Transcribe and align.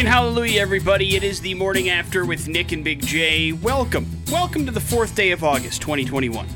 and 0.00 0.08
hallelujah, 0.08 0.62
everybody. 0.62 1.14
It 1.14 1.22
is 1.22 1.42
the 1.42 1.52
morning 1.52 1.90
after 1.90 2.24
with 2.24 2.48
Nick 2.48 2.72
and 2.72 2.82
Big 2.82 3.04
J. 3.04 3.52
Welcome. 3.52 4.06
Welcome 4.32 4.64
to 4.64 4.72
the 4.72 4.80
fourth 4.80 5.14
day 5.14 5.30
of 5.30 5.44
August, 5.44 5.82
2021. 5.82 6.48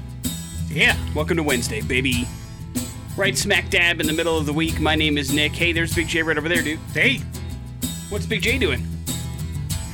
Yeah. 0.71 0.97
Welcome 1.15 1.37
to 1.37 1.43
Wednesday, 1.43 1.83
baby. 1.83 2.27
Right 3.19 3.37
smack 3.37 3.69
dab 3.69 4.01
in 4.01 4.07
the 4.07 4.15
middle 4.15 4.39
of 4.39 4.47
the 4.47 4.53
week. 4.55 4.81
My 4.81 4.95
name 4.95 5.19
is 5.19 5.31
Nick. 5.31 5.53
Hey, 5.53 5.73
there's 5.73 5.95
Big 5.95 6.09
J 6.09 6.23
right 6.23 6.39
over 6.39 6.49
there, 6.49 6.63
dude. 6.63 6.79
Hey. 6.95 7.19
What's 8.09 8.25
Big 8.25 8.41
J 8.41 8.57
doing? 8.57 8.87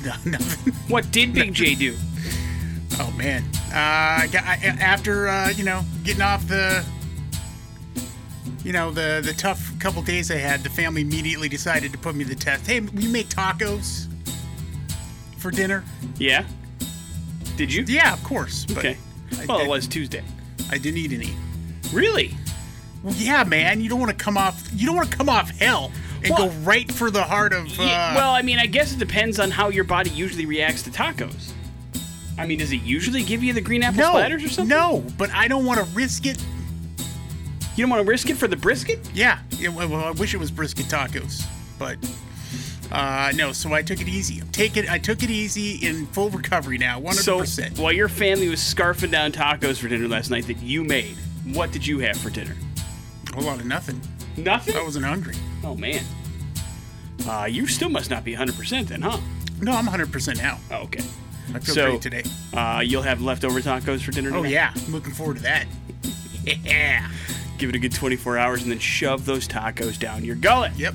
No, 0.04 0.12
nothing. 0.24 0.72
What 0.88 1.10
did 1.10 1.34
Big 1.34 1.52
J 1.52 1.74
do? 1.74 1.96
Oh 3.00 3.12
man. 3.18 3.42
Uh, 3.66 4.22
I 4.22 4.28
got, 4.30 4.44
I, 4.44 4.54
after 4.80 5.28
uh, 5.28 5.50
you 5.50 5.64
know 5.64 5.82
getting 6.04 6.22
off 6.22 6.46
the, 6.46 6.82
you 8.70 8.74
know 8.74 8.92
the 8.92 9.20
the 9.24 9.32
tough 9.32 9.76
couple 9.80 10.00
days 10.00 10.30
I 10.30 10.36
had, 10.36 10.62
the 10.62 10.70
family 10.70 11.00
immediately 11.02 11.48
decided 11.48 11.90
to 11.90 11.98
put 11.98 12.14
me 12.14 12.22
to 12.22 12.30
the 12.30 12.36
test. 12.36 12.64
Hey, 12.68 12.78
we 12.78 13.08
make 13.08 13.26
tacos 13.26 14.06
for 15.38 15.50
dinner. 15.50 15.82
Yeah? 16.18 16.44
Did 17.56 17.74
you? 17.74 17.82
Yeah, 17.88 18.12
of 18.12 18.22
course. 18.22 18.64
But 18.66 18.78
Okay. 18.78 18.96
I, 19.40 19.46
Well, 19.46 19.58
I, 19.58 19.64
it 19.64 19.68
was 19.68 19.88
Tuesday. 19.88 20.22
I 20.70 20.78
didn't 20.78 20.98
eat 20.98 21.12
any. 21.12 21.32
Really? 21.92 22.32
Well, 23.02 23.12
yeah, 23.16 23.42
man. 23.42 23.80
You 23.80 23.88
don't 23.88 23.98
want 23.98 24.16
to 24.16 24.24
come 24.24 24.38
off. 24.38 24.62
You 24.72 24.86
don't 24.86 24.94
want 24.94 25.10
to 25.10 25.16
come 25.16 25.28
off 25.28 25.50
hell 25.58 25.90
and 26.22 26.30
Well- 26.32 26.46
go 26.46 26.54
right 26.60 26.92
for 26.92 27.10
the 27.10 27.24
heart 27.24 27.52
of. 27.52 27.66
Uh, 27.76 27.82
Yeah, 27.82 28.14
well, 28.14 28.30
I 28.30 28.42
mean, 28.42 28.60
I 28.60 28.66
guess 28.66 28.92
it 28.92 29.00
depends 29.00 29.40
on 29.40 29.50
how 29.50 29.70
your 29.70 29.82
body 29.82 30.10
usually 30.10 30.46
reacts 30.46 30.82
to 30.84 30.90
tacos. 30.90 31.50
I 32.38 32.46
mean, 32.46 32.60
does 32.60 32.70
it 32.70 32.82
usually 32.82 33.24
give 33.24 33.42
you 33.42 33.52
the 33.52 33.60
green 33.60 33.82
apple 33.82 33.98
no, 33.98 34.12
splatters 34.14 34.46
or 34.46 34.48
something? 34.48 34.68
no. 34.68 35.04
But 35.18 35.30
I 35.32 35.48
don't 35.48 35.64
want 35.66 35.80
to 35.80 35.86
risk 35.92 36.24
it. 36.26 36.40
You 37.76 37.84
don't 37.84 37.90
want 37.90 38.04
to 38.04 38.08
risk 38.08 38.28
it 38.30 38.36
for 38.36 38.48
the 38.48 38.56
brisket? 38.56 38.98
Yeah, 39.14 39.38
yeah, 39.52 39.68
well, 39.70 39.94
I 39.94 40.10
wish 40.10 40.34
it 40.34 40.38
was 40.38 40.50
brisket 40.50 40.86
tacos, 40.86 41.44
but 41.78 41.96
uh, 42.92 43.32
no. 43.36 43.52
So 43.52 43.72
I 43.72 43.82
took 43.82 44.00
it 44.00 44.08
easy. 44.08 44.42
Take 44.52 44.76
it. 44.76 44.90
I 44.90 44.98
took 44.98 45.22
it 45.22 45.30
easy 45.30 45.76
in 45.86 46.06
full 46.08 46.30
recovery 46.30 46.78
now, 46.78 46.98
one 46.98 47.14
hundred 47.14 47.22
So, 47.22 47.38
percent. 47.38 47.78
while 47.78 47.92
your 47.92 48.08
family 48.08 48.48
was 48.48 48.60
scarfing 48.60 49.10
down 49.10 49.32
tacos 49.32 49.78
for 49.78 49.88
dinner 49.88 50.08
last 50.08 50.30
night 50.30 50.46
that 50.48 50.58
you 50.58 50.82
made, 50.84 51.16
what 51.52 51.70
did 51.72 51.86
you 51.86 52.00
have 52.00 52.16
for 52.16 52.28
dinner? 52.30 52.56
A 53.30 53.36
whole 53.36 53.44
lot 53.44 53.60
of 53.60 53.66
nothing. 53.66 54.00
Nothing? 54.36 54.76
I 54.76 54.82
wasn't 54.82 55.04
hungry. 55.04 55.34
Oh, 55.62 55.74
man. 55.76 56.02
Uh, 57.28 57.46
you 57.48 57.66
still 57.66 57.88
must 57.90 58.10
not 58.10 58.24
be 58.24 58.34
100% 58.34 58.88
then, 58.88 59.02
huh? 59.02 59.18
No, 59.60 59.72
I'm 59.72 59.84
one 59.84 59.86
hundred 59.86 60.10
percent 60.10 60.38
now. 60.38 60.58
Oh, 60.70 60.76
okay. 60.84 61.04
I 61.54 61.58
feel 61.58 61.74
So- 61.74 61.90
great 61.90 62.02
today. 62.02 62.22
Uh, 62.54 62.82
you'll 62.84 63.02
have 63.02 63.20
leftover 63.22 63.60
tacos 63.60 64.00
for 64.00 64.10
dinner 64.10 64.34
Oh 64.34 64.42
yeah, 64.42 64.72
I'm 64.74 64.92
looking 64.92 65.12
forward 65.12 65.36
to 65.36 65.42
that. 65.42 65.66
yeah. 66.64 67.08
Give 67.60 67.68
it 67.68 67.74
a 67.74 67.78
good 67.78 67.92
24 67.92 68.38
hours 68.38 68.62
and 68.62 68.72
then 68.72 68.78
shove 68.78 69.26
those 69.26 69.46
tacos 69.46 69.98
down 69.98 70.24
your 70.24 70.34
gullet. 70.36 70.72
Yep. 70.76 70.94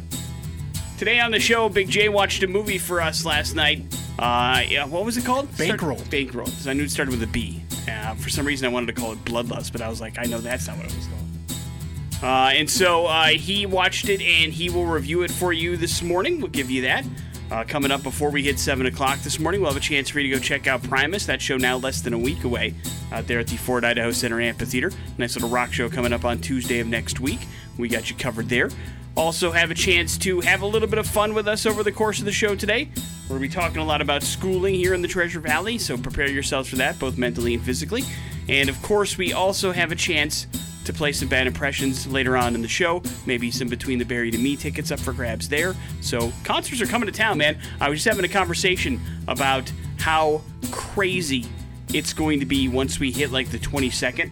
Today 0.98 1.20
on 1.20 1.30
the 1.30 1.40
show, 1.40 1.70
Big 1.70 1.88
J 1.88 2.10
watched 2.10 2.42
a 2.42 2.48
movie 2.48 2.80
for 2.80 3.02
us 3.02 3.24
last 3.24 3.54
night. 3.56 3.84
Uh, 4.18 4.64
yeah, 4.68 4.84
what 4.86 5.06
was 5.06 5.16
it 5.16 5.26
called? 5.26 5.48
Bankroll. 5.60 5.98
Start- 5.98 6.10
Bankroll. 6.10 6.48
'cause 6.48 6.66
I 6.66 6.74
knew 6.74 6.84
it 6.84 6.90
started 6.90 7.12
with 7.12 7.22
a 7.22 7.28
B. 7.28 7.62
Uh, 7.88 8.16
for 8.16 8.30
some 8.30 8.48
reason, 8.48 8.66
I 8.66 8.70
wanted 8.70 8.96
to 8.96 9.00
call 9.00 9.12
it 9.12 9.24
Bloodlust, 9.26 9.74
but 9.74 9.82
I 9.82 9.90
was 9.90 10.02
like, 10.02 10.18
I 10.18 10.24
know 10.24 10.40
that's 10.40 10.66
not 10.68 10.78
what 10.78 10.88
it 10.88 10.96
was 10.96 11.06
called. 11.06 12.24
Uh, 12.24 12.50
and 12.56 12.68
so 12.68 13.06
uh, 13.06 13.26
he 13.28 13.68
watched 13.68 14.10
it, 14.10 14.20
and 14.22 14.52
he 14.52 14.72
will 14.72 14.88
review 14.88 15.22
it 15.22 15.30
for 15.30 15.54
you 15.54 15.78
this 15.78 16.02
morning. 16.02 16.40
We'll 16.40 16.48
give 16.50 16.72
you 16.72 16.82
that. 16.84 17.06
Uh, 17.52 17.64
coming 17.64 17.92
up 17.92 18.02
before 18.02 18.32
we 18.32 18.42
hit 18.42 18.58
7 18.58 18.88
o'clock 18.88 19.20
this 19.20 19.40
morning, 19.40 19.62
we'll 19.62 19.70
have 19.70 19.78
a 19.78 19.84
chance 19.84 20.10
for 20.10 20.20
you 20.20 20.32
to 20.32 20.38
go 20.38 20.42
check 20.42 20.66
out 20.66 20.82
Primus. 20.82 21.28
That 21.28 21.40
show 21.40 21.58
now 21.58 21.78
less 21.78 22.02
than 22.02 22.14
a 22.14 22.18
week 22.18 22.44
away 22.44 22.74
out 23.12 23.28
there 23.28 23.40
at 23.40 23.48
the 23.48 23.58
Ford 23.58 23.86
Idaho 23.86 24.12
Center 24.12 24.42
Amphitheater. 24.42 24.92
Nice 25.20 25.36
little 25.36 25.50
rock 25.50 25.72
show 25.72 25.88
coming 25.88 26.12
up 26.12 26.26
on 26.26 26.40
Tuesday 26.40 26.80
of 26.80 26.88
next 26.88 27.20
week. 27.20 27.40
We 27.78 27.88
got 27.88 28.10
you 28.10 28.16
covered 28.16 28.50
there. 28.50 28.70
Also, 29.16 29.52
have 29.52 29.70
a 29.70 29.76
chance 29.76 30.18
to 30.18 30.42
have 30.42 30.62
a 30.62 30.66
little 30.66 30.88
bit 30.88 30.98
of 30.98 31.08
fun 31.08 31.36
with 31.36 31.48
us 31.48 31.66
over 31.66 31.84
the 31.84 31.92
course 31.92 32.20
of 32.20 32.26
the 32.26 32.32
show 32.32 32.56
today. 32.56 32.90
We're 33.30 33.38
going 33.38 33.42
to 33.42 33.48
be 33.48 33.62
talking 33.62 33.78
a 33.78 33.86
lot 33.86 34.02
about 34.02 34.24
schooling 34.24 34.76
here 34.76 34.94
in 34.94 35.02
the 35.02 35.08
Treasure 35.08 35.40
Valley, 35.40 35.78
so 35.78 35.98
prepare 35.98 36.30
yourselves 36.30 36.70
for 36.70 36.76
that, 36.78 37.00
both 37.00 37.18
mentally 37.18 37.54
and 37.54 37.64
physically. 37.64 38.04
And 38.50 38.70
of 38.70 38.82
course, 38.82 39.18
we 39.18 39.34
also 39.34 39.72
have 39.72 39.92
a 39.92 39.96
chance 39.96 40.48
to 40.86 40.94
play 40.94 41.12
some 41.12 41.28
bad 41.28 41.48
impressions 41.48 42.08
later 42.08 42.38
on 42.38 42.56
in 42.56 42.62
the 42.62 42.68
show. 42.68 43.02
Maybe 43.26 43.52
some 43.52 43.68
Between 43.68 44.00
the 44.00 44.06
Buried 44.06 44.34
and 44.34 44.44
Me 44.44 44.56
tickets 44.56 44.92
up 44.92 45.00
for 45.00 45.14
grabs 45.14 45.50
there. 45.50 45.76
So 46.02 46.32
concerts 46.44 46.82
are 46.82 46.86
coming 46.86 47.08
to 47.08 47.14
town, 47.14 47.38
man. 47.38 47.58
I 47.82 47.90
was 47.90 47.98
just 48.04 48.08
having 48.08 48.26
a 48.26 48.34
conversation 48.34 49.00
about 49.28 49.72
how 50.00 50.42
crazy 50.72 51.46
it's 51.94 52.14
going 52.14 52.40
to 52.40 52.46
be 52.46 52.68
once 52.68 53.00
we 53.00 53.12
hit 53.12 53.32
like 53.32 53.50
the 53.52 53.60
22nd. 53.60 54.32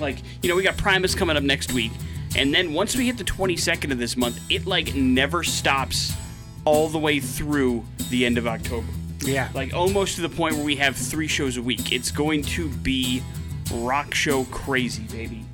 Like, 0.00 0.18
you 0.42 0.48
know, 0.48 0.56
we 0.56 0.62
got 0.62 0.76
Primus 0.76 1.14
coming 1.14 1.36
up 1.36 1.42
next 1.42 1.72
week. 1.72 1.92
And 2.36 2.54
then 2.54 2.72
once 2.72 2.96
we 2.96 3.06
hit 3.06 3.18
the 3.18 3.24
22nd 3.24 3.90
of 3.92 3.98
this 3.98 4.16
month, 4.16 4.40
it 4.50 4.66
like 4.66 4.94
never 4.94 5.42
stops 5.42 6.12
all 6.64 6.88
the 6.88 6.98
way 6.98 7.18
through 7.20 7.84
the 8.10 8.24
end 8.26 8.38
of 8.38 8.46
October 8.46 8.86
Yeah. 9.20 9.48
like 9.54 9.72
almost 9.74 10.16
to 10.16 10.20
the 10.22 10.28
point 10.28 10.54
where 10.56 10.64
we 10.64 10.76
have 10.76 10.94
three 10.96 11.26
shows 11.26 11.56
a 11.56 11.62
week. 11.62 11.90
It's 11.92 12.10
going 12.10 12.42
to 12.42 12.68
be 12.68 13.22
rock 13.70 14.14
show 14.14 14.44
crazy, 14.44 15.04
baby. 15.04 15.44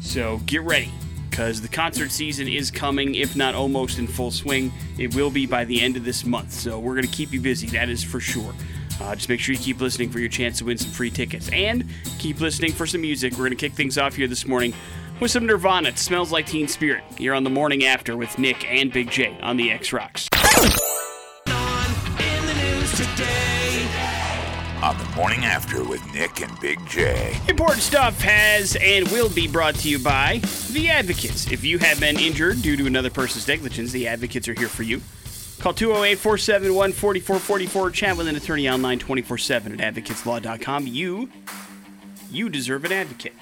So 0.00 0.38
get 0.46 0.62
ready, 0.62 0.90
because 1.30 1.60
the 1.60 1.68
concert 1.68 2.10
season 2.10 2.48
is 2.48 2.70
coming, 2.70 3.14
if 3.14 3.36
not 3.36 3.54
almost 3.54 3.98
in 3.98 4.06
full 4.06 4.30
swing. 4.30 4.72
It 4.98 5.14
will 5.14 5.30
be 5.30 5.46
by 5.46 5.64
the 5.64 5.80
end 5.80 5.96
of 5.96 6.04
this 6.04 6.24
month. 6.24 6.52
So 6.52 6.78
we're 6.78 6.94
going 6.94 7.06
to 7.06 7.12
keep 7.14 7.32
you 7.32 7.40
busy, 7.40 7.66
that 7.68 7.88
is 7.88 8.02
for 8.02 8.20
sure. 8.20 8.54
Uh, 9.00 9.14
just 9.14 9.28
make 9.28 9.38
sure 9.38 9.54
you 9.54 9.60
keep 9.60 9.80
listening 9.80 10.10
for 10.10 10.18
your 10.18 10.28
chance 10.28 10.58
to 10.58 10.64
win 10.64 10.76
some 10.76 10.90
free 10.90 11.10
tickets. 11.10 11.48
And 11.52 11.84
keep 12.18 12.40
listening 12.40 12.72
for 12.72 12.86
some 12.86 13.00
music. 13.00 13.32
We're 13.34 13.38
going 13.38 13.50
to 13.50 13.56
kick 13.56 13.74
things 13.74 13.96
off 13.96 14.16
here 14.16 14.26
this 14.26 14.46
morning 14.46 14.74
with 15.20 15.30
some 15.30 15.46
Nirvana. 15.46 15.90
It 15.90 15.98
smells 15.98 16.32
like 16.32 16.46
Teen 16.46 16.66
Spirit. 16.66 17.04
You're 17.18 17.34
on 17.34 17.44
the 17.44 17.50
morning 17.50 17.84
after 17.84 18.16
with 18.16 18.38
Nick 18.38 18.68
and 18.68 18.92
Big 18.92 19.10
J 19.10 19.38
on 19.40 19.56
the 19.56 19.70
X 19.70 19.92
Rocks. 19.92 20.28
On 24.88 24.96
the 24.96 25.04
morning 25.16 25.44
after 25.44 25.84
with 25.84 26.02
Nick 26.14 26.40
and 26.40 26.58
Big 26.60 26.78
J. 26.86 27.38
Important 27.46 27.82
stuff 27.82 28.18
has 28.22 28.74
and 28.80 29.06
will 29.08 29.28
be 29.28 29.46
brought 29.46 29.74
to 29.74 29.88
you 29.90 29.98
by 29.98 30.40
The 30.70 30.88
Advocates. 30.88 31.52
If 31.52 31.62
you 31.62 31.76
have 31.76 32.00
been 32.00 32.18
injured 32.18 32.62
due 32.62 32.74
to 32.74 32.86
another 32.86 33.10
person's 33.10 33.46
negligence, 33.46 33.92
The 33.92 34.08
Advocates 34.08 34.48
are 34.48 34.54
here 34.54 34.68
for 34.68 34.84
you. 34.84 35.02
Call 35.58 35.74
208 35.74 36.16
471 36.16 36.92
4444. 36.92 37.90
Chat 37.90 38.16
with 38.16 38.28
an 38.28 38.36
attorney 38.36 38.66
online 38.66 38.98
24 38.98 39.36
7 39.36 39.78
at 39.78 39.94
advocateslaw.com. 39.94 40.86
You, 40.86 41.28
you 42.30 42.48
deserve 42.48 42.86
an 42.86 42.92
advocate. 42.92 43.34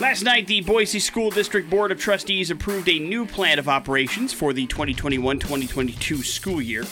Last 0.00 0.24
night, 0.24 0.48
the 0.48 0.62
Boise 0.62 0.98
School 0.98 1.30
District 1.30 1.70
Board 1.70 1.92
of 1.92 2.00
Trustees 2.00 2.50
approved 2.50 2.88
a 2.88 2.98
new 2.98 3.26
plan 3.26 3.60
of 3.60 3.68
operations 3.68 4.32
for 4.32 4.52
the 4.52 4.66
2021 4.66 5.38
2022 5.38 6.24
school 6.24 6.60
year. 6.60 6.84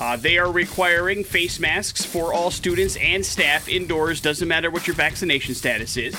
Uh, 0.00 0.16
they 0.16 0.38
are 0.38 0.50
requiring 0.50 1.22
face 1.22 1.60
masks 1.60 2.06
for 2.06 2.32
all 2.32 2.50
students 2.50 2.96
and 2.96 3.24
staff 3.24 3.68
indoors, 3.68 4.22
doesn't 4.22 4.48
matter 4.48 4.70
what 4.70 4.86
your 4.86 4.96
vaccination 4.96 5.54
status 5.54 5.98
is. 5.98 6.14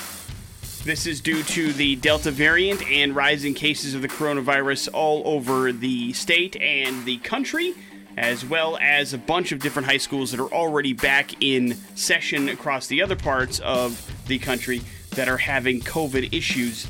This 0.85 1.07
is 1.07 1.19
due 1.19 1.41
to 1.41 1.73
the 1.73 1.95
Delta 1.95 2.29
variant 2.29 2.87
and 2.87 3.15
rising 3.15 3.55
cases 3.55 3.95
of 3.95 4.03
the 4.03 4.07
coronavirus 4.07 4.89
all 4.93 5.23
over 5.25 5.71
the 5.71 6.13
state 6.13 6.55
and 6.61 7.03
the 7.05 7.17
country, 7.17 7.73
as 8.17 8.45
well 8.45 8.77
as 8.79 9.13
a 9.13 9.17
bunch 9.17 9.51
of 9.51 9.57
different 9.57 9.87
high 9.87 9.97
schools 9.97 10.29
that 10.29 10.39
are 10.39 10.53
already 10.53 10.93
back 10.93 11.41
in 11.41 11.75
session 11.95 12.49
across 12.49 12.85
the 12.85 13.01
other 13.01 13.15
parts 13.15 13.57
of 13.61 13.99
the 14.27 14.37
country 14.37 14.83
that 15.15 15.27
are 15.27 15.37
having 15.37 15.81
COVID 15.81 16.31
issues 16.31 16.85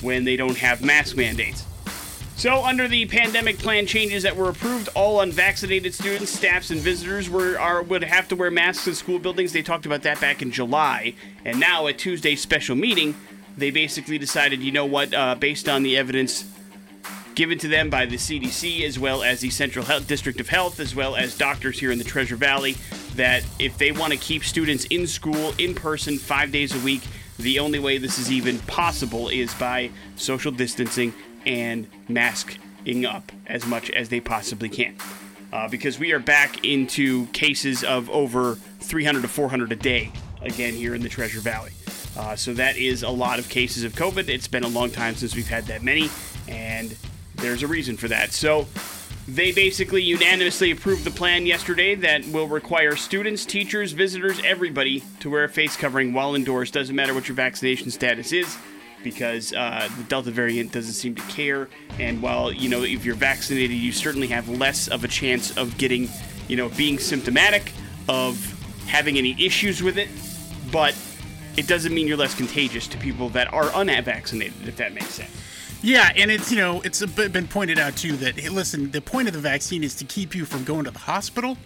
when 0.00 0.24
they 0.24 0.34
don't 0.34 0.58
have 0.58 0.82
mask 0.82 1.16
mandates. 1.16 1.64
So, 2.42 2.64
under 2.64 2.88
the 2.88 3.06
pandemic 3.06 3.58
plan 3.58 3.86
changes 3.86 4.24
that 4.24 4.34
were 4.34 4.48
approved, 4.48 4.88
all 4.96 5.20
unvaccinated 5.20 5.94
students, 5.94 6.32
staffs, 6.32 6.72
and 6.72 6.80
visitors 6.80 7.30
were 7.30 7.56
are, 7.56 7.84
would 7.84 8.02
have 8.02 8.26
to 8.26 8.34
wear 8.34 8.50
masks 8.50 8.88
in 8.88 8.96
school 8.96 9.20
buildings. 9.20 9.52
They 9.52 9.62
talked 9.62 9.86
about 9.86 10.02
that 10.02 10.20
back 10.20 10.42
in 10.42 10.50
July, 10.50 11.14
and 11.44 11.60
now 11.60 11.86
at 11.86 11.98
Tuesday's 11.98 12.40
special 12.40 12.74
meeting, 12.74 13.14
they 13.56 13.70
basically 13.70 14.18
decided, 14.18 14.60
you 14.60 14.72
know 14.72 14.86
what, 14.86 15.14
uh, 15.14 15.36
based 15.36 15.68
on 15.68 15.84
the 15.84 15.96
evidence 15.96 16.44
given 17.36 17.60
to 17.60 17.68
them 17.68 17.90
by 17.90 18.06
the 18.06 18.16
CDC 18.16 18.82
as 18.82 18.98
well 18.98 19.22
as 19.22 19.38
the 19.38 19.50
Central 19.50 19.84
Health 19.84 20.08
District 20.08 20.40
of 20.40 20.48
Health, 20.48 20.80
as 20.80 20.96
well 20.96 21.14
as 21.14 21.38
doctors 21.38 21.78
here 21.78 21.92
in 21.92 21.98
the 21.98 22.04
Treasure 22.04 22.34
Valley, 22.34 22.74
that 23.14 23.44
if 23.60 23.78
they 23.78 23.92
want 23.92 24.14
to 24.14 24.18
keep 24.18 24.42
students 24.42 24.84
in 24.86 25.06
school 25.06 25.54
in 25.58 25.76
person 25.76 26.18
five 26.18 26.50
days 26.50 26.74
a 26.74 26.84
week, 26.84 27.02
the 27.38 27.60
only 27.60 27.78
way 27.78 27.98
this 27.98 28.18
is 28.18 28.32
even 28.32 28.58
possible 28.60 29.28
is 29.28 29.54
by 29.54 29.90
social 30.16 30.50
distancing 30.50 31.14
and 31.46 31.86
masking 32.08 33.06
up 33.06 33.32
as 33.46 33.66
much 33.66 33.90
as 33.90 34.08
they 34.08 34.20
possibly 34.20 34.68
can. 34.68 34.96
Uh, 35.52 35.68
because 35.68 35.98
we 35.98 36.12
are 36.12 36.18
back 36.18 36.64
into 36.64 37.26
cases 37.26 37.84
of 37.84 38.08
over 38.10 38.54
300 38.80 39.22
to 39.22 39.28
400 39.28 39.72
a 39.72 39.76
day 39.76 40.10
again 40.40 40.74
here 40.74 40.94
in 40.94 41.02
the 41.02 41.08
Treasure 41.08 41.40
Valley. 41.40 41.72
Uh, 42.16 42.36
so 42.36 42.54
that 42.54 42.76
is 42.76 43.02
a 43.02 43.10
lot 43.10 43.38
of 43.38 43.48
cases 43.48 43.84
of 43.84 43.92
COVID. 43.92 44.28
It's 44.28 44.48
been 44.48 44.64
a 44.64 44.68
long 44.68 44.90
time 44.90 45.14
since 45.14 45.34
we've 45.34 45.48
had 45.48 45.66
that 45.66 45.82
many, 45.82 46.10
and 46.48 46.96
there's 47.36 47.62
a 47.62 47.66
reason 47.66 47.96
for 47.96 48.08
that. 48.08 48.32
So 48.32 48.66
they 49.28 49.52
basically 49.52 50.02
unanimously 50.02 50.70
approved 50.70 51.04
the 51.04 51.10
plan 51.10 51.46
yesterday 51.46 51.94
that 51.96 52.26
will 52.26 52.48
require 52.48 52.96
students, 52.96 53.46
teachers, 53.46 53.92
visitors, 53.92 54.40
everybody 54.44 55.04
to 55.20 55.30
wear 55.30 55.44
a 55.44 55.48
face 55.48 55.76
covering 55.76 56.12
while 56.12 56.34
indoors. 56.34 56.70
Doesn't 56.70 56.96
matter 56.96 57.14
what 57.14 57.28
your 57.28 57.36
vaccination 57.36 57.90
status 57.90 58.32
is. 58.32 58.58
Because 59.02 59.52
uh, 59.52 59.88
the 59.96 60.04
Delta 60.04 60.30
variant 60.30 60.72
doesn't 60.72 60.94
seem 60.94 61.14
to 61.14 61.22
care. 61.22 61.68
And 61.98 62.22
while 62.22 62.52
you 62.52 62.68
know 62.68 62.82
if 62.82 63.04
you're 63.04 63.14
vaccinated, 63.14 63.76
you 63.76 63.92
certainly 63.92 64.28
have 64.28 64.48
less 64.48 64.88
of 64.88 65.04
a 65.04 65.08
chance 65.08 65.56
of 65.56 65.76
getting, 65.78 66.08
you 66.48 66.56
know, 66.56 66.68
being 66.70 66.98
symptomatic, 66.98 67.72
of 68.08 68.36
having 68.86 69.18
any 69.18 69.36
issues 69.44 69.82
with 69.82 69.98
it. 69.98 70.08
But 70.70 70.96
it 71.56 71.66
doesn't 71.66 71.92
mean 71.92 72.06
you're 72.06 72.16
less 72.16 72.34
contagious 72.34 72.86
to 72.88 72.98
people 72.98 73.28
that 73.30 73.52
are 73.52 73.70
unvaccinated, 73.74 74.66
if 74.66 74.76
that 74.76 74.94
makes 74.94 75.10
sense. 75.10 75.30
Yeah, 75.82 76.12
and 76.16 76.30
it's 76.30 76.50
you 76.50 76.58
know 76.58 76.80
it's 76.82 77.04
been 77.04 77.48
pointed 77.48 77.78
out 77.78 77.96
too 77.96 78.16
that 78.18 78.38
hey, 78.38 78.48
listen, 78.48 78.90
the 78.90 79.00
point 79.00 79.28
of 79.28 79.34
the 79.34 79.40
vaccine 79.40 79.82
is 79.82 79.94
to 79.96 80.04
keep 80.04 80.34
you 80.34 80.44
from 80.44 80.64
going 80.64 80.84
to 80.84 80.90
the 80.90 80.98
hospital 81.00 81.58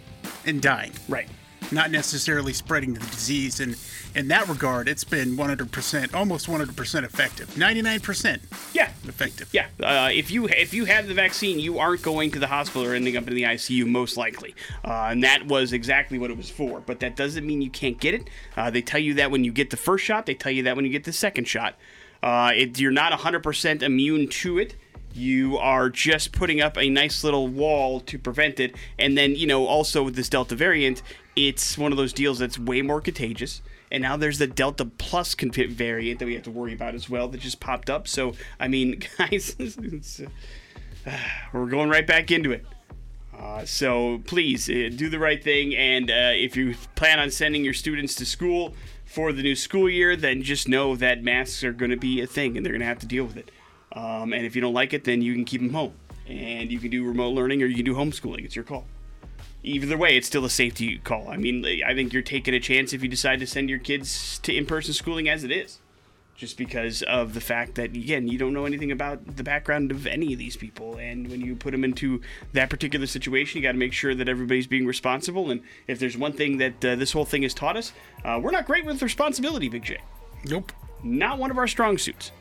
and 0.45 0.61
dying. 0.61 0.91
Right. 1.07 1.29
Not 1.71 1.91
necessarily 1.91 2.53
spreading 2.53 2.93
the 2.93 2.99
disease, 3.01 3.59
and 3.59 3.75
in 4.15 4.29
that 4.29 4.47
regard, 4.47 4.87
it's 4.87 5.03
been 5.03 5.35
100%, 5.35 6.13
almost 6.13 6.47
100% 6.47 7.03
effective, 7.03 7.49
99%. 7.55 8.39
Yeah, 8.73 8.89
effective. 9.03 9.49
Yeah, 9.51 9.67
uh, 9.83 10.09
if 10.11 10.31
you 10.31 10.47
if 10.47 10.73
you 10.73 10.85
have 10.85 11.07
the 11.07 11.13
vaccine, 11.13 11.59
you 11.59 11.79
aren't 11.79 12.01
going 12.01 12.31
to 12.31 12.39
the 12.39 12.47
hospital 12.47 12.85
or 12.85 12.93
ending 12.93 13.17
up 13.17 13.27
in 13.27 13.35
the 13.35 13.43
ICU 13.43 13.85
most 13.85 14.15
likely, 14.15 14.55
uh, 14.85 15.09
and 15.11 15.23
that 15.23 15.47
was 15.47 15.73
exactly 15.73 16.17
what 16.17 16.31
it 16.31 16.37
was 16.37 16.49
for. 16.49 16.79
But 16.79 17.01
that 17.01 17.15
doesn't 17.15 17.45
mean 17.45 17.61
you 17.61 17.69
can't 17.69 17.99
get 17.99 18.13
it. 18.13 18.29
Uh, 18.55 18.69
they 18.69 18.81
tell 18.81 18.99
you 18.99 19.13
that 19.15 19.29
when 19.29 19.43
you 19.43 19.51
get 19.51 19.69
the 19.69 19.77
first 19.77 20.05
shot. 20.05 20.25
They 20.25 20.35
tell 20.35 20.51
you 20.51 20.63
that 20.63 20.75
when 20.75 20.85
you 20.85 20.91
get 20.91 21.03
the 21.03 21.13
second 21.13 21.45
shot. 21.45 21.75
Uh, 22.23 22.51
it, 22.55 22.79
you're 22.79 22.91
not 22.91 23.11
100% 23.11 23.81
immune 23.81 24.27
to 24.27 24.57
it. 24.57 24.75
You 25.13 25.57
are 25.57 25.89
just 25.89 26.31
putting 26.31 26.61
up 26.61 26.77
a 26.77 26.89
nice 26.89 27.23
little 27.23 27.47
wall 27.47 27.99
to 28.01 28.19
prevent 28.19 28.59
it. 28.59 28.75
And 28.99 29.17
then, 29.17 29.35
you 29.35 29.47
know, 29.47 29.65
also 29.65 30.03
with 30.03 30.15
this 30.15 30.29
Delta 30.29 30.55
variant, 30.55 31.01
it's 31.37 31.77
one 31.77 31.91
of 31.91 31.97
those 31.97 32.11
deals 32.11 32.39
that's 32.39 32.57
way 32.57 32.81
more 32.81 32.99
contagious. 32.99 33.61
And 33.91 34.01
now 34.01 34.17
there's 34.17 34.39
the 34.39 34.47
Delta 34.47 34.83
Plus 34.85 35.33
variant 35.35 36.19
that 36.19 36.25
we 36.25 36.33
have 36.33 36.43
to 36.43 36.51
worry 36.51 36.73
about 36.73 36.95
as 36.95 37.09
well 37.09 37.29
that 37.29 37.39
just 37.39 37.59
popped 37.59 37.89
up. 37.89 38.07
So, 38.07 38.33
I 38.59 38.67
mean, 38.67 39.01
guys, 39.17 39.55
uh, 41.05 41.11
we're 41.53 41.67
going 41.67 41.89
right 41.89 42.05
back 42.05 42.31
into 42.31 42.51
it. 42.51 42.65
Uh, 43.37 43.63
so 43.65 44.19
please 44.25 44.67
uh, 44.67 44.89
do 44.93 45.09
the 45.09 45.19
right 45.19 45.41
thing. 45.41 45.75
And 45.75 46.09
uh, 46.09 46.33
if 46.33 46.57
you 46.57 46.73
plan 46.95 47.19
on 47.19 47.29
sending 47.29 47.63
your 47.63 47.75
students 47.75 48.15
to 48.15 48.25
school, 48.25 48.73
for 49.05 49.31
the 49.31 49.41
new 49.41 49.55
school 49.55 49.89
year, 49.89 50.15
then 50.17 50.43
just 50.43 50.67
know 50.67 50.95
that 50.97 51.23
masks 51.23 51.63
are 51.63 51.71
going 51.71 51.91
to 51.91 51.97
be 51.97 52.21
a 52.21 52.27
thing 52.27 52.57
and 52.57 52.65
they're 52.65 52.73
going 52.73 52.81
to 52.81 52.85
have 52.85 52.99
to 52.99 53.07
deal 53.07 53.23
with 53.23 53.37
it. 53.37 53.49
Um, 53.93 54.33
and 54.33 54.45
if 54.45 54.53
you 54.53 54.61
don't 54.61 54.73
like 54.73 54.93
it, 54.93 55.05
then 55.05 55.21
you 55.21 55.33
can 55.33 55.45
keep 55.45 55.61
them 55.61 55.73
home. 55.73 55.93
And 56.27 56.71
you 56.71 56.77
can 56.77 56.91
do 56.91 57.05
remote 57.05 57.29
learning 57.29 57.63
or 57.63 57.67
you 57.67 57.75
can 57.75 57.85
do 57.85 57.95
homeschooling. 57.95 58.43
It's 58.43 58.55
your 58.55 58.65
call. 58.65 58.85
Either 59.67 59.97
way, 59.97 60.15
it's 60.15 60.27
still 60.27 60.45
a 60.45 60.49
safety 60.49 60.97
call. 60.99 61.27
I 61.29 61.35
mean, 61.35 61.65
I 61.85 61.93
think 61.93 62.13
you're 62.13 62.21
taking 62.21 62.53
a 62.53 62.59
chance 62.59 62.93
if 62.93 63.03
you 63.03 63.09
decide 63.09 63.39
to 63.41 63.47
send 63.47 63.69
your 63.69 63.79
kids 63.79 64.39
to 64.39 64.55
in 64.55 64.65
person 64.65 64.93
schooling 64.93 65.27
as 65.27 65.43
it 65.43 65.51
is 65.51 65.79
just 66.37 66.55
because 66.55 67.01
of 67.01 67.33
the 67.33 67.41
fact 67.41 67.75
that 67.75 67.95
again 67.95 68.27
you 68.27 68.37
don't 68.37 68.53
know 68.53 68.65
anything 68.65 68.91
about 68.91 69.37
the 69.37 69.43
background 69.43 69.89
of 69.91 70.05
any 70.05 70.31
of 70.31 70.39
these 70.39 70.55
people. 70.55 70.95
And 70.95 71.29
when 71.29 71.41
you 71.41 71.55
put 71.55 71.71
them 71.71 71.83
into 71.83 72.21
that 72.53 72.69
particular 72.69 73.07
situation 73.07 73.57
you 73.57 73.63
got 73.63 73.71
to 73.71 73.77
make 73.77 73.91
sure 73.91 74.13
that 74.13 74.29
everybody's 74.29 74.67
being 74.67 74.85
responsible. 74.85 75.49
And 75.49 75.61
if 75.87 75.97
there's 75.97 76.15
one 76.15 76.33
thing 76.33 76.57
that 76.57 76.85
uh, 76.85 76.95
this 76.95 77.11
whole 77.11 77.25
thing 77.25 77.41
has 77.41 77.55
taught 77.55 77.75
us 77.75 77.91
uh, 78.23 78.39
we're 78.41 78.51
not 78.51 78.67
great 78.67 78.85
with 78.85 79.01
responsibility 79.01 79.67
big 79.67 79.83
j. 79.83 79.97
Nope. 80.45 80.71
Not 81.03 81.39
one 81.39 81.51
of 81.51 81.57
our 81.57 81.67
strong 81.67 81.97
suits 81.97 82.31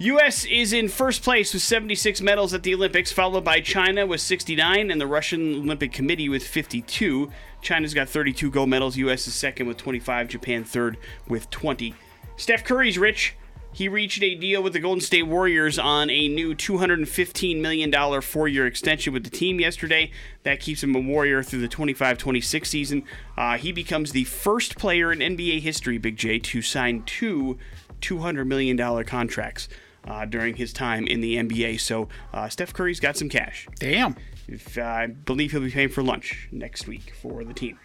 U.S. 0.00 0.44
is 0.44 0.72
in 0.72 0.86
first 0.88 1.24
place 1.24 1.52
with 1.52 1.62
76 1.62 2.20
medals 2.20 2.54
at 2.54 2.62
the 2.62 2.72
Olympics, 2.72 3.10
followed 3.10 3.42
by 3.42 3.60
China 3.60 4.06
with 4.06 4.20
69 4.20 4.92
and 4.92 5.00
the 5.00 5.08
Russian 5.08 5.56
Olympic 5.56 5.90
Committee 5.90 6.28
with 6.28 6.46
52. 6.46 7.32
China's 7.62 7.94
got 7.94 8.08
32 8.08 8.48
gold 8.48 8.68
medals. 8.68 8.96
U.S. 8.96 9.26
is 9.26 9.34
second 9.34 9.66
with 9.66 9.76
25. 9.76 10.28
Japan 10.28 10.62
third 10.62 10.98
with 11.26 11.50
20. 11.50 11.96
Steph 12.36 12.62
Curry's 12.62 12.96
rich. 12.96 13.34
He 13.72 13.88
reached 13.88 14.22
a 14.22 14.36
deal 14.36 14.62
with 14.62 14.72
the 14.72 14.78
Golden 14.78 15.00
State 15.00 15.24
Warriors 15.24 15.80
on 15.80 16.10
a 16.10 16.28
new 16.28 16.54
$215 16.54 17.60
million 17.60 18.22
four 18.22 18.46
year 18.46 18.68
extension 18.68 19.12
with 19.12 19.24
the 19.24 19.30
team 19.30 19.58
yesterday. 19.58 20.12
That 20.44 20.60
keeps 20.60 20.84
him 20.84 20.94
a 20.94 21.00
Warrior 21.00 21.42
through 21.42 21.60
the 21.60 21.68
25 21.68 22.18
26 22.18 22.70
season. 22.70 23.02
Uh, 23.36 23.58
he 23.58 23.72
becomes 23.72 24.12
the 24.12 24.24
first 24.24 24.78
player 24.78 25.10
in 25.10 25.18
NBA 25.18 25.60
history, 25.60 25.98
Big 25.98 26.16
J, 26.16 26.38
to 26.38 26.62
sign 26.62 27.02
two 27.02 27.58
$200 28.00 28.46
million 28.46 29.04
contracts. 29.04 29.68
Uh, 30.08 30.24
during 30.24 30.56
his 30.56 30.72
time 30.72 31.06
in 31.06 31.20
the 31.20 31.36
NBA. 31.36 31.78
So 31.80 32.08
uh, 32.32 32.48
Steph 32.48 32.72
Curry's 32.72 32.98
got 32.98 33.18
some 33.18 33.28
cash. 33.28 33.68
Damn. 33.78 34.16
If, 34.46 34.78
uh, 34.78 34.82
I 34.82 35.06
believe 35.08 35.52
he'll 35.52 35.60
be 35.60 35.70
paying 35.70 35.90
for 35.90 36.02
lunch 36.02 36.48
next 36.50 36.86
week 36.86 37.12
for 37.20 37.44
the 37.44 37.52
team. 37.52 37.78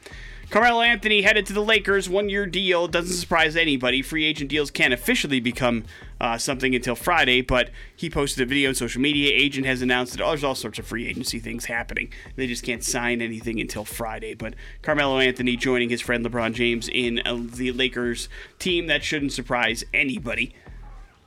Carmelo 0.50 0.82
Anthony 0.82 1.24
headed 1.24 1.46
to 1.48 1.54
the 1.54 1.64
Lakers, 1.64 2.08
one 2.08 2.30
year 2.30 2.46
deal. 2.46 2.88
Doesn't 2.88 3.16
surprise 3.16 3.56
anybody. 3.56 4.02
Free 4.02 4.24
agent 4.24 4.50
deals 4.50 4.70
can't 4.70 4.94
officially 4.94 5.40
become 5.40 5.84
uh, 6.22 6.38
something 6.38 6.76
until 6.76 6.96
Friday, 6.96 7.42
but 7.42 7.72
he 7.96 8.10
posted 8.10 8.44
a 8.44 8.46
video 8.46 8.70
on 8.70 8.76
social 8.76 9.02
media. 9.02 9.34
Agent 9.34 9.66
has 9.66 9.82
announced 9.82 10.14
that 10.14 10.24
oh, 10.24 10.28
there's 10.28 10.44
all 10.44 10.56
sorts 10.56 10.80
of 10.80 10.86
free 10.86 11.08
agency 11.08 11.40
things 11.40 11.66
happening. 11.66 12.12
They 12.36 12.48
just 12.48 12.64
can't 12.64 12.84
sign 12.84 13.22
anything 13.22 13.60
until 13.60 13.84
Friday. 13.84 14.36
But 14.36 14.54
Carmelo 14.82 15.20
Anthony 15.20 15.56
joining 15.56 15.90
his 15.90 16.02
friend 16.02 16.26
LeBron 16.26 16.54
James 16.54 16.88
in 16.88 17.22
uh, 17.26 17.38
the 17.42 17.72
Lakers 17.72 18.30
team, 18.60 18.88
that 18.88 19.04
shouldn't 19.04 19.34
surprise 19.34 19.84
anybody. 19.94 20.54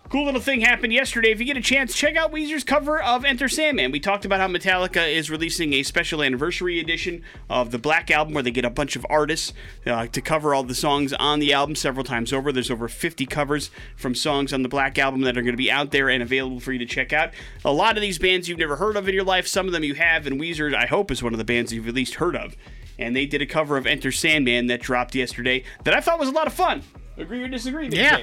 Cool 0.08 0.26
little 0.26 0.40
thing 0.40 0.60
happened 0.60 0.92
yesterday. 0.92 1.32
If 1.32 1.40
you 1.40 1.46
get 1.46 1.56
a 1.56 1.60
chance, 1.60 1.92
check 1.92 2.14
out 2.14 2.30
Weezer's 2.32 2.62
cover 2.62 3.02
of 3.02 3.24
Enter 3.24 3.48
Sandman. 3.48 3.90
We 3.90 3.98
talked 3.98 4.24
about 4.24 4.38
how 4.38 4.46
Metallica 4.46 5.12
is 5.12 5.30
releasing 5.30 5.72
a 5.72 5.82
special 5.82 6.22
anniversary 6.22 6.78
edition 6.78 7.22
of 7.50 7.72
the 7.72 7.78
Black 7.78 8.08
Album 8.08 8.32
where 8.32 8.42
they 8.44 8.52
get 8.52 8.64
a 8.64 8.70
bunch 8.70 8.94
of 8.94 9.04
artists 9.10 9.52
uh, 9.84 10.06
to 10.06 10.20
cover 10.20 10.54
all 10.54 10.62
the 10.62 10.76
songs 10.76 11.12
on 11.14 11.40
the 11.40 11.52
album 11.52 11.74
several 11.74 12.04
times 12.04 12.32
over. 12.32 12.52
There's 12.52 12.70
over 12.70 12.86
50 12.86 13.26
covers 13.26 13.72
from 13.96 14.14
songs 14.14 14.52
on 14.52 14.62
the 14.62 14.68
Black 14.68 14.96
Album 14.96 15.22
that 15.22 15.36
are 15.36 15.42
going 15.42 15.54
to 15.54 15.56
be 15.56 15.72
out 15.72 15.90
there 15.90 16.08
and 16.08 16.22
available 16.22 16.60
for 16.60 16.72
you 16.72 16.78
to 16.78 16.86
check 16.86 17.12
out. 17.12 17.30
A 17.64 17.72
lot 17.72 17.96
of 17.96 18.00
these 18.00 18.20
bands 18.20 18.48
you've 18.48 18.60
never 18.60 18.76
heard 18.76 18.96
of 18.96 19.08
in 19.08 19.14
your 19.14 19.24
life, 19.24 19.48
some 19.48 19.66
of 19.66 19.72
them 19.72 19.82
you 19.82 19.94
have, 19.94 20.28
and 20.28 20.40
Weezer, 20.40 20.72
I 20.72 20.86
hope, 20.86 21.10
is 21.10 21.20
one 21.20 21.34
of 21.34 21.38
the 21.38 21.44
bands 21.44 21.72
you've 21.72 21.88
at 21.88 21.94
least 21.94 22.14
heard 22.14 22.36
of. 22.36 22.54
And 22.96 23.16
they 23.16 23.26
did 23.26 23.42
a 23.42 23.46
cover 23.46 23.76
of 23.76 23.88
Enter 23.88 24.12
Sandman 24.12 24.68
that 24.68 24.82
dropped 24.82 25.16
yesterday 25.16 25.64
that 25.82 25.94
I 25.94 26.00
thought 26.00 26.20
was 26.20 26.28
a 26.28 26.32
lot 26.32 26.46
of 26.46 26.52
fun. 26.52 26.84
Agree 27.18 27.42
or 27.42 27.48
disagree? 27.48 27.88
Yeah. 27.88 28.20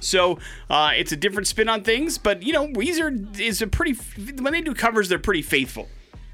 So 0.00 0.38
uh, 0.68 0.92
it's 0.94 1.12
a 1.12 1.16
different 1.16 1.46
spin 1.46 1.68
on 1.68 1.82
things, 1.82 2.18
but 2.18 2.42
you 2.42 2.52
know, 2.52 2.68
Weezer 2.68 3.38
is 3.40 3.62
a 3.62 3.66
pretty 3.66 3.94
when 4.40 4.52
they 4.52 4.60
do 4.60 4.74
covers, 4.74 5.08
they're 5.08 5.18
pretty 5.18 5.42
faithful. 5.42 5.88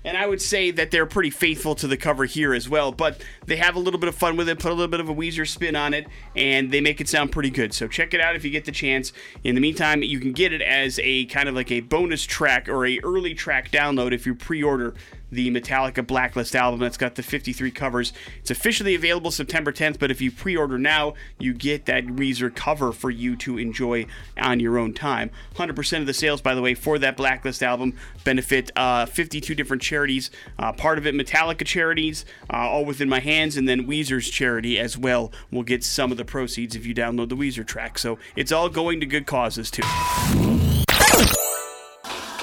And 0.04 0.16
I 0.16 0.26
would 0.26 0.40
say 0.40 0.70
that 0.70 0.90
they're 0.90 1.06
pretty 1.06 1.30
faithful 1.30 1.74
to 1.74 1.86
the 1.86 1.96
cover 1.96 2.24
here 2.24 2.54
as 2.54 2.68
well, 2.68 2.90
but 2.90 3.22
they 3.44 3.56
have 3.56 3.76
a 3.76 3.78
little 3.78 4.00
bit 4.00 4.08
of 4.08 4.14
fun 4.14 4.36
with 4.36 4.48
it, 4.48 4.58
put 4.58 4.70
a 4.70 4.74
little 4.74 4.88
bit 4.88 5.00
of 5.00 5.10
a 5.10 5.14
Weezer 5.14 5.46
spin 5.46 5.76
on 5.76 5.92
it, 5.92 6.06
and 6.34 6.70
they 6.70 6.80
make 6.80 7.02
it 7.02 7.08
sound 7.08 7.32
pretty 7.32 7.50
good. 7.50 7.74
So 7.74 7.86
check 7.86 8.14
it 8.14 8.20
out 8.20 8.34
if 8.34 8.44
you 8.44 8.50
get 8.50 8.64
the 8.64 8.72
chance. 8.72 9.12
In 9.44 9.54
the 9.54 9.60
meantime, 9.60 10.02
you 10.02 10.18
can 10.18 10.32
get 10.32 10.54
it 10.54 10.62
as 10.62 10.98
a 11.02 11.26
kind 11.26 11.48
of 11.50 11.54
like 11.54 11.70
a 11.70 11.80
bonus 11.80 12.24
track 12.24 12.68
or 12.68 12.86
a 12.86 12.98
early 13.00 13.34
track 13.34 13.70
download 13.70 14.12
if 14.12 14.26
you 14.26 14.34
pre-order 14.34 14.94
the 15.30 15.50
Metallica 15.50 16.06
Blacklist 16.06 16.54
album 16.54 16.80
that's 16.80 16.96
got 16.96 17.14
the 17.14 17.22
53 17.22 17.70
covers. 17.70 18.12
It's 18.40 18.50
officially 18.50 18.94
available 18.94 19.30
September 19.30 19.72
10th, 19.72 19.98
but 19.98 20.10
if 20.10 20.20
you 20.20 20.30
pre 20.30 20.56
order 20.56 20.78
now, 20.78 21.14
you 21.38 21.54
get 21.54 21.86
that 21.86 22.06
Weezer 22.06 22.54
cover 22.54 22.92
for 22.92 23.10
you 23.10 23.36
to 23.36 23.58
enjoy 23.58 24.06
on 24.36 24.60
your 24.60 24.78
own 24.78 24.92
time. 24.92 25.30
100% 25.56 26.00
of 26.00 26.06
the 26.06 26.14
sales, 26.14 26.40
by 26.40 26.54
the 26.54 26.62
way, 26.62 26.74
for 26.74 26.98
that 26.98 27.16
Blacklist 27.16 27.62
album 27.62 27.94
benefit 28.24 28.70
uh, 28.76 29.06
52 29.06 29.54
different 29.54 29.82
charities. 29.82 30.30
Uh, 30.58 30.72
part 30.72 30.98
of 30.98 31.06
it, 31.06 31.14
Metallica 31.14 31.64
charities, 31.64 32.24
uh, 32.52 32.56
all 32.56 32.84
within 32.84 33.08
my 33.08 33.20
hands, 33.20 33.56
and 33.56 33.68
then 33.68 33.86
Weezer's 33.86 34.28
charity 34.28 34.78
as 34.78 34.96
well 34.98 35.32
will 35.50 35.62
get 35.62 35.84
some 35.84 36.10
of 36.10 36.18
the 36.18 36.24
proceeds 36.24 36.74
if 36.74 36.86
you 36.86 36.94
download 36.94 37.28
the 37.28 37.36
Weezer 37.36 37.66
track. 37.66 37.98
So 37.98 38.18
it's 38.36 38.52
all 38.52 38.68
going 38.68 39.00
to 39.00 39.06
good 39.06 39.26
causes, 39.26 39.70
too. 39.70 40.49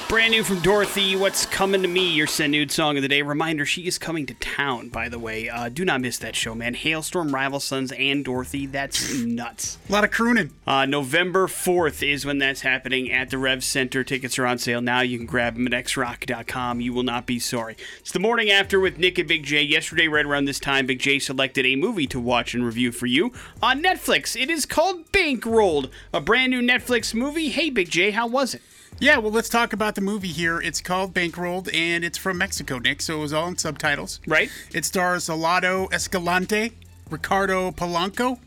Brand 0.09 0.31
new 0.31 0.41
from 0.41 0.61
Dorothy, 0.61 1.17
What's 1.17 1.45
Coming 1.45 1.81
to 1.81 1.87
Me, 1.89 2.13
your 2.13 2.27
send 2.27 2.53
Nude 2.53 2.71
song 2.71 2.95
of 2.95 3.01
the 3.01 3.09
day. 3.09 3.21
Reminder, 3.23 3.65
she 3.65 3.87
is 3.87 3.97
coming 3.97 4.25
to 4.27 4.33
town, 4.35 4.87
by 4.87 5.09
the 5.09 5.19
way. 5.19 5.49
Uh, 5.49 5.67
do 5.67 5.83
not 5.83 5.99
miss 5.99 6.17
that 6.19 6.33
show, 6.33 6.55
man. 6.55 6.75
Halestorm, 6.75 7.33
Rival 7.33 7.59
Sons, 7.59 7.91
and 7.91 8.23
Dorothy. 8.23 8.67
That's 8.67 9.13
nuts. 9.13 9.77
A 9.89 9.91
lot 9.91 10.05
of 10.05 10.11
crooning. 10.11 10.53
Uh, 10.65 10.85
November 10.85 11.47
4th 11.47 12.07
is 12.09 12.25
when 12.25 12.37
that's 12.37 12.61
happening 12.61 13.11
at 13.11 13.31
the 13.31 13.37
Rev 13.37 13.65
Center. 13.65 14.01
Tickets 14.05 14.39
are 14.39 14.45
on 14.45 14.59
sale 14.59 14.79
now. 14.79 15.01
You 15.01 15.17
can 15.17 15.27
grab 15.27 15.55
them 15.55 15.67
at 15.67 15.73
xrock.com. 15.73 16.79
You 16.79 16.93
will 16.93 17.03
not 17.03 17.25
be 17.25 17.37
sorry. 17.37 17.75
It's 17.99 18.13
the 18.13 18.19
morning 18.19 18.49
after 18.49 18.79
with 18.79 18.97
Nick 18.97 19.17
and 19.17 19.27
Big 19.27 19.43
J. 19.43 19.61
Yesterday, 19.61 20.07
right 20.07 20.25
around 20.25 20.45
this 20.45 20.61
time, 20.61 20.85
Big 20.85 20.99
J 20.99 21.19
selected 21.19 21.65
a 21.65 21.75
movie 21.75 22.07
to 22.07 22.19
watch 22.19 22.53
and 22.53 22.65
review 22.65 22.93
for 22.93 23.07
you 23.07 23.33
on 23.61 23.83
Netflix. 23.83 24.41
It 24.41 24.49
is 24.49 24.65
called 24.65 25.11
Bankrolled, 25.11 25.91
a 26.13 26.21
brand 26.21 26.51
new 26.51 26.61
Netflix 26.61 27.13
movie. 27.13 27.49
Hey, 27.49 27.69
Big 27.69 27.89
J, 27.89 28.11
how 28.11 28.25
was 28.25 28.53
it? 28.53 28.61
Yeah, 28.99 29.19
well, 29.19 29.31
let's 29.31 29.49
talk 29.49 29.73
about 29.73 29.93
the 29.93 30.01
movie 30.01 30.29
here. 30.29 30.59
It's 30.59 30.81
called 30.81 31.13
Bankrolled, 31.13 31.69
and 31.71 32.03
it's 32.03 32.17
from 32.17 32.39
Mexico, 32.39 32.79
Nick, 32.79 33.03
so 33.03 33.19
it 33.19 33.21
was 33.21 33.31
all 33.31 33.47
in 33.47 33.57
subtitles. 33.57 34.19
Right. 34.25 34.49
It 34.73 34.85
stars 34.85 35.29
Alado 35.29 35.87
Escalante, 35.93 36.71
Ricardo 37.11 37.69
Polanco, 37.69 38.39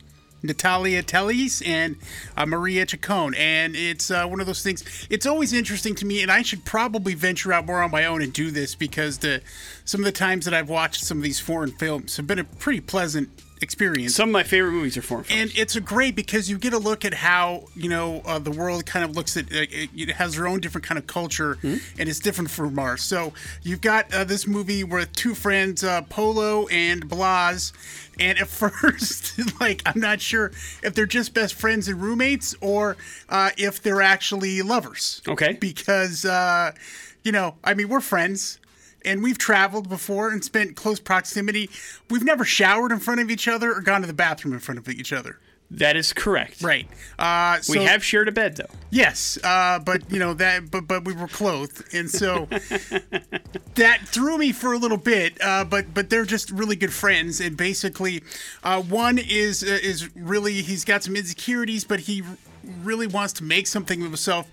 Natalia 0.43 1.05
Tellez, 1.05 1.63
and 1.65 1.95
uh, 2.37 2.47
Maria 2.47 2.85
Chacon. 2.85 3.33
And 3.35 3.77
it's 3.77 4.11
uh, 4.11 4.27
one 4.27 4.41
of 4.41 4.47
those 4.47 4.65
things. 4.65 5.07
It's 5.09 5.25
always 5.25 5.53
interesting 5.53 5.95
to 5.97 6.05
me, 6.05 6.21
and 6.21 6.33
I 6.33 6.43
should 6.43 6.65
probably 6.65 7.15
venture 7.15 7.53
out 7.53 7.67
more 7.67 7.81
on 7.81 7.93
my 7.93 8.07
own 8.07 8.21
and 8.21 8.33
do 8.33 8.51
this 8.51 8.75
because 8.75 9.19
the 9.19 9.43
some 9.85 10.01
of 10.01 10.05
the 10.05 10.13
times 10.13 10.47
that 10.47 10.55
I've 10.55 10.69
watched 10.69 11.05
some 11.05 11.19
of 11.19 11.23
these 11.23 11.39
foreign 11.39 11.71
films 11.71 12.17
have 12.17 12.27
been 12.27 12.41
a 12.41 12.45
pretty 12.45 12.81
pleasant 12.81 13.29
experience. 13.63 14.15
Some 14.15 14.31
of 14.31 14.33
my 14.33 14.43
favorite 14.43 14.73
movies 14.73 14.97
are 14.97 15.03
foreign 15.03 15.25
films. 15.25 15.41
and 15.53 15.59
it's 15.59 15.77
a 15.77 15.81
great 15.81 16.17
because 16.17 16.49
you 16.49 16.59
get 16.59 16.73
a 16.73 16.79
look 16.79 17.05
at 17.05 17.15
how 17.15 17.65
you 17.77 17.89
know 17.89 18.23
uh, 18.25 18.39
the 18.39 18.51
world 18.51 18.87
kind 18.87 19.05
of 19.05 19.15
looks 19.17 19.37
at 19.37 19.45
uh, 19.47 19.67
it, 19.71 19.91
it 19.95 20.11
has 20.13 20.35
their 20.37 20.47
own 20.47 20.61
different 20.61 20.87
kind 20.87 20.99
of 20.99 21.07
culture 21.07 21.55
Hmm? 21.61 21.77
and 21.99 22.09
it's 22.09 22.19
different 22.21 22.51
from 22.51 22.79
ours 22.79 23.03
so 23.03 23.33
you've 23.63 23.81
got 23.81 24.13
uh, 24.15 24.25
this 24.25 24.47
movie 24.47 24.83
with 24.85 25.13
two 25.13 25.35
friends 25.35 25.85
uh, 25.85 26.03
polo 26.03 26.67
and 26.69 27.09
blas 27.09 27.73
and 28.19 28.39
at 28.39 28.49
first 28.63 29.39
like 29.61 29.83
i'm 29.87 30.01
not 30.01 30.21
sure 30.21 30.53
if 30.83 30.95
they're 30.95 31.07
just 31.07 31.35
best 31.35 31.55
friends 31.55 31.87
and 31.89 32.01
roommates 32.01 32.55
or 32.61 32.97
uh, 33.29 33.51
if 33.59 33.83
they're 33.83 34.03
actually 34.03 34.63
lovers 34.63 35.21
Okay. 35.29 35.53
because 35.61 36.25
uh, 36.25 36.73
you 37.25 37.33
know 37.33 37.57
i 37.63 37.75
mean 37.75 37.89
we're 37.89 38.01
friends 38.01 38.59
and 39.05 39.23
we've 39.23 39.39
traveled 39.39 39.89
before 39.89 40.31
and 40.31 40.45
spent 40.45 40.77
close 40.77 41.01
proximity. 41.01 41.71
We've 42.09 42.25
never 42.25 42.45
showered 42.45 42.93
in 42.93 43.01
front 43.01 43.21
of 43.21 43.31
each 43.31 43.49
other 43.49 43.73
or 43.73 43.81
gone 43.81 44.01
to 44.03 44.07
the 44.07 44.13
bathroom 44.13 44.55
in 44.55 44.61
front 44.61 44.79
of 44.79 44.89
each 44.89 45.13
other. 45.13 45.39
that 45.73 45.95
is 45.97 46.13
correct. 46.13 46.63
Right. 46.63 46.89
Uh, 47.19 47.61
so, 47.61 47.79
We 47.79 47.85
have 47.85 48.03
shared 48.05 48.27
a 48.29 48.33
bed 48.33 48.57
though. 48.57 48.75
yes, 48.91 49.39
uh, 49.45 49.79
but 49.79 50.11
you 50.11 50.19
know 50.19 50.35
that, 50.35 50.71
but 50.71 50.89
but 50.89 51.05
we 51.05 51.13
were 51.15 51.29
clothed, 51.29 51.95
and 51.95 52.11
so 52.11 52.49
that 53.77 54.01
threw 54.07 54.39
me 54.39 54.53
for 54.53 54.73
a 54.73 54.79
little 54.79 54.97
bit. 54.97 55.39
Uh, 55.41 55.65
but 55.65 55.95
but 55.95 56.11
they're 56.11 56.25
just 56.25 56.51
really 56.51 56.77
good 56.77 56.93
friends, 56.93 57.41
and 57.41 57.57
basically, 57.57 58.23
uh, 58.65 58.83
one 58.83 59.19
is 59.19 59.63
uh, 59.63 59.79
is 59.83 60.15
really 60.17 60.55
he's 60.63 60.85
got 60.85 61.03
some 61.05 61.15
insecurities, 61.17 61.85
but 61.85 62.01
he 62.01 62.23
really 62.83 63.07
wants 63.07 63.33
to 63.35 63.45
make 63.45 63.67
something 63.67 64.01
of 64.01 64.07
himself. 64.09 64.47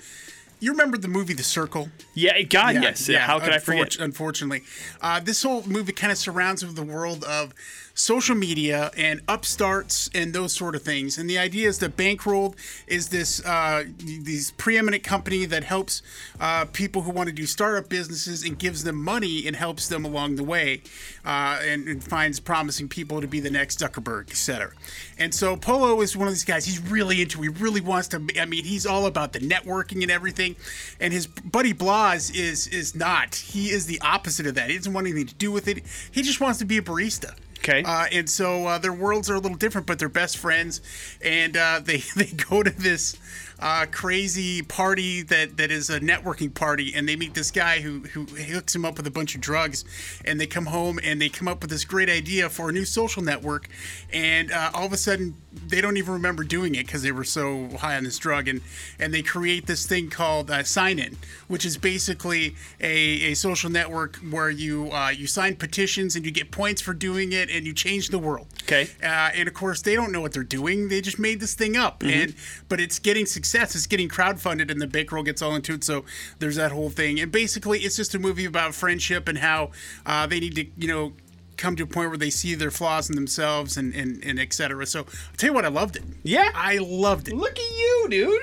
You 0.59 0.71
remember 0.71 0.97
the 0.97 1.07
movie 1.07 1.33
The 1.33 1.43
Circle? 1.43 1.89
Yeah, 2.15 2.41
God, 2.41 2.75
yes. 2.75 3.07
Yeah, 3.07 3.19
How 3.19 3.39
could 3.39 3.53
I 3.53 3.59
forget? 3.59 3.89
unfortu- 3.91 4.01
Unfortunately, 4.01 4.63
uh, 5.01 5.19
this 5.19 5.43
whole 5.43 5.63
movie 5.67 5.91
kind 5.91 6.11
of 6.11 6.17
surrounds 6.17 6.65
with 6.65 6.75
the 6.75 6.83
world 6.83 7.23
of 7.25 7.53
social 7.97 8.35
media 8.35 8.91
and 8.95 9.21
upstarts 9.27 10.07
and 10.13 10.31
those 10.31 10.53
sort 10.53 10.75
of 10.75 10.83
things. 10.83 11.17
And 11.17 11.27
the 11.27 11.39
idea 11.39 11.67
is 11.67 11.79
that 11.79 11.97
Bankrolled 11.97 12.55
is 12.85 13.09
this 13.09 13.43
uh, 13.43 13.85
these 13.97 14.51
preeminent 14.51 15.03
company 15.03 15.45
that 15.45 15.63
helps 15.63 16.03
uh, 16.39 16.65
people 16.65 17.01
who 17.01 17.11
want 17.11 17.27
to 17.27 17.33
do 17.33 17.47
startup 17.47 17.89
businesses 17.89 18.43
and 18.43 18.57
gives 18.57 18.83
them 18.83 18.95
money 18.95 19.47
and 19.47 19.55
helps 19.55 19.87
them 19.87 20.05
along 20.05 20.35
the 20.35 20.43
way, 20.43 20.83
uh, 21.25 21.59
and, 21.63 21.87
and 21.87 22.03
finds 22.03 22.39
promising 22.39 22.87
people 22.87 23.19
to 23.19 23.27
be 23.27 23.39
the 23.39 23.49
next 23.49 23.79
Zuckerberg, 23.79 24.29
etc. 24.29 24.71
And 25.17 25.33
so 25.33 25.57
Polo 25.57 26.01
is 26.01 26.15
one 26.15 26.27
of 26.27 26.33
these 26.33 26.45
guys. 26.45 26.65
He's 26.65 26.79
really 26.79 27.21
into. 27.21 27.41
He 27.41 27.49
really 27.49 27.81
wants 27.81 28.09
to. 28.09 28.23
I 28.39 28.45
mean, 28.45 28.63
he's 28.63 28.85
all 28.85 29.07
about 29.07 29.33
the 29.33 29.39
networking 29.39 30.03
and 30.03 30.11
everything. 30.11 30.55
And 30.99 31.11
his 31.11 31.25
buddy 31.25 31.73
Blas 31.73 32.29
is 32.29 32.67
is 32.67 32.93
not. 32.93 33.33
He 33.33 33.71
is 33.71 33.87
the 33.87 33.99
opposite 34.01 34.45
of 34.45 34.53
that. 34.53 34.69
He 34.69 34.77
doesn't 34.77 34.93
want 34.93 35.07
anything 35.07 35.25
to 35.25 35.35
do 35.35 35.51
with 35.51 35.67
it. 35.67 35.83
He 36.11 36.21
just 36.21 36.39
wants 36.39 36.59
to 36.59 36.65
be 36.65 36.77
a 36.77 36.81
barista. 36.83 37.33
Okay. 37.59 37.83
Uh, 37.83 38.05
and 38.11 38.29
so 38.29 38.65
uh, 38.65 38.77
their 38.77 38.93
worlds 38.93 39.29
are 39.29 39.35
a 39.35 39.39
little 39.39 39.57
different, 39.57 39.87
but 39.87 39.99
they're 39.99 40.09
best 40.09 40.37
friends, 40.37 40.81
and 41.21 41.57
uh, 41.57 41.79
they 41.83 42.03
they 42.15 42.31
go 42.49 42.63
to 42.63 42.69
this 42.69 43.17
uh, 43.59 43.85
crazy 43.91 44.61
party 44.61 45.23
that, 45.23 45.57
that 45.57 45.71
is 45.71 45.89
a 45.89 45.99
networking 45.99 46.53
party, 46.53 46.93
and 46.95 47.07
they 47.07 47.15
meet 47.15 47.33
this 47.33 47.51
guy 47.51 47.79
who 47.79 48.01
who 48.01 48.25
hooks 48.25 48.75
him 48.75 48.85
up 48.85 48.97
with 48.97 49.07
a 49.07 49.11
bunch 49.11 49.35
of 49.35 49.41
drugs, 49.41 49.83
and 50.25 50.39
they 50.39 50.47
come 50.47 50.67
home 50.67 50.99
and 51.03 51.21
they 51.21 51.29
come 51.29 51.47
up 51.47 51.61
with 51.61 51.69
this 51.69 51.85
great 51.85 52.09
idea 52.09 52.49
for 52.49 52.69
a 52.69 52.71
new 52.71 52.85
social 52.85 53.23
network, 53.23 53.67
and 54.13 54.51
uh, 54.51 54.71
all 54.73 54.85
of 54.85 54.93
a 54.93 54.97
sudden 54.97 55.35
they 55.67 55.81
don't 55.81 55.97
even 55.97 56.13
remember 56.13 56.43
doing 56.43 56.75
it 56.75 56.85
because 56.85 57.01
they 57.01 57.11
were 57.11 57.23
so 57.23 57.69
high 57.77 57.95
on 57.97 58.03
this 58.03 58.17
drug, 58.17 58.47
and 58.47 58.61
and 58.99 59.13
they 59.13 59.21
create 59.21 59.67
this 59.67 59.85
thing 59.85 60.09
called 60.09 60.51
uh, 60.51 60.63
Sign 60.63 60.99
In, 60.99 61.17
which 61.47 61.65
is 61.65 61.77
basically 61.77 62.55
a, 62.79 63.31
a 63.31 63.33
social 63.33 63.69
network 63.69 64.17
where 64.17 64.49
you 64.49 64.91
uh, 64.91 65.09
you 65.09 65.27
sign 65.27 65.55
petitions 65.55 66.15
and 66.15 66.25
you 66.25 66.31
get 66.31 66.51
points 66.51 66.81
for 66.81 66.93
doing 66.93 67.31
it, 67.31 67.49
and 67.49 67.65
you 67.65 67.73
change 67.73 68.09
the 68.09 68.19
world. 68.19 68.47
Okay. 68.63 68.89
Uh, 69.01 69.29
and 69.33 69.47
of 69.47 69.53
course, 69.53 69.81
they 69.81 69.95
don't 69.95 70.11
know 70.11 70.21
what 70.21 70.33
they're 70.33 70.43
doing. 70.43 70.89
They 70.89 71.01
just 71.01 71.19
made 71.19 71.39
this 71.39 71.53
thing 71.53 71.75
up, 71.77 72.03
and 72.03 72.35
but 72.69 72.79
it's 72.79 72.99
getting 72.99 73.25
success. 73.25 73.75
It's 73.75 73.87
getting 73.87 74.09
crowdfunded, 74.09 74.71
and 74.71 74.81
the 74.81 74.87
bankroll 74.87 75.23
gets 75.23 75.41
all 75.41 75.55
into 75.55 75.73
it. 75.73 75.83
So 75.83 76.05
there's 76.39 76.55
that 76.55 76.71
whole 76.71 76.89
thing. 76.89 77.19
And 77.19 77.31
basically, 77.31 77.79
it's 77.79 77.95
just 77.95 78.13
a 78.15 78.19
movie 78.19 78.45
about 78.45 78.75
friendship 78.75 79.27
and 79.27 79.37
how 79.37 79.71
uh, 80.05 80.27
they 80.27 80.39
need 80.39 80.55
to, 80.55 80.65
you 80.77 80.87
know, 80.87 81.13
come 81.57 81.75
to 81.75 81.83
a 81.83 81.87
point 81.87 82.09
where 82.09 82.17
they 82.17 82.29
see 82.29 82.55
their 82.55 82.71
flaws 82.71 83.09
in 83.09 83.15
themselves 83.15 83.75
and 83.77 83.93
and, 83.93 84.23
and 84.23 84.39
et 84.39 84.53
cetera. 84.53 84.85
So 84.85 84.99
I'll 85.01 85.37
tell 85.37 85.49
you 85.49 85.53
what, 85.53 85.65
I 85.65 85.69
loved 85.69 85.95
it. 85.95 86.03
Yeah? 86.23 86.51
I 86.55 86.77
loved 86.77 87.27
it. 87.27 87.35
Look 87.35 87.57
at 87.57 87.71
you, 87.77 88.07
dude. 88.09 88.41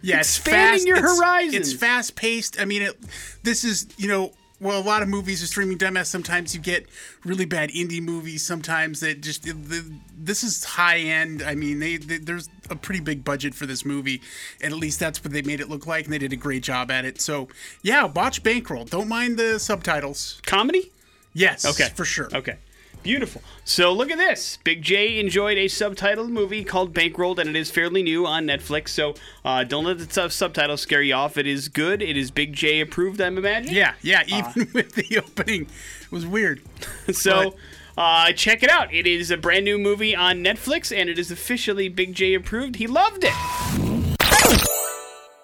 Yeah, 0.00 0.20
it's 0.20 0.38
Expanding 0.38 0.72
fast, 0.78 0.86
your 0.86 0.96
it's- 0.98 1.16
horizons. 1.18 1.54
It's 1.54 1.72
fast 1.72 2.16
paced. 2.16 2.60
I 2.60 2.64
mean, 2.64 2.82
it, 2.82 2.98
this 3.42 3.64
is 3.64 3.86
you 3.96 4.08
know. 4.08 4.32
Well, 4.60 4.80
a 4.80 4.86
lot 4.86 5.02
of 5.02 5.08
movies 5.08 5.42
are 5.42 5.46
streaming 5.48 5.76
dumbass. 5.76 6.06
Sometimes 6.06 6.54
you 6.54 6.60
get 6.60 6.86
really 7.24 7.44
bad 7.46 7.70
indie 7.70 8.00
movies. 8.00 8.46
Sometimes 8.46 9.00
that 9.00 9.20
just 9.20 9.42
the, 9.42 9.92
this 10.16 10.44
is 10.44 10.62
high 10.62 10.98
end. 10.98 11.42
I 11.42 11.56
mean, 11.56 11.80
they, 11.80 11.96
they 11.96 12.18
there's 12.18 12.48
a 12.70 12.76
pretty 12.76 13.00
big 13.00 13.24
budget 13.24 13.56
for 13.56 13.66
this 13.66 13.84
movie, 13.84 14.22
and 14.60 14.72
at 14.72 14.78
least 14.78 15.00
that's 15.00 15.24
what 15.24 15.32
they 15.32 15.42
made 15.42 15.58
it 15.58 15.68
look 15.68 15.88
like, 15.88 16.04
and 16.04 16.12
they 16.14 16.18
did 16.18 16.32
a 16.32 16.36
great 16.36 16.62
job 16.62 16.92
at 16.92 17.04
it. 17.04 17.20
So, 17.20 17.48
yeah, 17.82 18.04
watch 18.04 18.44
Bankroll. 18.44 18.84
Don't 18.84 19.08
mind 19.08 19.36
the 19.36 19.58
subtitles. 19.58 20.40
Comedy? 20.46 20.92
Yes, 21.34 21.64
Okay. 21.64 21.88
for 21.94 22.04
sure. 22.04 22.28
Okay. 22.34 22.56
Beautiful. 23.02 23.42
So 23.64 23.92
look 23.92 24.12
at 24.12 24.18
this. 24.18 24.58
Big 24.62 24.80
J 24.82 25.18
enjoyed 25.18 25.58
a 25.58 25.64
subtitled 25.64 26.28
movie 26.30 26.62
called 26.62 26.94
Bankrolled, 26.94 27.38
and 27.38 27.50
it 27.50 27.56
is 27.56 27.68
fairly 27.68 28.00
new 28.02 28.24
on 28.26 28.46
Netflix. 28.46 28.90
So 28.90 29.14
uh, 29.44 29.64
don't 29.64 29.84
let 29.84 29.98
the 29.98 30.08
sub- 30.12 30.30
subtitles 30.30 30.82
scare 30.82 31.02
you 31.02 31.14
off. 31.14 31.36
It 31.36 31.48
is 31.48 31.68
good. 31.68 32.00
It 32.00 32.16
is 32.16 32.30
Big 32.30 32.52
J 32.52 32.80
approved, 32.80 33.20
I'm 33.20 33.38
imagining. 33.38 33.74
Yeah, 33.74 33.94
yeah. 34.02 34.20
Uh, 34.30 34.52
Even 34.56 34.70
with 34.74 34.94
the 34.94 35.18
opening, 35.18 35.62
it 35.62 36.12
was 36.12 36.24
weird. 36.26 36.62
So 37.12 37.56
uh, 37.98 38.30
check 38.32 38.62
it 38.62 38.70
out. 38.70 38.94
It 38.94 39.08
is 39.08 39.32
a 39.32 39.36
brand 39.36 39.64
new 39.64 39.78
movie 39.78 40.14
on 40.14 40.36
Netflix, 40.44 40.96
and 40.96 41.10
it 41.10 41.18
is 41.18 41.32
officially 41.32 41.88
Big 41.88 42.14
J 42.14 42.34
approved. 42.34 42.76
He 42.76 42.86
loved 42.86 43.24
it. 43.26 43.81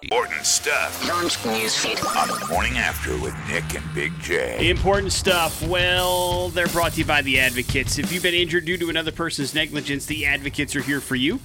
Important 0.01 0.45
stuff 0.45 1.05
Launch 1.09 1.37
newsfeed. 1.39 1.99
on 2.15 2.39
the 2.39 2.47
morning 2.47 2.77
after 2.77 3.11
with 3.17 3.35
Nick 3.49 3.75
and 3.75 3.93
Big 3.93 4.17
J. 4.21 4.69
Important 4.69 5.11
stuff. 5.11 5.61
Well, 5.67 6.47
they're 6.49 6.67
brought 6.67 6.93
to 6.93 6.99
you 6.99 7.05
by 7.05 7.21
the 7.21 7.37
Advocates. 7.37 7.97
If 7.99 8.13
you've 8.13 8.23
been 8.23 8.33
injured 8.33 8.63
due 8.63 8.77
to 8.77 8.89
another 8.89 9.11
person's 9.11 9.53
negligence, 9.53 10.05
the 10.05 10.25
Advocates 10.25 10.73
are 10.77 10.81
here 10.81 11.01
for 11.01 11.17
you. 11.17 11.41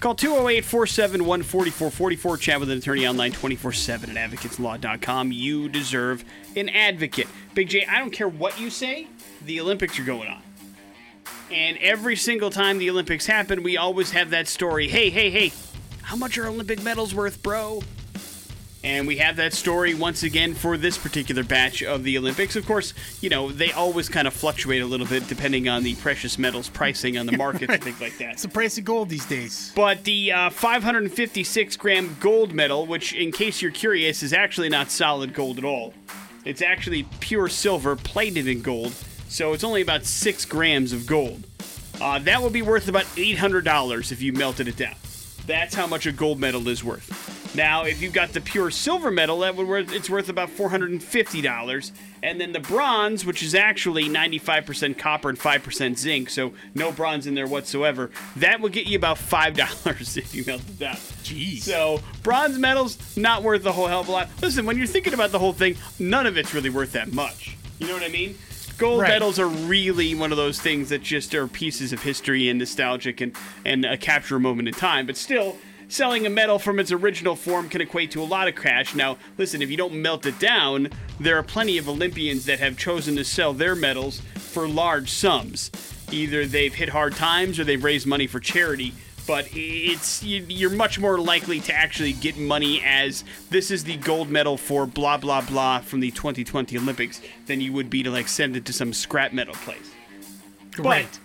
Call 0.00 0.14
208 0.14 0.66
471 0.66 1.42
4444. 1.44 2.36
Chat 2.36 2.60
with 2.60 2.68
an 2.68 2.76
attorney 2.76 3.06
online 3.06 3.32
24 3.32 3.72
7 3.72 4.14
at 4.14 4.30
advocateslaw.com. 4.30 5.32
You 5.32 5.70
deserve 5.70 6.26
an 6.56 6.68
advocate. 6.68 7.28
Big 7.54 7.70
J, 7.70 7.86
I 7.86 8.00
don't 8.00 8.12
care 8.12 8.28
what 8.28 8.60
you 8.60 8.68
say, 8.68 9.06
the 9.46 9.62
Olympics 9.62 9.98
are 9.98 10.04
going 10.04 10.28
on. 10.28 10.42
And 11.50 11.78
every 11.78 12.16
single 12.16 12.50
time 12.50 12.76
the 12.76 12.90
Olympics 12.90 13.24
happen, 13.24 13.62
we 13.62 13.78
always 13.78 14.10
have 14.10 14.28
that 14.30 14.46
story 14.46 14.88
hey, 14.88 15.08
hey, 15.08 15.30
hey, 15.30 15.52
how 16.04 16.16
much 16.16 16.36
are 16.38 16.46
Olympic 16.46 16.82
medals 16.82 17.14
worth, 17.14 17.42
bro? 17.42 17.82
And 18.84 19.06
we 19.06 19.16
have 19.16 19.36
that 19.36 19.54
story 19.54 19.94
once 19.94 20.22
again 20.22 20.52
for 20.52 20.76
this 20.76 20.98
particular 20.98 21.42
batch 21.42 21.82
of 21.82 22.04
the 22.04 22.18
Olympics. 22.18 22.54
Of 22.54 22.66
course, 22.66 22.92
you 23.22 23.30
know, 23.30 23.50
they 23.50 23.72
always 23.72 24.10
kind 24.10 24.28
of 24.28 24.34
fluctuate 24.34 24.82
a 24.82 24.86
little 24.86 25.06
bit 25.06 25.26
depending 25.26 25.70
on 25.70 25.82
the 25.82 25.94
precious 25.96 26.38
metals 26.38 26.68
pricing 26.68 27.16
on 27.16 27.24
the 27.24 27.34
markets 27.38 27.72
and 27.72 27.82
things 27.82 27.98
like 28.02 28.18
that. 28.18 28.32
It's 28.32 28.42
the 28.42 28.48
price 28.48 28.76
of 28.76 28.84
gold 28.84 29.08
these 29.08 29.24
days. 29.24 29.72
But 29.74 30.04
the 30.04 30.32
uh, 30.32 30.50
556 30.50 31.76
gram 31.78 32.14
gold 32.20 32.52
medal, 32.52 32.84
which, 32.84 33.14
in 33.14 33.32
case 33.32 33.62
you're 33.62 33.70
curious, 33.70 34.22
is 34.22 34.34
actually 34.34 34.68
not 34.68 34.90
solid 34.90 35.32
gold 35.32 35.56
at 35.56 35.64
all. 35.64 35.94
It's 36.44 36.60
actually 36.60 37.04
pure 37.20 37.48
silver 37.48 37.96
plated 37.96 38.46
in 38.46 38.60
gold, 38.60 38.92
so 39.28 39.54
it's 39.54 39.64
only 39.64 39.80
about 39.80 40.04
six 40.04 40.44
grams 40.44 40.92
of 40.92 41.06
gold. 41.06 41.44
Uh, 42.02 42.18
that 42.18 42.42
would 42.42 42.52
be 42.52 42.60
worth 42.60 42.88
about 42.88 43.04
$800 43.16 44.12
if 44.12 44.20
you 44.20 44.34
melted 44.34 44.68
it 44.68 44.76
down. 44.76 44.96
That's 45.46 45.74
how 45.74 45.86
much 45.86 46.06
a 46.06 46.12
gold 46.12 46.40
medal 46.40 46.68
is 46.68 46.82
worth. 46.82 47.54
Now, 47.54 47.84
if 47.84 48.02
you've 48.02 48.12
got 48.12 48.32
the 48.32 48.40
pure 48.40 48.70
silver 48.70 49.12
medal, 49.12 49.40
that 49.40 49.54
would 49.54 49.68
worth 49.68 49.92
it's 49.92 50.10
worth 50.10 50.28
about 50.28 50.48
$450. 50.48 51.92
And 52.22 52.40
then 52.40 52.52
the 52.52 52.60
bronze, 52.60 53.24
which 53.24 53.42
is 53.42 53.54
actually 53.54 54.08
95% 54.08 54.98
copper 54.98 55.28
and 55.28 55.38
5% 55.38 55.98
zinc, 55.98 56.30
so 56.30 56.54
no 56.74 56.90
bronze 56.90 57.26
in 57.26 57.34
there 57.34 57.46
whatsoever, 57.46 58.10
that 58.36 58.60
will 58.60 58.70
get 58.70 58.86
you 58.86 58.96
about 58.96 59.18
$5 59.18 60.16
if 60.16 60.34
you 60.34 60.42
melt 60.46 60.62
it 60.62 60.78
down. 60.78 60.96
Jeez. 61.22 61.60
So 61.60 62.00
bronze 62.22 62.58
medals 62.58 63.16
not 63.16 63.42
worth 63.42 63.64
a 63.66 63.72
whole 63.72 63.86
hell 63.86 64.00
of 64.00 64.08
a 64.08 64.12
lot. 64.12 64.30
Listen, 64.42 64.66
when 64.66 64.76
you're 64.76 64.86
thinking 64.86 65.14
about 65.14 65.30
the 65.30 65.38
whole 65.38 65.52
thing, 65.52 65.76
none 65.98 66.26
of 66.26 66.36
it's 66.36 66.54
really 66.54 66.70
worth 66.70 66.92
that 66.92 67.12
much. 67.12 67.56
You 67.78 67.86
know 67.86 67.94
what 67.94 68.02
I 68.02 68.08
mean? 68.08 68.36
Gold 68.78 69.02
Right. 69.02 69.08
medals 69.08 69.38
are 69.38 69.46
really 69.46 70.14
one 70.14 70.30
of 70.32 70.36
those 70.36 70.60
things 70.60 70.88
that 70.88 71.02
just 71.02 71.34
are 71.34 71.46
pieces 71.46 71.92
of 71.92 72.02
history 72.02 72.48
and 72.48 72.58
nostalgic 72.58 73.20
and 73.20 73.32
and 73.64 73.84
uh, 73.86 73.96
capture 73.96 74.36
a 74.36 74.40
moment 74.40 74.68
in 74.68 74.74
time. 74.74 75.06
But 75.06 75.16
still, 75.16 75.56
selling 75.88 76.26
a 76.26 76.30
medal 76.30 76.58
from 76.58 76.78
its 76.80 76.90
original 76.90 77.36
form 77.36 77.68
can 77.68 77.80
equate 77.80 78.10
to 78.12 78.22
a 78.22 78.24
lot 78.24 78.48
of 78.48 78.56
cash. 78.56 78.94
Now, 78.94 79.16
listen, 79.38 79.62
if 79.62 79.70
you 79.70 79.76
don't 79.76 79.94
melt 79.94 80.26
it 80.26 80.38
down, 80.38 80.88
there 81.20 81.38
are 81.38 81.42
plenty 81.42 81.78
of 81.78 81.88
Olympians 81.88 82.46
that 82.46 82.58
have 82.58 82.76
chosen 82.76 83.16
to 83.16 83.24
sell 83.24 83.52
their 83.52 83.74
medals 83.76 84.20
for 84.36 84.66
large 84.66 85.10
sums. 85.10 85.70
Either 86.10 86.44
they've 86.46 86.74
hit 86.74 86.90
hard 86.90 87.14
times 87.14 87.58
or 87.58 87.64
they've 87.64 87.82
raised 87.82 88.06
money 88.06 88.26
for 88.26 88.40
charity 88.40 88.92
but 89.26 89.48
it's 89.52 90.22
you- 90.22 90.44
you're 90.48 90.70
much 90.70 90.98
more 90.98 91.18
likely 91.18 91.60
to 91.60 91.74
actually 91.74 92.12
get 92.12 92.36
money 92.36 92.82
as 92.84 93.24
this 93.50 93.70
is 93.70 93.84
the 93.84 93.96
gold 93.96 94.28
medal 94.30 94.56
for 94.56 94.86
blah 94.86 95.16
blah 95.16 95.40
blah 95.40 95.78
from 95.80 96.00
the 96.00 96.10
2020 96.10 96.76
Olympics 96.78 97.20
than 97.46 97.60
you 97.60 97.72
would 97.72 97.90
be 97.90 98.02
to 98.02 98.10
like 98.10 98.28
send 98.28 98.56
it 98.56 98.64
to 98.66 98.72
some 98.72 98.92
scrap 98.92 99.32
metal 99.32 99.54
place. 99.54 99.90
right. 100.78 101.18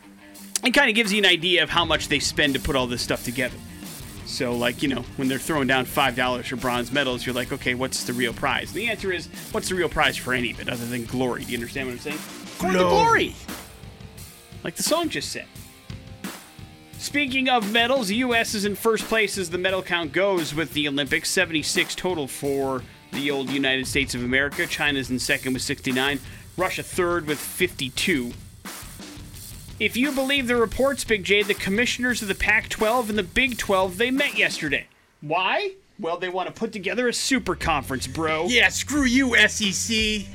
it 0.63 0.71
kind 0.71 0.89
of 0.89 0.95
gives 0.95 1.11
you 1.11 1.19
an 1.19 1.25
idea 1.25 1.63
of 1.63 1.69
how 1.69 1.85
much 1.85 2.07
they 2.07 2.19
spend 2.19 2.53
to 2.53 2.59
put 2.59 2.75
all 2.75 2.87
this 2.87 3.01
stuff 3.01 3.23
together. 3.23 3.57
So, 4.25 4.53
like, 4.53 4.83
you 4.83 4.89
know, 4.89 5.01
when 5.15 5.27
they're 5.27 5.39
throwing 5.39 5.65
down 5.67 5.87
$5 5.87 6.45
for 6.45 6.55
bronze 6.55 6.91
medals, 6.91 7.25
you're 7.25 7.33
like, 7.33 7.51
okay, 7.51 7.73
what's 7.73 8.03
the 8.03 8.13
real 8.13 8.31
prize? 8.31 8.67
And 8.69 8.77
the 8.77 8.87
answer 8.87 9.11
is, 9.11 9.25
what's 9.51 9.69
the 9.69 9.75
real 9.75 9.89
prize 9.89 10.15
for 10.17 10.33
any 10.35 10.51
of 10.51 10.59
it 10.59 10.69
other 10.69 10.85
than 10.85 11.05
glory? 11.05 11.45
Do 11.45 11.51
you 11.51 11.57
understand 11.57 11.87
what 11.87 11.93
I'm 11.93 11.99
saying? 11.99 12.17
For 12.17 12.71
the 12.71 12.77
glory! 12.77 13.33
Like 14.63 14.75
the 14.75 14.83
song 14.83 15.09
just 15.09 15.31
said. 15.31 15.47
Speaking 16.99 17.47
of 17.47 17.71
medals, 17.71 18.09
the 18.09 18.17
U.S. 18.17 18.53
is 18.53 18.65
in 18.65 18.75
first 18.75 19.05
place 19.05 19.37
as 19.37 19.49
the 19.49 19.57
medal 19.57 19.81
count 19.81 20.11
goes 20.11 20.53
with 20.53 20.73
the 20.73 20.85
Olympics 20.85 21.29
76 21.29 21.95
total 21.95 22.27
for 22.27 22.83
the 23.13 23.31
old 23.31 23.49
United 23.49 23.87
States 23.87 24.13
of 24.13 24.21
America. 24.21 24.67
China's 24.67 25.09
in 25.09 25.17
second 25.17 25.53
with 25.53 25.61
69. 25.61 26.19
Russia 26.57 26.83
third 26.83 27.25
with 27.25 27.39
52. 27.39 28.33
If 29.79 29.95
you 29.95 30.11
believe 30.11 30.47
the 30.47 30.57
reports, 30.57 31.05
Big 31.05 31.23
J, 31.23 31.41
the 31.41 31.53
commissioners 31.53 32.21
of 32.21 32.27
the 32.27 32.35
Pac 32.35 32.67
12 32.67 33.11
and 33.11 33.17
the 33.17 33.23
Big 33.23 33.57
12, 33.57 33.97
they 33.97 34.11
met 34.11 34.37
yesterday. 34.37 34.85
Why? 35.21 35.75
Well, 35.99 36.17
they 36.17 36.27
want 36.27 36.47
to 36.47 36.53
put 36.53 36.73
together 36.73 37.07
a 37.07 37.13
super 37.13 37.55
conference, 37.55 38.07
bro. 38.07 38.47
Yeah, 38.47 38.67
screw 38.67 39.05
you, 39.05 39.37
SEC. 39.47 40.25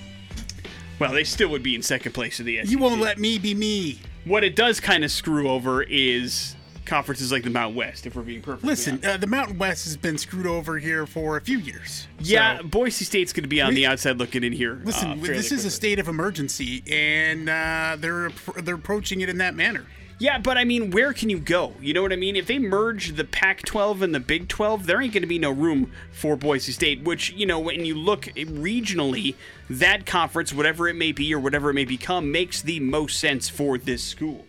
Well, 0.99 1.12
they 1.12 1.25
still 1.25 1.50
would 1.50 1.62
be 1.62 1.75
in 1.75 1.83
second 1.83 2.12
place 2.12 2.40
in 2.40 2.47
the 2.47 2.62
SEC. 2.62 2.71
You 2.71 2.78
won't 2.78 3.02
let 3.02 3.18
me 3.18 3.38
be 3.38 3.54
me. 3.54 4.00
What 4.25 4.42
it 4.42 4.56
does 4.56 4.80
kind 4.80 5.04
of 5.04 5.11
screw 5.11 5.50
over 5.50 5.83
is 5.83 6.53
conferences 6.86 7.32
like 7.32 7.42
the 7.42 7.50
Mountain 7.50 7.76
West, 7.76 8.06
if 8.06 8.14
we're 8.14 8.22
being 8.22 8.42
perfect. 8.42 8.64
Listen, 8.64 9.00
uh, 9.04 9.16
the 9.16 9.26
Mountain 9.26 9.58
West 9.58 9.84
has 9.84 9.96
been 9.96 10.18
screwed 10.18 10.46
over 10.46 10.78
here 10.78 11.06
for 11.06 11.36
a 11.36 11.40
few 11.40 11.58
years. 11.58 12.06
yeah, 12.20 12.58
So, 12.58 12.64
Boise 12.64 13.04
State's 13.04 13.32
going 13.32 13.44
to 13.44 13.48
be 13.48 13.60
on 13.60 13.70
We- 13.70 13.76
the 13.76 13.86
outside 13.86 14.18
looking 14.18 14.44
in 14.44 14.52
here. 14.52 14.80
listen, 14.84 15.12
uh, 15.12 15.14
this 15.22 15.50
is 15.52 15.64
a 15.64 15.70
state 15.70 15.98
of 15.98 16.08
emergency, 16.08 16.82
and 16.90 17.48
uh, 17.48 17.96
they're 17.98 18.30
they're 18.62 18.74
approaching 18.74 19.20
it 19.20 19.28
in 19.28 19.38
that 19.38 19.54
manner. 19.54 19.86
Yeah, 20.20 20.38
but 20.38 20.56
I 20.56 20.64
mean, 20.64 20.92
where 20.92 21.12
can 21.12 21.28
you 21.28 21.38
go? 21.40 21.74
You 21.80 21.92
know 21.92 22.00
what 22.00 22.12
I 22.12 22.16
mean? 22.16 22.36
If 22.36 22.46
they 22.46 22.60
merge 22.60 23.16
the 23.16 23.24
Pac 23.24 23.62
12 23.64 24.00
and 24.00 24.14
the 24.14 24.20
Big 24.20 24.46
12, 24.46 24.86
there 24.86 25.02
ain't 25.02 25.12
going 25.12 25.22
to 25.24 25.28
be 25.28 25.40
no 25.40 25.50
room 25.50 25.90
for 26.12 26.36
Boise 26.36 26.70
State, 26.70 27.02
which, 27.02 27.32
you 27.32 27.46
know, 27.46 27.58
when 27.58 27.84
you 27.84 27.96
look 27.96 28.28
regionally, 28.36 29.34
that 29.68 30.06
conference, 30.06 30.52
whatever 30.52 30.86
it 30.88 30.94
may 30.94 31.10
be 31.10 31.34
or 31.34 31.40
whatever 31.40 31.70
it 31.70 31.74
may 31.74 31.84
become, 31.84 32.30
makes 32.30 32.62
the 32.62 32.78
most 32.78 33.18
sense 33.18 33.48
for 33.48 33.76
this 33.76 34.04
school. 34.04 34.46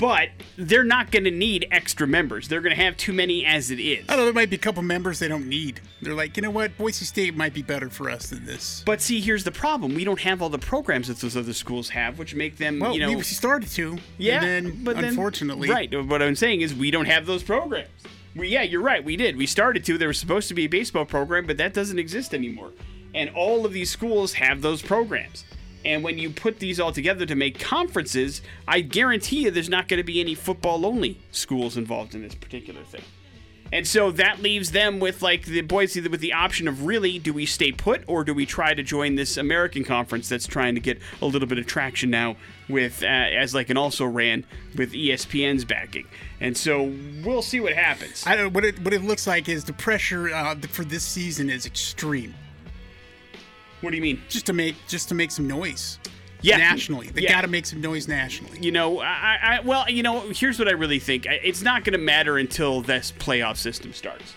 But 0.00 0.30
they're 0.56 0.82
not 0.82 1.10
going 1.10 1.24
to 1.24 1.30
need 1.30 1.68
extra 1.70 2.06
members. 2.06 2.48
They're 2.48 2.62
going 2.62 2.74
to 2.74 2.82
have 2.82 2.96
too 2.96 3.12
many 3.12 3.44
as 3.44 3.70
it 3.70 3.78
is. 3.78 4.06
I 4.08 4.16
know, 4.16 4.24
there 4.24 4.32
might 4.32 4.48
be 4.48 4.56
a 4.56 4.58
couple 4.58 4.82
members 4.82 5.18
they 5.18 5.28
don't 5.28 5.46
need. 5.46 5.80
They're 6.00 6.14
like, 6.14 6.36
you 6.38 6.42
know 6.42 6.50
what, 6.50 6.76
Boise 6.78 7.04
State 7.04 7.36
might 7.36 7.52
be 7.52 7.60
better 7.62 7.90
for 7.90 8.08
us 8.08 8.30
than 8.30 8.46
this. 8.46 8.82
But 8.86 9.02
see, 9.02 9.20
here's 9.20 9.44
the 9.44 9.52
problem: 9.52 9.94
we 9.94 10.04
don't 10.04 10.20
have 10.20 10.40
all 10.40 10.48
the 10.48 10.58
programs 10.58 11.08
that 11.08 11.18
those 11.18 11.36
other 11.36 11.52
schools 11.52 11.90
have, 11.90 12.18
which 12.18 12.34
make 12.34 12.56
them, 12.56 12.78
Well, 12.80 12.94
you 12.94 13.00
know, 13.00 13.12
we 13.12 13.22
started 13.22 13.68
to. 13.72 13.98
yeah. 14.16 14.42
and 14.42 14.66
then, 14.66 14.84
but 14.84 14.96
then- 14.96 15.04
unfortunately, 15.04 15.68
right? 15.68 15.92
What 16.06 16.22
I'm 16.22 16.34
saying 16.36 16.62
is, 16.62 16.74
we 16.74 16.90
don't 16.90 17.04
have 17.06 17.26
those 17.26 17.42
programs. 17.42 17.88
We, 18.34 18.48
yeah, 18.48 18.62
you're 18.62 18.80
right. 18.80 19.04
We 19.04 19.16
did. 19.16 19.36
We 19.36 19.46
started 19.46 19.84
to. 19.84 19.98
There 19.98 20.08
was 20.08 20.18
supposed 20.18 20.48
to 20.48 20.54
be 20.54 20.64
a 20.64 20.68
baseball 20.68 21.04
program, 21.04 21.46
but 21.46 21.58
that 21.58 21.74
doesn't 21.74 21.98
exist 21.98 22.32
anymore. 22.32 22.70
And 23.14 23.28
all 23.30 23.66
of 23.66 23.72
these 23.72 23.90
schools 23.90 24.34
have 24.34 24.62
those 24.62 24.80
programs. 24.82 25.44
And 25.84 26.04
when 26.04 26.18
you 26.18 26.30
put 26.30 26.58
these 26.58 26.78
all 26.78 26.92
together 26.92 27.26
to 27.26 27.34
make 27.34 27.58
conferences, 27.58 28.42
I 28.68 28.80
guarantee 28.80 29.44
you 29.44 29.50
there's 29.50 29.68
not 29.68 29.88
going 29.88 29.98
to 29.98 30.04
be 30.04 30.20
any 30.20 30.34
football 30.34 30.84
only 30.84 31.18
schools 31.32 31.76
involved 31.76 32.14
in 32.14 32.22
this 32.22 32.34
particular 32.34 32.82
thing. 32.82 33.02
And 33.72 33.86
so 33.86 34.10
that 34.12 34.42
leaves 34.42 34.72
them 34.72 34.98
with 34.98 35.22
like 35.22 35.44
the 35.44 35.60
Boise 35.60 36.00
with 36.08 36.20
the 36.20 36.32
option 36.32 36.66
of 36.66 36.86
really 36.86 37.18
do 37.18 37.32
we 37.32 37.46
stay 37.46 37.70
put 37.70 38.02
or 38.08 38.24
do 38.24 38.34
we 38.34 38.44
try 38.44 38.74
to 38.74 38.82
join 38.82 39.14
this 39.14 39.36
American 39.36 39.84
conference 39.84 40.28
that's 40.28 40.46
trying 40.46 40.74
to 40.74 40.80
get 40.80 40.98
a 41.22 41.26
little 41.26 41.46
bit 41.46 41.58
of 41.58 41.66
traction 41.66 42.10
now 42.10 42.36
with 42.68 43.02
uh, 43.02 43.06
as 43.06 43.54
like 43.54 43.70
an 43.70 43.76
also 43.76 44.04
ran 44.04 44.44
with 44.76 44.92
ESPN's 44.92 45.64
backing. 45.64 46.06
And 46.40 46.56
so 46.56 46.92
we'll 47.24 47.42
see 47.42 47.60
what 47.60 47.74
happens. 47.74 48.24
I 48.26 48.34
don't. 48.36 48.52
What 48.52 48.64
it 48.64 48.80
what 48.80 48.92
it 48.92 49.02
looks 49.02 49.26
like 49.26 49.48
is 49.48 49.64
the 49.64 49.72
pressure 49.72 50.34
uh, 50.34 50.56
for 50.56 50.84
this 50.84 51.04
season 51.04 51.48
is 51.48 51.64
extreme. 51.64 52.34
What 53.80 53.90
do 53.90 53.96
you 53.96 54.02
mean? 54.02 54.22
Just 54.28 54.46
to 54.46 54.52
make 54.52 54.76
just 54.88 55.08
to 55.08 55.14
make 55.14 55.30
some 55.30 55.46
noise. 55.48 55.98
Yeah. 56.42 56.56
nationally, 56.56 57.08
they 57.08 57.20
Yeah. 57.20 57.32
got 57.32 57.42
to 57.42 57.48
make 57.48 57.66
some 57.66 57.82
noise 57.82 58.08
nationally. 58.08 58.58
You 58.62 58.72
know, 58.72 59.00
I, 59.00 59.38
I 59.42 59.60
well, 59.60 59.90
you 59.90 60.02
know, 60.02 60.20
here's 60.30 60.58
what 60.58 60.68
I 60.68 60.72
really 60.72 60.98
think. 60.98 61.26
It's 61.28 61.60
not 61.60 61.84
going 61.84 61.92
to 61.92 61.98
matter 61.98 62.38
until 62.38 62.80
this 62.80 63.12
playoff 63.18 63.58
system 63.58 63.92
starts, 63.92 64.34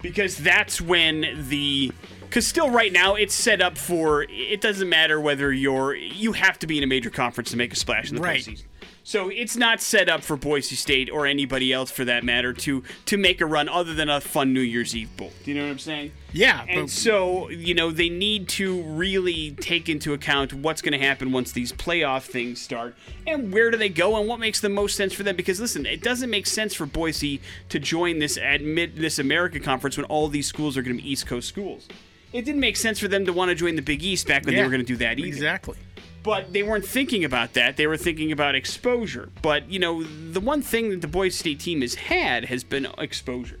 because 0.00 0.38
that's 0.38 0.80
when 0.80 1.46
the 1.50 1.92
because 2.22 2.46
still 2.46 2.70
right 2.70 2.90
now 2.90 3.16
it's 3.16 3.34
set 3.34 3.60
up 3.60 3.76
for 3.76 4.24
it 4.30 4.62
doesn't 4.62 4.88
matter 4.88 5.20
whether 5.20 5.52
you're 5.52 5.94
you 5.94 6.32
have 6.32 6.58
to 6.60 6.66
be 6.66 6.78
in 6.78 6.84
a 6.84 6.86
major 6.86 7.10
conference 7.10 7.50
to 7.50 7.58
make 7.58 7.74
a 7.74 7.76
splash 7.76 8.08
in 8.08 8.16
the 8.16 8.22
Right. 8.22 8.40
postseason. 8.40 8.64
So 9.04 9.28
it's 9.28 9.56
not 9.56 9.80
set 9.80 10.08
up 10.08 10.22
for 10.22 10.36
Boise 10.36 10.76
State 10.76 11.10
or 11.10 11.26
anybody 11.26 11.72
else 11.72 11.90
for 11.90 12.04
that 12.04 12.22
matter 12.22 12.52
to 12.52 12.84
to 13.06 13.16
make 13.16 13.40
a 13.40 13.46
run 13.46 13.68
other 13.68 13.94
than 13.94 14.08
a 14.08 14.20
fun 14.20 14.52
New 14.52 14.60
Year's 14.60 14.94
Eve 14.94 15.16
bowl. 15.16 15.32
Do 15.44 15.50
you 15.50 15.56
know 15.56 15.64
what 15.64 15.72
I'm 15.72 15.78
saying? 15.78 16.12
Yeah, 16.32 16.64
And 16.68 16.82
but 16.82 16.90
so, 16.90 17.50
you 17.50 17.74
know, 17.74 17.90
they 17.90 18.08
need 18.08 18.48
to 18.50 18.82
really 18.82 19.50
take 19.50 19.88
into 19.88 20.14
account 20.14 20.54
what's 20.54 20.80
going 20.80 20.98
to 20.98 21.04
happen 21.04 21.30
once 21.30 21.52
these 21.52 21.72
playoff 21.72 22.22
things 22.22 22.60
start 22.60 22.96
and 23.26 23.52
where 23.52 23.70
do 23.70 23.76
they 23.76 23.90
go 23.90 24.18
and 24.18 24.26
what 24.26 24.40
makes 24.40 24.60
the 24.60 24.70
most 24.70 24.96
sense 24.96 25.12
for 25.12 25.24
them. 25.24 25.36
Because, 25.36 25.60
listen, 25.60 25.84
it 25.84 26.02
doesn't 26.02 26.30
make 26.30 26.46
sense 26.46 26.72
for 26.72 26.86
Boise 26.86 27.40
to 27.68 27.78
join 27.78 28.18
this 28.18 28.38
admit 28.38 28.96
this 28.96 29.18
America 29.18 29.60
conference 29.60 29.96
when 29.96 30.06
all 30.06 30.28
these 30.28 30.46
schools 30.46 30.76
are 30.76 30.82
going 30.82 30.96
to 30.96 31.02
be 31.02 31.10
East 31.10 31.26
Coast 31.26 31.48
schools. 31.48 31.88
It 32.32 32.46
didn't 32.46 32.60
make 32.60 32.78
sense 32.78 32.98
for 32.98 33.08
them 33.08 33.26
to 33.26 33.32
want 33.32 33.50
to 33.50 33.54
join 33.54 33.76
the 33.76 33.82
Big 33.82 34.02
East 34.02 34.26
back 34.26 34.46
when 34.46 34.54
they 34.54 34.62
were 34.62 34.70
going 34.70 34.80
to 34.80 34.86
do 34.86 34.96
that 34.96 35.18
either. 35.18 35.28
Exactly. 35.28 35.76
But 36.22 36.52
they 36.52 36.62
weren't 36.62 36.86
thinking 36.86 37.24
about 37.24 37.54
that. 37.54 37.76
They 37.76 37.86
were 37.86 37.96
thinking 37.96 38.30
about 38.30 38.54
exposure. 38.54 39.30
But, 39.42 39.68
you 39.68 39.78
know, 39.78 40.04
the 40.04 40.40
one 40.40 40.62
thing 40.62 40.90
that 40.90 41.00
the 41.00 41.08
Boise 41.08 41.36
State 41.36 41.60
team 41.60 41.80
has 41.80 41.94
had 41.94 42.44
has 42.44 42.62
been 42.62 42.86
exposure. 42.98 43.58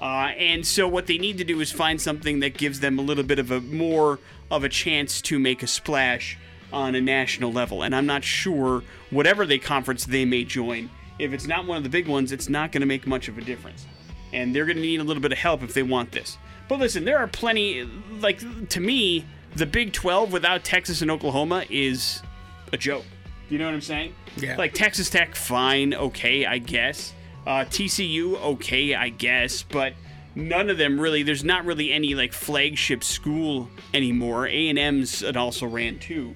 Uh, 0.00 0.32
and 0.36 0.66
so 0.66 0.88
what 0.88 1.06
they 1.06 1.18
need 1.18 1.38
to 1.38 1.44
do 1.44 1.60
is 1.60 1.70
find 1.70 2.00
something 2.00 2.40
that 2.40 2.58
gives 2.58 2.80
them 2.80 2.98
a 2.98 3.02
little 3.02 3.24
bit 3.24 3.38
of 3.38 3.50
a 3.50 3.60
more 3.60 4.18
of 4.50 4.64
a 4.64 4.68
chance 4.68 5.22
to 5.22 5.38
make 5.38 5.62
a 5.62 5.66
splash 5.66 6.36
on 6.72 6.94
a 6.94 7.00
national 7.00 7.52
level. 7.52 7.82
And 7.82 7.94
I'm 7.94 8.06
not 8.06 8.24
sure 8.24 8.82
whatever 9.10 9.46
they 9.46 9.58
conference 9.58 10.04
they 10.04 10.24
may 10.24 10.44
join, 10.44 10.90
if 11.18 11.32
it's 11.32 11.46
not 11.46 11.66
one 11.66 11.76
of 11.76 11.84
the 11.84 11.88
big 11.88 12.08
ones, 12.08 12.32
it's 12.32 12.48
not 12.48 12.72
going 12.72 12.80
to 12.80 12.86
make 12.86 13.06
much 13.06 13.28
of 13.28 13.38
a 13.38 13.40
difference. 13.40 13.86
And 14.32 14.54
they're 14.54 14.66
going 14.66 14.76
to 14.76 14.82
need 14.82 15.00
a 15.00 15.04
little 15.04 15.22
bit 15.22 15.32
of 15.32 15.38
help 15.38 15.62
if 15.62 15.74
they 15.74 15.84
want 15.84 16.10
this. 16.10 16.36
But 16.68 16.80
listen, 16.80 17.04
there 17.04 17.18
are 17.18 17.28
plenty 17.28 17.88
like 18.20 18.68
to 18.70 18.80
me, 18.80 19.24
the 19.56 19.66
Big 19.66 19.92
12 19.92 20.32
without 20.32 20.64
Texas 20.64 21.02
and 21.02 21.10
Oklahoma 21.10 21.64
is 21.70 22.22
a 22.72 22.76
joke. 22.76 23.04
You 23.48 23.58
know 23.58 23.66
what 23.66 23.74
I'm 23.74 23.80
saying? 23.80 24.14
Yeah. 24.36 24.56
Like 24.56 24.72
Texas 24.72 25.10
Tech, 25.10 25.34
fine, 25.34 25.94
okay, 25.94 26.46
I 26.46 26.58
guess. 26.58 27.12
Uh, 27.46 27.64
TCU, 27.64 28.36
okay, 28.42 28.94
I 28.94 29.10
guess, 29.10 29.62
but 29.62 29.92
none 30.34 30.70
of 30.70 30.78
them 30.78 30.98
really. 30.98 31.22
There's 31.22 31.44
not 31.44 31.64
really 31.64 31.92
any 31.92 32.14
like 32.14 32.32
flagship 32.32 33.04
school 33.04 33.68
anymore. 33.92 34.48
A 34.48 34.68
and 34.70 34.78
M's 34.78 35.22
and 35.22 35.36
also 35.36 35.66
ran 35.66 35.98
too. 35.98 36.34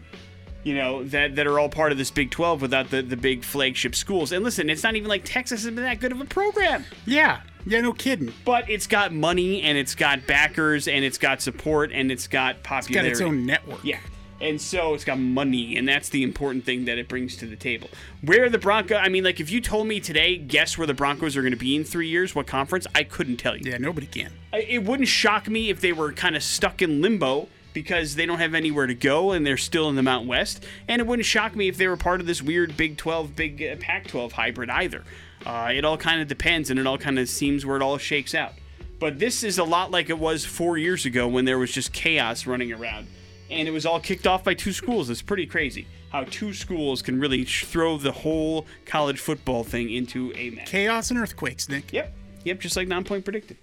You 0.64 0.74
know 0.74 1.04
that 1.04 1.36
that 1.36 1.46
are 1.46 1.58
all 1.58 1.70
part 1.70 1.92
of 1.92 1.98
this 1.98 2.10
Big 2.10 2.30
12 2.30 2.60
without 2.60 2.90
the 2.90 3.00
the 3.00 3.16
big 3.16 3.42
flagship 3.42 3.94
schools. 3.94 4.32
And 4.32 4.44
listen, 4.44 4.68
it's 4.68 4.82
not 4.82 4.96
even 4.96 5.08
like 5.08 5.22
Texas 5.24 5.64
has 5.64 5.74
been 5.74 5.84
that 5.84 5.98
good 5.98 6.12
of 6.12 6.20
a 6.20 6.26
program 6.26 6.84
Yeah, 7.06 7.40
yeah, 7.68 7.80
no 7.80 7.92
kidding. 7.92 8.32
but 8.44 8.68
it's 8.70 8.86
got 8.86 9.12
money 9.12 9.62
and 9.62 9.76
it's 9.78 9.94
got 9.94 10.26
backers 10.26 10.88
and 10.88 11.04
it's 11.04 11.18
got 11.18 11.40
support 11.42 11.92
and 11.92 12.10
it's 12.10 12.26
got 12.28 12.62
popularity. 12.62 13.10
Got 13.10 13.12
its 13.12 13.20
own 13.20 13.46
network. 13.46 13.84
Yeah. 13.84 13.98
And 14.40 14.60
so 14.60 14.94
it's 14.94 15.02
got 15.04 15.18
money, 15.18 15.76
and 15.76 15.88
that's 15.88 16.10
the 16.10 16.22
important 16.22 16.64
thing 16.64 16.84
that 16.84 16.96
it 16.96 17.08
brings 17.08 17.36
to 17.38 17.46
the 17.46 17.56
table. 17.56 17.88
Where 18.22 18.48
the 18.48 18.56
Bronco, 18.58 18.94
I 18.94 19.08
mean, 19.08 19.24
like 19.24 19.40
if 19.40 19.50
you 19.50 19.60
told 19.60 19.88
me 19.88 19.98
today, 19.98 20.36
guess 20.38 20.78
where 20.78 20.86
the 20.86 20.94
Broncos 20.94 21.36
are 21.36 21.42
going 21.42 21.50
to 21.52 21.58
be 21.58 21.74
in 21.74 21.82
three 21.82 22.06
years, 22.06 22.36
what 22.36 22.46
conference, 22.46 22.86
I 22.94 23.02
couldn't 23.02 23.38
tell 23.38 23.56
you. 23.56 23.68
Yeah, 23.68 23.78
nobody 23.78 24.06
can. 24.06 24.30
I- 24.52 24.58
It 24.58 24.84
wouldn't 24.84 25.08
shock 25.08 25.48
me 25.48 25.70
if 25.70 25.80
they 25.80 25.92
were 25.92 26.12
kind 26.12 26.36
of 26.36 26.44
stuck 26.44 26.80
in 26.82 27.02
limbo 27.02 27.48
because 27.72 28.14
they 28.14 28.26
don't 28.26 28.38
have 28.38 28.54
anywhere 28.54 28.86
to 28.86 28.94
go 28.94 29.32
and 29.32 29.44
they're 29.44 29.56
still 29.56 29.88
in 29.88 29.96
the 29.96 30.04
Mountain 30.04 30.28
West. 30.28 30.64
And 30.86 31.00
it 31.00 31.06
wouldn't 31.08 31.26
shock 31.26 31.56
me 31.56 31.66
if 31.66 31.76
they 31.76 31.88
were 31.88 31.96
part 31.96 32.20
of 32.20 32.28
this 32.28 32.40
weird 32.40 32.76
Big 32.76 32.96
12, 32.96 33.34
Big 33.34 33.60
uh, 33.60 33.74
Pac 33.80 34.06
12 34.06 34.32
hybrid 34.32 34.70
either. 34.70 35.02
Uh, 35.48 35.72
it 35.72 35.82
all 35.84 35.96
kind 35.96 36.20
of 36.20 36.28
depends 36.28 36.68
and 36.68 36.78
it 36.78 36.86
all 36.86 36.98
kind 36.98 37.18
of 37.18 37.26
seems 37.26 37.64
where 37.64 37.76
it 37.76 37.82
all 37.82 37.96
shakes 37.96 38.34
out. 38.34 38.52
But 39.00 39.18
this 39.18 39.42
is 39.42 39.58
a 39.58 39.64
lot 39.64 39.90
like 39.90 40.10
it 40.10 40.18
was 40.18 40.44
four 40.44 40.76
years 40.76 41.06
ago 41.06 41.26
when 41.26 41.46
there 41.46 41.58
was 41.58 41.72
just 41.72 41.92
chaos 41.92 42.46
running 42.46 42.70
around. 42.72 43.06
And 43.48 43.66
it 43.66 43.70
was 43.70 43.86
all 43.86 43.98
kicked 43.98 44.26
off 44.26 44.44
by 44.44 44.52
two 44.52 44.72
schools. 44.72 45.08
It's 45.08 45.22
pretty 45.22 45.46
crazy 45.46 45.86
how 46.10 46.24
two 46.24 46.52
schools 46.52 47.00
can 47.00 47.18
really 47.18 47.46
sh- 47.46 47.64
throw 47.64 47.96
the 47.96 48.12
whole 48.12 48.66
college 48.84 49.20
football 49.20 49.64
thing 49.64 49.90
into 49.90 50.32
a 50.34 50.50
mess. 50.50 50.68
Chaos 50.68 51.10
and 51.10 51.18
earthquakes, 51.18 51.68
Nick. 51.68 51.92
Yep. 51.92 52.12
Yep, 52.44 52.60
just 52.60 52.76
like 52.76 52.88
Nonpoint 52.88 53.24
predicted. 53.24 53.56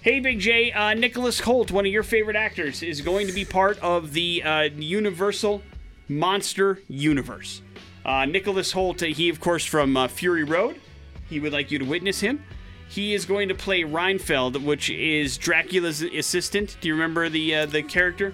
Hey, 0.00 0.20
Big 0.20 0.38
J, 0.38 0.70
uh, 0.72 0.94
Nicholas 0.94 1.40
Hoult, 1.40 1.70
one 1.70 1.86
of 1.86 1.92
your 1.92 2.02
favorite 2.02 2.36
actors, 2.36 2.82
is 2.82 3.00
going 3.00 3.26
to 3.26 3.32
be 3.32 3.44
part 3.44 3.78
of 3.80 4.12
the 4.12 4.42
uh, 4.42 4.62
Universal 4.62 5.62
Monster 6.08 6.80
Universe. 6.88 7.62
Uh, 8.08 8.24
Nicholas 8.24 8.72
Hoult, 8.72 9.02
he, 9.02 9.28
of 9.28 9.38
course, 9.38 9.66
from 9.66 9.94
uh, 9.94 10.08
Fury 10.08 10.42
Road. 10.42 10.80
He 11.28 11.40
would 11.40 11.52
like 11.52 11.70
you 11.70 11.78
to 11.78 11.84
witness 11.84 12.20
him. 12.20 12.42
He 12.88 13.12
is 13.12 13.26
going 13.26 13.48
to 13.50 13.54
play 13.54 13.84
Renfield, 13.84 14.64
which 14.64 14.88
is 14.88 15.36
Dracula's 15.36 16.00
assistant. 16.00 16.78
Do 16.80 16.88
you 16.88 16.94
remember 16.94 17.28
the 17.28 17.54
uh, 17.54 17.66
the 17.66 17.82
character? 17.82 18.32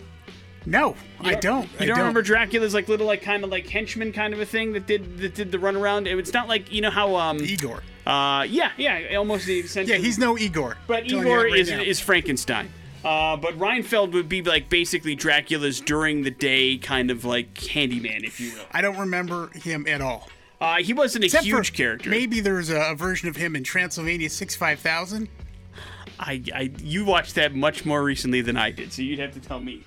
No, 0.64 0.94
I 1.20 1.34
don't. 1.34 1.64
You 1.72 1.78
I 1.80 1.86
don't, 1.86 1.98
remember 1.98 2.22
Dracula's 2.22 2.72
like 2.72 2.88
little 2.88 3.06
like 3.06 3.20
kind 3.20 3.42
of 3.42 3.50
like 3.50 3.66
henchman 3.68 4.12
kind 4.12 4.32
of 4.32 4.40
a 4.40 4.46
thing 4.46 4.72
that 4.74 4.86
did 4.86 5.18
that 5.18 5.34
did 5.34 5.50
the 5.50 5.58
run 5.58 5.74
around? 5.76 6.06
It's 6.06 6.32
not 6.32 6.46
like 6.48 6.72
you 6.72 6.80
know 6.80 6.90
how 6.90 7.16
um 7.16 7.40
Igor? 7.40 7.82
uh 8.06 8.46
yeah 8.48 8.70
yeah 8.76 9.16
almost 9.16 9.46
the 9.46 9.62
sense 9.64 9.88
Yeah, 9.88 9.96
he's 9.96 10.18
no 10.18 10.38
Igor. 10.38 10.76
but 10.86 11.04
Igor 11.10 11.44
right 11.44 11.54
is 11.56 11.70
now. 11.70 11.82
is 11.82 11.98
Frankenstein. 11.98 12.70
Uh, 13.04 13.36
but 13.36 13.58
Renfield 13.58 14.14
would 14.14 14.28
be 14.28 14.42
like 14.42 14.68
basically 14.70 15.14
Dracula's 15.14 15.80
during 15.80 16.22
the 16.22 16.30
day 16.30 16.78
kind 16.78 17.10
of 17.10 17.24
like 17.24 17.58
handyman, 17.58 18.24
if 18.24 18.40
you 18.40 18.54
will. 18.54 18.64
I 18.72 18.80
don't 18.80 18.98
remember 18.98 19.50
him 19.50 19.86
at 19.86 20.00
all. 20.00 20.28
Uh, 20.60 20.76
he 20.76 20.94
wasn't 20.94 21.24
a 21.24 21.26
Except 21.26 21.44
huge 21.44 21.74
character. 21.74 22.08
Maybe 22.08 22.40
there's 22.40 22.70
a, 22.70 22.92
a 22.92 22.94
version 22.94 23.28
of 23.28 23.36
him 23.36 23.54
in 23.54 23.64
Transylvania 23.64 24.30
Six 24.30 24.56
Five 24.56 24.80
Thousand. 24.80 25.28
I, 26.18 26.42
I 26.54 26.70
you 26.82 27.04
watched 27.04 27.34
that 27.34 27.54
much 27.54 27.84
more 27.84 28.02
recently 28.02 28.40
than 28.40 28.56
I 28.56 28.70
did, 28.70 28.92
so 28.92 29.02
you'd 29.02 29.18
have 29.18 29.34
to 29.34 29.40
tell 29.40 29.60
me. 29.60 29.84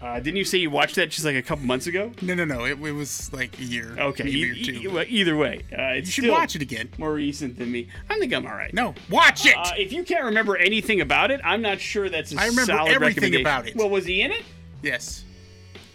Uh, 0.00 0.20
didn't 0.20 0.36
you 0.36 0.44
say 0.44 0.58
you 0.58 0.68
watched 0.70 0.94
that 0.96 1.10
just 1.10 1.24
like 1.24 1.36
a 1.36 1.42
couple 1.42 1.64
months 1.64 1.86
ago? 1.86 2.12
No, 2.20 2.34
no, 2.34 2.44
no. 2.44 2.64
It, 2.64 2.72
it 2.78 2.92
was 2.92 3.32
like 3.32 3.58
a 3.58 3.62
year. 3.64 3.96
Okay, 3.98 4.28
e- 4.28 4.50
or 4.50 4.54
two. 4.54 4.72
e- 4.72 4.88
well, 4.88 5.04
either 5.08 5.36
way, 5.36 5.62
uh, 5.72 5.94
it's 5.96 6.08
you 6.16 6.24
should 6.24 6.30
watch 6.30 6.54
it 6.54 6.60
again. 6.62 6.90
More 6.98 7.14
recent 7.14 7.58
than 7.58 7.72
me. 7.72 7.88
I 8.10 8.18
think 8.18 8.32
I'm 8.34 8.46
all 8.46 8.52
right. 8.52 8.72
No, 8.74 8.94
watch 9.08 9.46
it. 9.46 9.56
Uh, 9.56 9.70
if 9.78 9.92
you 9.92 10.04
can't 10.04 10.24
remember 10.24 10.56
anything 10.58 11.00
about 11.00 11.30
it, 11.30 11.40
I'm 11.42 11.62
not 11.62 11.80
sure 11.80 12.10
that's 12.10 12.32
a 12.34 12.38
I 12.40 12.46
remember 12.46 12.72
solid 12.72 12.92
everything 12.92 13.36
about 13.40 13.66
it. 13.68 13.74
Well, 13.74 13.88
was 13.88 14.04
he 14.04 14.20
in 14.20 14.32
it? 14.32 14.42
yes. 14.82 15.24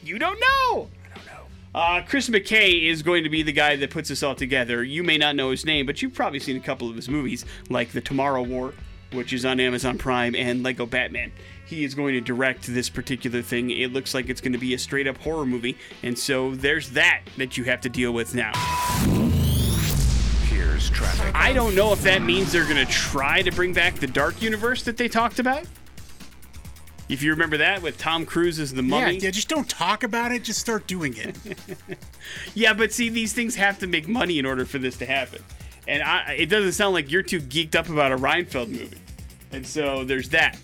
You 0.04 0.18
don't 0.18 0.40
know. 0.40 0.90
I 1.06 1.16
don't 1.18 1.26
know. 1.28 1.80
Uh, 1.80 2.02
Chris 2.02 2.28
McKay 2.28 2.90
is 2.90 3.04
going 3.04 3.24
to 3.24 3.30
be 3.30 3.44
the 3.44 3.52
guy 3.52 3.76
that 3.76 3.92
puts 3.92 4.10
this 4.10 4.24
all 4.24 4.34
together. 4.34 4.84
You 4.84 5.04
may 5.04 5.20
not 5.20 5.36
know 5.36 5.52
his 5.52 5.64
name, 5.64 5.86
but 5.86 6.02
you've 6.02 6.16
probably 6.16 6.40
seen 6.40 6.58
a 6.58 6.60
couple 6.60 6.90
of 6.90 6.96
his 6.96 7.08
movies, 7.08 7.46
like 7.70 7.92
The 7.92 8.02
Tomorrow 8.02 8.42
War, 8.42 8.74
which 9.14 9.32
is 9.32 9.46
on 9.46 9.60
Amazon 9.60 10.00
Prime, 10.00 10.34
and 10.36 10.64
Lego 10.64 10.88
Batman. 10.88 11.32
He 11.72 11.86
is 11.86 11.96
going 11.96 12.14
to 12.16 12.20
direct 12.20 12.64
this 12.68 12.90
particular 12.90 13.42
thing. 13.42 13.72
It 13.72 13.94
looks 13.94 14.14
like 14.14 14.28
it's 14.28 14.42
going 14.42 14.52
to 14.52 14.58
be 14.60 14.74
a 14.74 14.78
straight 14.78 15.08
up 15.08 15.18
horror 15.20 15.46
movie, 15.46 15.78
and 16.04 16.20
so 16.20 16.54
there's 16.54 16.90
that 16.90 17.22
that 17.38 17.56
you 17.58 17.64
have 17.64 17.80
to 17.82 17.88
deal 17.90 18.12
with 18.12 18.36
now. 18.36 18.52
Here's 20.50 20.90
traffic. 20.90 21.32
I 21.34 21.54
don't 21.54 21.74
know 21.74 21.94
if 21.94 22.02
that 22.04 22.24
means 22.24 22.52
they're 22.52 22.66
going 22.68 22.86
to 22.86 22.92
try 22.92 23.42
to 23.42 23.52
bring 23.52 23.72
back 23.72 23.96
the 23.96 24.08
Dark 24.08 24.42
Universe 24.42 24.84
that 24.84 24.98
they 24.98 25.08
talked 25.08 25.40
about. 25.40 25.64
If 27.08 27.24
you 27.24 27.32
remember 27.32 27.56
that 27.56 27.82
with 27.82 27.98
Tom 27.98 28.26
Cruise 28.26 28.60
as 28.60 28.74
the 28.74 28.84
Yeah, 28.84 28.90
mummy. 28.90 29.18
yeah. 29.20 29.32
Just 29.32 29.48
don't 29.48 29.70
talk 29.70 30.04
about 30.04 30.34
it. 30.34 30.44
Just 30.44 30.60
start 30.60 30.88
doing 30.88 31.16
it. 31.16 31.38
Yeah, 32.54 32.74
but 32.74 32.92
see, 32.92 33.08
these 33.08 33.32
things 33.34 33.56
have 33.56 33.80
to 33.80 33.88
make 33.88 34.10
money 34.10 34.40
in 34.40 34.46
order 34.46 34.66
for 34.66 34.78
this 34.78 34.98
to 34.98 35.06
happen. 35.06 35.42
And 35.88 36.04
I, 36.04 36.34
it 36.38 36.48
doesn't 36.48 36.74
sound 36.74 36.94
like 36.94 37.10
you're 37.10 37.24
too 37.24 37.40
geeked 37.40 37.76
up 37.76 37.88
about 37.88 38.12
a 38.12 38.18
Renfield 38.18 38.70
movie. 38.70 38.98
And 39.54 39.66
so 39.66 40.04
there's 40.04 40.30
that 40.30 40.58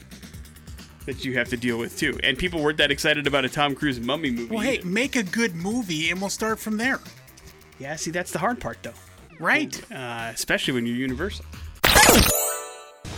that 1.07 1.25
you 1.25 1.33
have 1.37 1.49
to 1.49 1.57
deal 1.57 1.79
with 1.79 1.97
too. 1.97 2.19
And 2.23 2.37
people 2.37 2.61
weren't 2.61 2.77
that 2.77 2.91
excited 2.91 3.25
about 3.25 3.43
a 3.45 3.49
Tom 3.49 3.73
Cruise 3.73 3.99
mummy 3.99 4.29
movie. 4.29 4.53
well, 4.53 4.63
hey, 4.63 4.75
either. 4.77 4.87
make 4.87 5.15
a 5.15 5.23
good 5.23 5.55
movie, 5.55 6.11
and 6.11 6.21
we'll 6.21 6.29
start 6.29 6.59
from 6.59 6.77
there. 6.77 6.99
yeah, 7.79 7.95
see, 7.95 8.11
that's 8.11 8.31
the 8.31 8.39
hard 8.39 8.59
part 8.59 8.77
though, 8.83 8.93
Right. 9.39 9.81
uh, 9.91 10.29
especially 10.33 10.73
when 10.75 10.85
you're 10.85 10.95
Universal. 10.97 11.45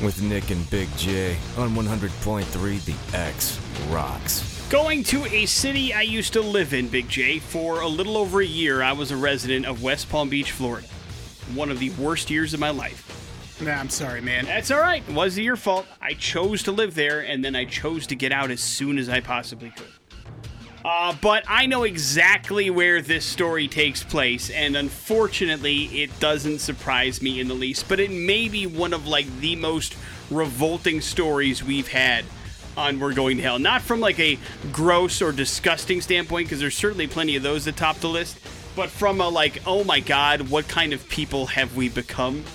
With 0.04 0.22
Nick 0.22 0.50
and 0.50 0.70
Big 0.70 0.88
J 0.96 1.36
on 1.58 1.72
100.3 1.76 2.86
The 2.86 3.18
X 3.18 3.60
Rocks. 3.90 4.66
Going 4.70 5.04
to 5.06 5.26
a 5.26 5.46
city 5.46 5.94
I 5.94 6.04
used 6.04 6.32
to 6.34 6.42
live 6.42 6.74
in, 6.74 6.88
Big 6.88 7.10
J. 7.10 7.40
For 7.40 7.82
a 7.82 7.88
little 7.88 8.16
over 8.16 8.40
a 8.40 8.46
year, 8.46 8.82
I 8.82 8.94
was 8.94 9.12
a 9.12 9.18
resident 9.18 9.66
of 9.66 9.84
West 9.84 10.10
Palm 10.10 10.30
Beach, 10.30 10.52
Florida. 10.52 10.88
One 11.54 11.70
of 11.70 11.80
the 11.80 11.90
worst 11.92 12.30
years 12.30 12.54
of 12.54 12.60
my 12.62 12.70
life. 12.70 13.19
Nah, 13.62 13.74
I'm 13.74 13.90
sorry, 13.90 14.22
man. 14.22 14.46
That's 14.46 14.72
all 14.72 14.80
right. 14.80 15.04
It 15.08 15.14
wasn't 15.14 15.46
your 15.46 15.58
fault. 15.58 15.86
I 16.02 16.14
chose 16.14 16.64
to 16.64 16.72
live 16.72 16.96
there, 16.96 17.20
and 17.20 17.44
then 17.44 17.56
I 17.56 17.66
chose 17.66 18.08
to 18.08 18.16
get 18.16 18.32
out 18.32 18.52
as 18.52 18.62
soon 18.62 18.98
as 18.98 19.10
I 19.10 19.20
possibly 19.20 19.72
could. 19.72 19.88
Uh, 20.86 21.14
but 21.22 21.44
I 21.46 21.66
know 21.66 21.84
exactly 21.84 22.70
where 22.70 23.02
this 23.02 23.26
story 23.26 23.68
takes 23.68 24.02
place, 24.02 24.50
and 24.50 24.78
unfortunately, 24.78 26.02
it 26.02 26.20
doesn't 26.22 26.60
surprise 26.60 27.22
me 27.22 27.42
in 27.42 27.50
the 27.50 27.54
least. 27.54 27.90
But 27.90 28.00
it 28.00 28.12
may 28.12 28.48
be 28.48 28.66
one 28.66 28.94
of 28.94 29.06
like 29.06 29.28
the 29.42 29.58
most 29.58 29.98
revolting 30.32 31.02
stories 31.02 31.62
we've 31.62 31.90
had 31.90 32.24
on 32.78 32.98
We're 32.98 33.14
Going 33.14 33.38
to 33.38 33.44
Hell. 33.44 33.60
Not 33.60 33.82
from 33.82 34.00
like 34.00 34.20
a 34.22 34.40
gross 34.72 35.22
or 35.22 35.34
disgusting 35.34 36.00
standpoint, 36.00 36.48
because 36.48 36.62
there's 36.62 36.78
certainly 36.78 37.08
plenty 37.08 37.36
of 37.36 37.44
those 37.44 37.66
that 37.66 37.76
top 37.76 37.98
the 37.98 38.08
list, 38.08 38.40
but 38.74 38.90
from 38.90 39.20
a 39.20 39.28
like, 39.28 39.62
oh 39.68 39.84
my 39.84 40.00
god, 40.00 40.50
what 40.50 40.70
kind 40.70 40.94
of 40.94 41.10
people 41.10 41.48
have 41.48 41.76
we 41.76 41.90
become? 41.90 42.46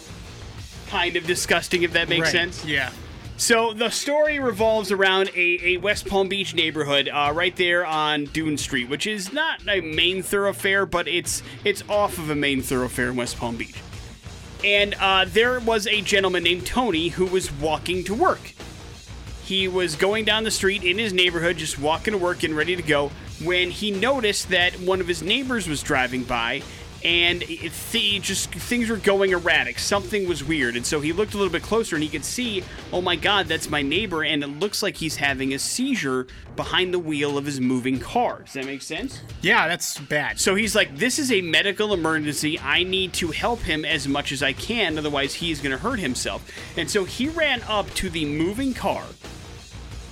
Kind 0.94 1.16
of 1.16 1.26
disgusting, 1.26 1.82
if 1.82 1.92
that 1.94 2.08
makes 2.08 2.22
right. 2.22 2.32
sense. 2.32 2.64
Yeah. 2.64 2.92
So 3.36 3.72
the 3.72 3.90
story 3.90 4.38
revolves 4.38 4.92
around 4.92 5.28
a, 5.34 5.74
a 5.74 5.76
West 5.78 6.06
Palm 6.06 6.28
Beach 6.28 6.54
neighborhood, 6.54 7.08
uh, 7.12 7.32
right 7.34 7.54
there 7.56 7.84
on 7.84 8.26
Dune 8.26 8.56
Street, 8.56 8.88
which 8.88 9.04
is 9.08 9.32
not 9.32 9.60
a 9.68 9.80
main 9.80 10.22
thoroughfare, 10.22 10.86
but 10.86 11.08
it's 11.08 11.42
it's 11.64 11.82
off 11.88 12.16
of 12.18 12.30
a 12.30 12.36
main 12.36 12.62
thoroughfare 12.62 13.08
in 13.08 13.16
West 13.16 13.36
Palm 13.36 13.56
Beach. 13.56 13.74
And 14.62 14.94
uh, 15.00 15.24
there 15.26 15.58
was 15.58 15.88
a 15.88 16.00
gentleman 16.00 16.44
named 16.44 16.64
Tony 16.64 17.08
who 17.08 17.26
was 17.26 17.50
walking 17.50 18.04
to 18.04 18.14
work. 18.14 18.52
He 19.42 19.66
was 19.66 19.96
going 19.96 20.24
down 20.24 20.44
the 20.44 20.50
street 20.52 20.84
in 20.84 20.96
his 20.96 21.12
neighborhood, 21.12 21.56
just 21.56 21.76
walking 21.76 22.12
to 22.12 22.18
work 22.18 22.44
and 22.44 22.56
ready 22.56 22.76
to 22.76 22.82
go, 22.82 23.10
when 23.42 23.70
he 23.70 23.90
noticed 23.90 24.50
that 24.50 24.78
one 24.78 25.00
of 25.00 25.08
his 25.08 25.22
neighbors 25.22 25.68
was 25.68 25.82
driving 25.82 26.22
by, 26.22 26.62
and 27.04 27.42
it, 27.42 27.72
just 28.22 28.50
things 28.50 28.88
were 28.88 28.96
going 28.96 29.30
erratic. 29.30 29.78
Something 29.78 30.26
was 30.26 30.42
weird, 30.42 30.74
and 30.74 30.86
so 30.86 31.00
he 31.00 31.12
looked 31.12 31.34
a 31.34 31.36
little 31.36 31.52
bit 31.52 31.62
closer, 31.62 31.96
and 31.96 32.02
he 32.02 32.08
could 32.08 32.24
see, 32.24 32.64
oh 32.92 33.02
my 33.02 33.14
God, 33.14 33.46
that's 33.46 33.68
my 33.68 33.82
neighbor, 33.82 34.24
and 34.24 34.42
it 34.42 34.46
looks 34.46 34.82
like 34.82 34.96
he's 34.96 35.16
having 35.16 35.52
a 35.52 35.58
seizure 35.58 36.26
behind 36.56 36.94
the 36.94 36.98
wheel 36.98 37.36
of 37.36 37.44
his 37.44 37.60
moving 37.60 38.00
car. 38.00 38.40
Does 38.44 38.54
that 38.54 38.64
make 38.64 38.82
sense? 38.82 39.20
Yeah, 39.42 39.68
that's 39.68 39.98
bad. 39.98 40.40
So 40.40 40.54
he's 40.54 40.74
like, 40.74 40.96
This 40.96 41.18
is 41.18 41.30
a 41.30 41.42
medical 41.42 41.92
emergency. 41.92 42.58
I 42.58 42.84
need 42.84 43.12
to 43.14 43.28
help 43.28 43.60
him 43.60 43.84
as 43.84 44.08
much 44.08 44.32
as 44.32 44.42
I 44.42 44.54
can, 44.54 44.96
otherwise, 44.96 45.34
he's 45.34 45.60
going 45.60 45.72
to 45.72 45.78
hurt 45.78 45.98
himself. 45.98 46.50
And 46.76 46.90
so 46.90 47.04
he 47.04 47.28
ran 47.28 47.62
up 47.64 47.90
to 47.94 48.08
the 48.08 48.24
moving 48.24 48.72
car. 48.72 49.04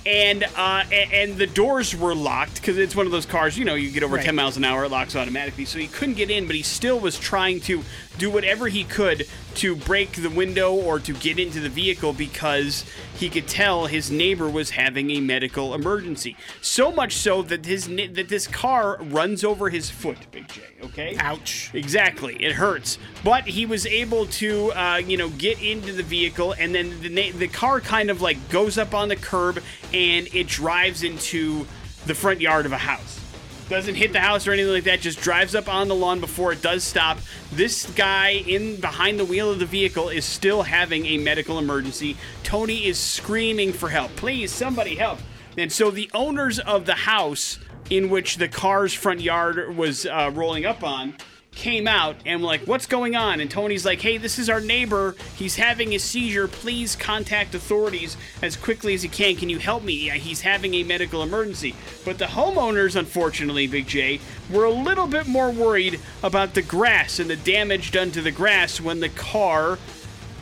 And 0.05 0.43
uh, 0.55 0.83
and 0.91 1.37
the 1.37 1.47
doors 1.47 1.95
were 1.95 2.13
locked 2.13 2.55
because 2.55 2.77
it's 2.77 2.95
one 2.95 3.05
of 3.05 3.11
those 3.13 3.25
cars. 3.25 3.57
You 3.57 3.63
know, 3.63 3.75
you 3.75 3.89
get 3.89 4.03
over 4.03 4.15
Right. 4.17 4.25
10 4.25 4.35
miles 4.35 4.57
an 4.57 4.65
hour, 4.65 4.83
it 4.83 4.91
locks 4.91 5.15
automatically. 5.15 5.63
So 5.65 5.79
he 5.79 5.87
couldn't 5.87 6.15
get 6.15 6.29
in, 6.29 6.45
but 6.45 6.55
he 6.55 6.61
still 6.61 6.99
was 6.99 7.17
trying 7.17 7.61
to 7.61 7.83
do 8.17 8.29
whatever 8.29 8.67
he 8.67 8.83
could 8.83 9.27
to 9.55 9.75
break 9.75 10.13
the 10.13 10.29
window 10.29 10.73
or 10.73 10.99
to 10.99 11.13
get 11.13 11.39
into 11.39 11.59
the 11.59 11.69
vehicle 11.69 12.13
because 12.13 12.85
he 13.15 13.29
could 13.29 13.47
tell 13.47 13.85
his 13.85 14.09
neighbor 14.09 14.49
was 14.49 14.71
having 14.71 15.11
a 15.11 15.19
medical 15.19 15.73
emergency. 15.73 16.35
So 16.61 16.91
much 16.91 17.15
so 17.15 17.41
that 17.43 17.65
his 17.65 17.87
that 17.87 18.29
this 18.29 18.47
car 18.47 18.97
runs 19.01 19.43
over 19.43 19.69
his 19.69 19.89
foot, 19.89 20.17
Big 20.31 20.47
J. 20.47 20.61
Okay. 20.83 21.15
Ouch. 21.19 21.71
Exactly, 21.73 22.35
it 22.43 22.53
hurts. 22.53 22.97
But 23.23 23.45
he 23.45 23.65
was 23.65 23.85
able 23.85 24.25
to, 24.27 24.71
uh, 24.73 24.97
you 24.97 25.17
know, 25.17 25.29
get 25.29 25.61
into 25.61 25.93
the 25.93 26.03
vehicle, 26.03 26.53
and 26.53 26.73
then 26.73 27.01
the 27.01 27.09
na- 27.09 27.37
the 27.37 27.47
car 27.47 27.79
kind 27.79 28.09
of 28.09 28.21
like 28.21 28.49
goes 28.49 28.77
up 28.77 28.93
on 28.93 29.09
the 29.09 29.15
curb, 29.15 29.61
and 29.93 30.27
it 30.33 30.47
drives 30.47 31.03
into 31.03 31.65
the 32.05 32.15
front 32.15 32.41
yard 32.41 32.65
of 32.65 32.71
a 32.71 32.77
house. 32.77 33.22
Doesn't 33.69 33.95
hit 33.95 34.13
the 34.13 34.19
house 34.19 34.47
or 34.47 34.51
anything 34.51 34.73
like 34.73 34.83
that. 34.83 34.99
Just 34.99 35.21
drives 35.21 35.55
up 35.55 35.67
on 35.67 35.87
the 35.87 35.95
lawn 35.95 36.19
before 36.19 36.51
it 36.51 36.61
does 36.61 36.83
stop. 36.83 37.17
This 37.51 37.89
guy 37.91 38.29
in 38.29 38.79
behind 38.79 39.19
the 39.19 39.25
wheel 39.25 39.49
of 39.51 39.59
the 39.59 39.65
vehicle 39.65 40.09
is 40.09 40.25
still 40.25 40.63
having 40.63 41.05
a 41.05 41.17
medical 41.17 41.57
emergency. 41.57 42.17
Tony 42.43 42.85
is 42.85 42.99
screaming 42.99 43.73
for 43.73 43.89
help. 43.89 44.15
Please, 44.15 44.51
somebody 44.51 44.95
help! 44.95 45.19
And 45.57 45.71
so 45.71 45.91
the 45.91 46.09
owners 46.13 46.59
of 46.59 46.85
the 46.85 46.93
house 46.93 47.59
in 47.89 48.09
which 48.09 48.37
the 48.37 48.47
car's 48.47 48.93
front 48.93 49.21
yard 49.21 49.75
was 49.75 50.05
uh, 50.05 50.31
rolling 50.33 50.65
up 50.65 50.83
on 50.83 51.15
came 51.55 51.87
out 51.87 52.15
and 52.25 52.41
were 52.41 52.47
like, 52.47 52.61
What's 52.67 52.85
going 52.85 53.15
on? 53.15 53.39
And 53.39 53.49
Tony's 53.49 53.85
like, 53.85 54.01
Hey, 54.01 54.17
this 54.17 54.37
is 54.39 54.49
our 54.49 54.59
neighbor. 54.61 55.15
He's 55.35 55.55
having 55.55 55.93
a 55.93 55.99
seizure. 55.99 56.47
Please 56.47 56.95
contact 56.95 57.55
authorities 57.55 58.17
as 58.41 58.55
quickly 58.57 58.93
as 58.93 59.03
you 59.03 59.09
can. 59.09 59.35
Can 59.35 59.49
you 59.49 59.59
help 59.59 59.83
me? 59.83 60.09
He's 60.09 60.41
having 60.41 60.73
a 60.75 60.83
medical 60.83 61.23
emergency. 61.23 61.75
But 62.05 62.17
the 62.17 62.25
homeowners, 62.25 62.95
unfortunately, 62.95 63.67
Big 63.67 63.87
J, 63.87 64.19
were 64.51 64.65
a 64.65 64.71
little 64.71 65.07
bit 65.07 65.27
more 65.27 65.51
worried 65.51 65.99
about 66.23 66.53
the 66.53 66.61
grass 66.61 67.19
and 67.19 67.29
the 67.29 67.35
damage 67.37 67.91
done 67.91 68.11
to 68.11 68.21
the 68.21 68.31
grass 68.31 68.81
when 68.81 68.99
the 68.99 69.09
car 69.09 69.77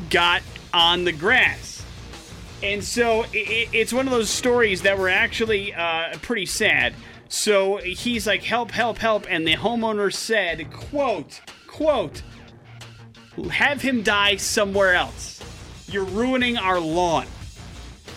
got 0.09 0.41
on 0.73 1.03
the 1.03 1.11
grass. 1.11 1.83
And 2.63 2.83
so 2.83 3.23
i 3.23 3.25
i- 3.25 3.67
it's 3.73 3.91
one 3.91 4.05
of 4.07 4.11
those 4.11 4.29
stories 4.29 4.83
that 4.83 4.97
were 4.97 5.09
actually 5.09 5.73
uh, 5.73 6.17
pretty 6.21 6.45
sad. 6.45 6.93
So 7.31 7.77
he's 7.77 8.27
like, 8.27 8.43
help, 8.43 8.71
help, 8.71 8.97
help. 8.97 9.25
And 9.29 9.47
the 9.47 9.55
homeowner 9.55 10.13
said, 10.13 10.69
quote, 10.69 11.39
quote, 11.65 12.23
have 13.49 13.81
him 13.81 14.03
die 14.03 14.35
somewhere 14.35 14.95
else. 14.95 15.41
You're 15.87 16.03
ruining 16.03 16.57
our 16.57 16.77
lawn. 16.77 17.25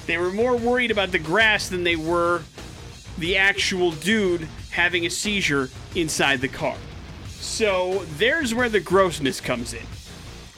They 0.06 0.18
were 0.18 0.32
more 0.32 0.56
worried 0.56 0.90
about 0.90 1.12
the 1.12 1.20
grass 1.20 1.68
than 1.68 1.84
they 1.84 1.94
were 1.94 2.42
the 3.18 3.36
actual 3.36 3.92
dude 3.92 4.48
having 4.72 5.06
a 5.06 5.10
seizure 5.10 5.70
inside 5.94 6.40
the 6.40 6.48
car. 6.48 6.76
So 7.28 8.04
there's 8.16 8.52
where 8.52 8.68
the 8.68 8.80
grossness 8.80 9.40
comes 9.40 9.74
in. 9.74 9.86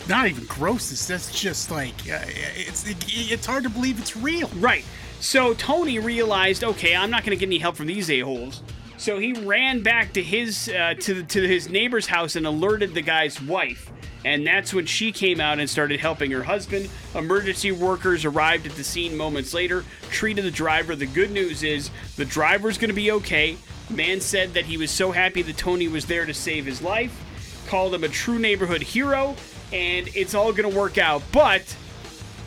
Not 0.09 0.29
even 0.29 0.47
grossness. 0.47 1.07
That's 1.07 1.39
just 1.39 1.71
like 1.71 1.95
uh, 2.11 2.25
it's 2.25 2.85
it's 2.87 3.45
hard 3.45 3.65
to 3.65 3.71
believe 3.71 3.99
it's 3.99 4.17
real. 4.17 4.49
Right. 4.57 4.85
So 5.21 5.55
Tony 5.55 5.99
realized, 5.99 6.63
okay, 6.63 6.95
I'm 6.95 7.11
not 7.11 7.25
going 7.25 7.37
to 7.37 7.41
get 7.41 7.49
any 7.49 7.59
help 7.59 7.77
from 7.77 7.87
these 7.87 8.11
a 8.11 8.21
holes. 8.21 8.63
So 8.99 9.19
he 9.19 9.33
ran 9.33 9.83
back 9.83 10.13
to 10.15 10.23
his 10.23 10.69
uh, 10.69 10.95
to 11.01 11.23
to 11.23 11.47
his 11.47 11.69
neighbor's 11.69 12.07
house 12.07 12.37
and 12.37 12.47
alerted 12.47 12.95
the 12.95 13.03
guy's 13.03 13.41
wife. 13.43 13.91
And 14.25 14.45
that's 14.45 14.75
when 14.75 14.87
she 14.87 15.13
came 15.13 15.41
out 15.41 15.61
and 15.61 15.71
started 15.71 16.01
helping 16.01 16.33
her 16.33 16.43
husband. 16.43 16.89
Emergency 17.15 17.71
workers 17.71 18.25
arrived 18.25 18.67
at 18.67 18.73
the 18.73 18.83
scene 18.83 19.17
moments 19.17 19.55
later, 19.55 19.85
treated 20.11 20.45
the 20.45 20.51
driver. 20.51 20.97
The 20.97 21.07
good 21.07 21.31
news 21.31 21.63
is 21.63 21.91
the 22.17 22.25
driver's 22.25 22.77
going 22.77 22.89
to 22.89 22.95
be 22.95 23.13
okay. 23.13 23.57
Man 23.89 24.21
said 24.21 24.55
that 24.55 24.65
he 24.65 24.77
was 24.79 24.91
so 24.91 25.13
happy 25.13 25.43
that 25.43 25.57
Tony 25.57 25.87
was 25.87 26.07
there 26.07 26.27
to 26.27 26.35
save 26.35 26.67
his 26.67 26.83
life, 26.83 27.65
called 27.69 27.95
him 27.95 28.03
a 28.03 28.09
true 28.09 28.39
neighborhood 28.39 28.83
hero, 28.83 29.37
and 29.73 30.09
it's 30.17 30.35
all 30.35 30.53
going 30.53 30.69
to 30.69 30.77
work 30.77 30.99
out. 30.99 31.23
But, 31.31 31.77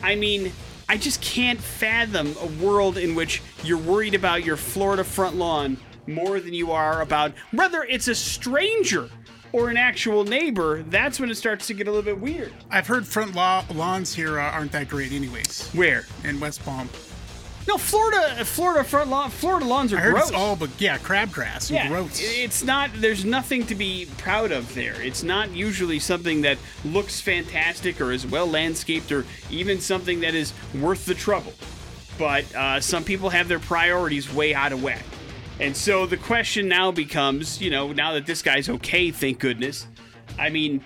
I 0.02 0.16
mean, 0.16 0.52
I 0.90 0.96
just 0.96 1.20
can't 1.22 1.60
fathom 1.60 2.34
a 2.40 2.46
world 2.64 2.98
in 2.98 3.14
which 3.14 3.42
you're 3.62 3.78
worried 3.78 4.16
about 4.16 4.44
your 4.44 4.56
Florida 4.56 5.04
front 5.04 5.36
lawn 5.36 5.76
more 6.08 6.40
than 6.40 6.52
you 6.52 6.72
are 6.72 7.00
about 7.00 7.32
whether 7.52 7.84
it's 7.84 8.08
a 8.08 8.14
stranger 8.16 9.08
or 9.52 9.70
an 9.70 9.76
actual 9.76 10.24
neighbor. 10.24 10.82
That's 10.82 11.20
when 11.20 11.30
it 11.30 11.36
starts 11.36 11.68
to 11.68 11.74
get 11.74 11.86
a 11.86 11.92
little 11.92 12.02
bit 12.02 12.18
weird. 12.18 12.52
I've 12.72 12.88
heard 12.88 13.06
front 13.06 13.36
law- 13.36 13.64
lawns 13.72 14.12
here 14.12 14.40
uh, 14.40 14.50
aren't 14.50 14.72
that 14.72 14.88
great, 14.88 15.12
anyways. 15.12 15.68
Where? 15.74 16.06
In 16.24 16.40
West 16.40 16.64
Palm, 16.64 16.88
No, 17.70 17.78
Florida, 17.78 18.44
Florida 18.44 18.82
front 18.82 19.10
lawn, 19.10 19.30
Florida 19.30 19.64
lawns 19.64 19.92
are 19.92 19.98
I 19.98 20.00
heard 20.00 20.14
gross. 20.14 20.28
it's 20.30 20.36
all 20.36 20.56
but 20.56 20.70
yeah, 20.80 20.98
crabgrass 20.98 21.70
yeah, 21.70 21.86
groats. 21.86 22.18
it's 22.20 22.64
not. 22.64 22.90
There's 22.96 23.24
nothing 23.24 23.64
to 23.66 23.76
be 23.76 24.08
proud 24.18 24.50
of 24.50 24.74
there. 24.74 25.00
It's 25.00 25.22
not 25.22 25.52
usually 25.52 26.00
something 26.00 26.40
that 26.40 26.58
looks 26.84 27.20
fantastic 27.20 28.00
or 28.00 28.10
is 28.10 28.26
well 28.26 28.48
landscaped 28.48 29.12
or 29.12 29.24
even 29.50 29.80
something 29.80 30.18
that 30.22 30.34
is 30.34 30.52
worth 30.80 31.06
the 31.06 31.14
trouble. 31.14 31.52
But 32.18 32.52
uh, 32.56 32.80
some 32.80 33.04
people 33.04 33.30
have 33.30 33.46
their 33.46 33.60
priorities 33.60 34.34
way 34.34 34.52
out 34.52 34.72
of 34.72 34.82
whack. 34.82 35.04
And 35.60 35.76
so 35.76 36.06
the 36.06 36.16
question 36.16 36.66
now 36.66 36.90
becomes, 36.90 37.60
you 37.62 37.70
know, 37.70 37.92
now 37.92 38.14
that 38.14 38.26
this 38.26 38.42
guy's 38.42 38.68
okay, 38.68 39.12
thank 39.12 39.38
goodness. 39.38 39.86
I 40.40 40.48
mean, 40.50 40.82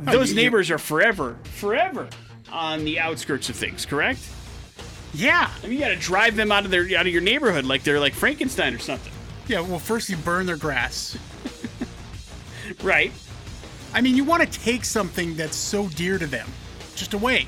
those 0.00 0.30
you- 0.32 0.36
you- 0.36 0.42
neighbors 0.42 0.68
are 0.72 0.78
forever, 0.78 1.36
forever 1.44 2.08
on 2.50 2.84
the 2.84 2.98
outskirts 2.98 3.48
of 3.50 3.54
things, 3.54 3.86
correct? 3.86 4.18
Yeah, 5.18 5.50
I 5.62 5.66
mean, 5.66 5.72
you 5.74 5.80
got 5.80 5.88
to 5.88 5.96
drive 5.96 6.36
them 6.36 6.52
out 6.52 6.64
of 6.64 6.70
their 6.70 6.84
out 6.96 7.06
of 7.06 7.12
your 7.12 7.22
neighborhood 7.22 7.64
like 7.64 7.82
they're 7.82 7.98
like 7.98 8.14
Frankenstein 8.14 8.72
or 8.72 8.78
something, 8.78 9.12
yeah. 9.48 9.60
Well, 9.60 9.80
first 9.80 10.08
you 10.08 10.16
burn 10.16 10.46
their 10.46 10.56
grass. 10.56 11.18
right? 12.82 13.12
I 13.92 14.00
mean, 14.00 14.14
you 14.14 14.22
want 14.22 14.44
to 14.44 14.60
take 14.60 14.84
something 14.84 15.34
that's 15.34 15.56
so 15.56 15.88
dear 15.88 16.18
to 16.18 16.26
them, 16.26 16.48
just 16.94 17.14
away. 17.14 17.46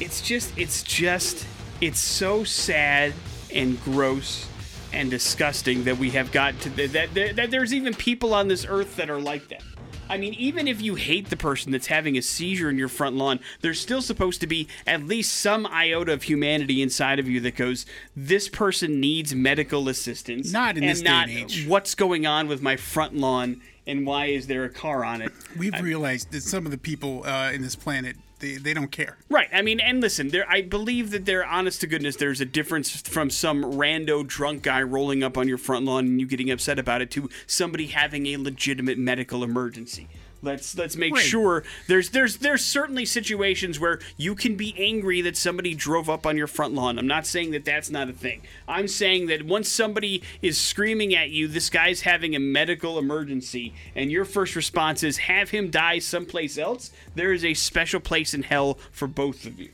It's 0.00 0.22
just, 0.22 0.56
it's 0.56 0.82
just, 0.82 1.46
it's 1.80 1.98
so 1.98 2.44
sad 2.44 3.12
and 3.52 3.82
gross 3.82 4.48
and 4.92 5.10
disgusting 5.10 5.84
that 5.84 5.98
we 5.98 6.10
have 6.10 6.32
got 6.32 6.58
to 6.60 6.70
that, 6.70 7.12
that, 7.14 7.36
that 7.36 7.50
there's 7.50 7.74
even 7.74 7.92
people 7.92 8.32
on 8.32 8.48
this 8.48 8.64
earth 8.66 8.96
that 8.96 9.10
are 9.10 9.20
like 9.20 9.48
that. 9.48 9.62
I 10.08 10.18
mean, 10.18 10.34
even 10.34 10.68
if 10.68 10.80
you 10.80 10.94
hate 10.94 11.30
the 11.30 11.36
person 11.36 11.72
that's 11.72 11.88
having 11.88 12.16
a 12.16 12.22
seizure 12.22 12.70
in 12.70 12.78
your 12.78 12.88
front 12.88 13.16
lawn, 13.16 13.40
there's 13.60 13.80
still 13.80 14.02
supposed 14.02 14.40
to 14.40 14.46
be 14.46 14.68
at 14.86 15.04
least 15.04 15.32
some 15.32 15.66
iota 15.66 16.12
of 16.12 16.24
humanity 16.24 16.82
inside 16.82 17.18
of 17.18 17.28
you 17.28 17.40
that 17.40 17.56
goes, 17.56 17.86
"This 18.14 18.48
person 18.48 19.00
needs 19.00 19.34
medical 19.34 19.88
assistance." 19.88 20.52
Not 20.52 20.76
in 20.76 20.84
and 20.84 20.90
this 20.90 21.00
day 21.00 21.10
not 21.10 21.28
and 21.28 21.38
age. 21.38 21.66
What's 21.66 21.94
going 21.94 22.26
on 22.26 22.48
with 22.48 22.62
my 22.62 22.76
front 22.76 23.16
lawn, 23.16 23.60
and 23.86 24.06
why 24.06 24.26
is 24.26 24.46
there 24.46 24.64
a 24.64 24.70
car 24.70 25.04
on 25.04 25.22
it? 25.22 25.32
We've 25.58 25.80
realized 25.80 26.30
that 26.32 26.42
some 26.42 26.64
of 26.66 26.72
the 26.72 26.78
people 26.78 27.24
uh, 27.24 27.50
in 27.52 27.62
this 27.62 27.76
planet 27.76 28.16
they, 28.38 28.56
they 28.56 28.74
don't 28.74 28.90
care. 28.90 29.16
Right. 29.28 29.48
I 29.52 29.62
mean, 29.62 29.80
and 29.80 30.00
listen, 30.00 30.28
there. 30.28 30.48
I 30.48 30.62
believe 30.62 31.10
that 31.10 31.24
they're 31.24 31.44
honest 31.44 31.80
to 31.80 31.86
goodness, 31.86 32.16
there's 32.16 32.40
a 32.40 32.44
difference 32.44 33.00
from 33.02 33.30
some 33.30 33.62
rando 33.62 34.26
drunk 34.26 34.62
guy 34.62 34.82
rolling 34.82 35.22
up 35.22 35.38
on 35.38 35.48
your 35.48 35.58
front 35.58 35.84
lawn 35.84 36.06
and 36.06 36.20
you 36.20 36.26
getting 36.26 36.50
upset 36.50 36.78
about 36.78 37.00
it 37.00 37.10
to 37.12 37.28
somebody 37.46 37.86
having 37.86 38.26
a 38.26 38.36
legitimate 38.36 38.98
medical 38.98 39.42
emergency. 39.42 40.08
Let's 40.46 40.78
let's 40.78 40.96
make 40.96 41.12
Right. 41.12 41.22
sure 41.24 41.64
there's 41.88 42.10
there's 42.10 42.36
there's 42.38 42.64
certainly 42.64 43.04
situations 43.04 43.80
where 43.80 43.98
you 44.16 44.34
can 44.34 44.54
be 44.54 44.74
angry 44.78 45.20
that 45.22 45.36
somebody 45.36 45.74
drove 45.74 46.08
up 46.08 46.24
on 46.24 46.36
your 46.36 46.46
front 46.46 46.72
lawn. 46.72 46.98
I'm 46.98 47.06
not 47.08 47.26
saying 47.26 47.50
that 47.50 47.64
that's 47.64 47.90
not 47.90 48.08
a 48.08 48.12
thing. 48.12 48.42
I'm 48.68 48.86
saying 48.88 49.26
that 49.26 49.42
once 49.42 49.68
somebody 49.68 50.22
is 50.40 50.56
screaming 50.58 51.14
at 51.14 51.30
you, 51.30 51.48
this 51.48 51.68
guy's 51.68 52.02
having 52.02 52.36
a 52.36 52.38
medical 52.38 52.98
emergency, 52.98 53.74
and 53.94 54.10
your 54.12 54.24
first 54.24 54.54
response 54.54 55.02
is 55.02 55.18
have 55.18 55.50
him 55.50 55.68
die 55.68 55.98
someplace 55.98 56.56
else. 56.56 56.92
There 57.16 57.32
is 57.32 57.44
a 57.44 57.54
special 57.54 57.98
place 58.00 58.32
in 58.32 58.44
hell 58.44 58.78
for 58.92 59.08
both 59.08 59.46
of 59.46 59.58
you, 59.58 59.70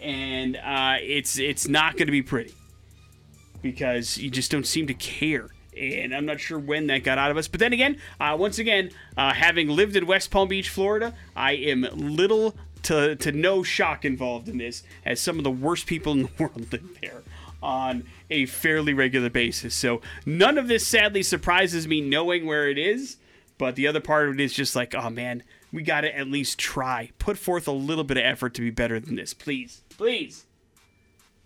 and 0.00 0.56
uh, 0.56 0.96
it's 1.02 1.38
it's 1.38 1.68
not 1.68 1.98
going 1.98 2.06
to 2.06 2.12
be 2.12 2.22
pretty 2.22 2.54
because 3.60 4.16
you 4.16 4.30
just 4.30 4.50
don't 4.50 4.66
seem 4.66 4.86
to 4.86 4.94
care. 4.94 5.48
And 5.78 6.14
I'm 6.14 6.26
not 6.26 6.40
sure 6.40 6.58
when 6.58 6.88
that 6.88 7.04
got 7.04 7.18
out 7.18 7.30
of 7.30 7.36
us. 7.36 7.48
But 7.48 7.60
then 7.60 7.72
again, 7.72 7.98
uh, 8.20 8.36
once 8.38 8.58
again, 8.58 8.90
uh, 9.16 9.32
having 9.32 9.68
lived 9.68 9.96
in 9.96 10.06
West 10.06 10.30
Palm 10.30 10.48
Beach, 10.48 10.68
Florida, 10.68 11.14
I 11.36 11.52
am 11.52 11.86
little 11.92 12.56
to, 12.84 13.16
to 13.16 13.32
no 13.32 13.62
shock 13.62 14.04
involved 14.04 14.48
in 14.48 14.58
this, 14.58 14.82
as 15.04 15.20
some 15.20 15.38
of 15.38 15.44
the 15.44 15.50
worst 15.50 15.86
people 15.86 16.12
in 16.12 16.22
the 16.22 16.30
world 16.38 16.72
live 16.72 17.00
there 17.00 17.22
on 17.62 18.04
a 18.30 18.46
fairly 18.46 18.94
regular 18.94 19.30
basis. 19.30 19.74
So 19.74 20.00
none 20.24 20.58
of 20.58 20.68
this 20.68 20.86
sadly 20.86 21.22
surprises 21.22 21.88
me 21.88 22.00
knowing 22.00 22.46
where 22.46 22.68
it 22.68 22.78
is. 22.78 23.16
But 23.56 23.74
the 23.74 23.88
other 23.88 24.00
part 24.00 24.28
of 24.28 24.34
it 24.34 24.40
is 24.40 24.52
just 24.52 24.76
like, 24.76 24.94
oh 24.94 25.10
man, 25.10 25.42
we 25.72 25.82
got 25.82 26.02
to 26.02 26.16
at 26.16 26.28
least 26.28 26.58
try. 26.58 27.10
Put 27.18 27.36
forth 27.36 27.66
a 27.66 27.72
little 27.72 28.04
bit 28.04 28.16
of 28.16 28.24
effort 28.24 28.54
to 28.54 28.60
be 28.60 28.70
better 28.70 29.00
than 29.00 29.16
this. 29.16 29.34
Please. 29.34 29.82
Please. 29.90 30.44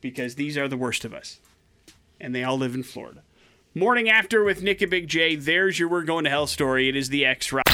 Because 0.02 0.34
these 0.34 0.58
are 0.58 0.68
the 0.68 0.76
worst 0.76 1.06
of 1.06 1.14
us 1.14 1.40
and 2.22 2.34
they 2.34 2.44
all 2.44 2.56
live 2.56 2.74
in 2.74 2.84
Florida. 2.84 3.22
Morning 3.74 4.10
after 4.10 4.44
with 4.44 4.62
Nick 4.62 4.82
and 4.82 4.90
Big 4.90 5.08
J. 5.08 5.34
There's 5.34 5.78
your 5.78 5.88
We're 5.88 6.02
Going 6.02 6.24
to 6.24 6.30
Hell 6.30 6.46
story. 6.46 6.90
It 6.90 6.96
is 6.96 7.08
the 7.08 7.24
X 7.24 7.52
Rock. 7.52 7.64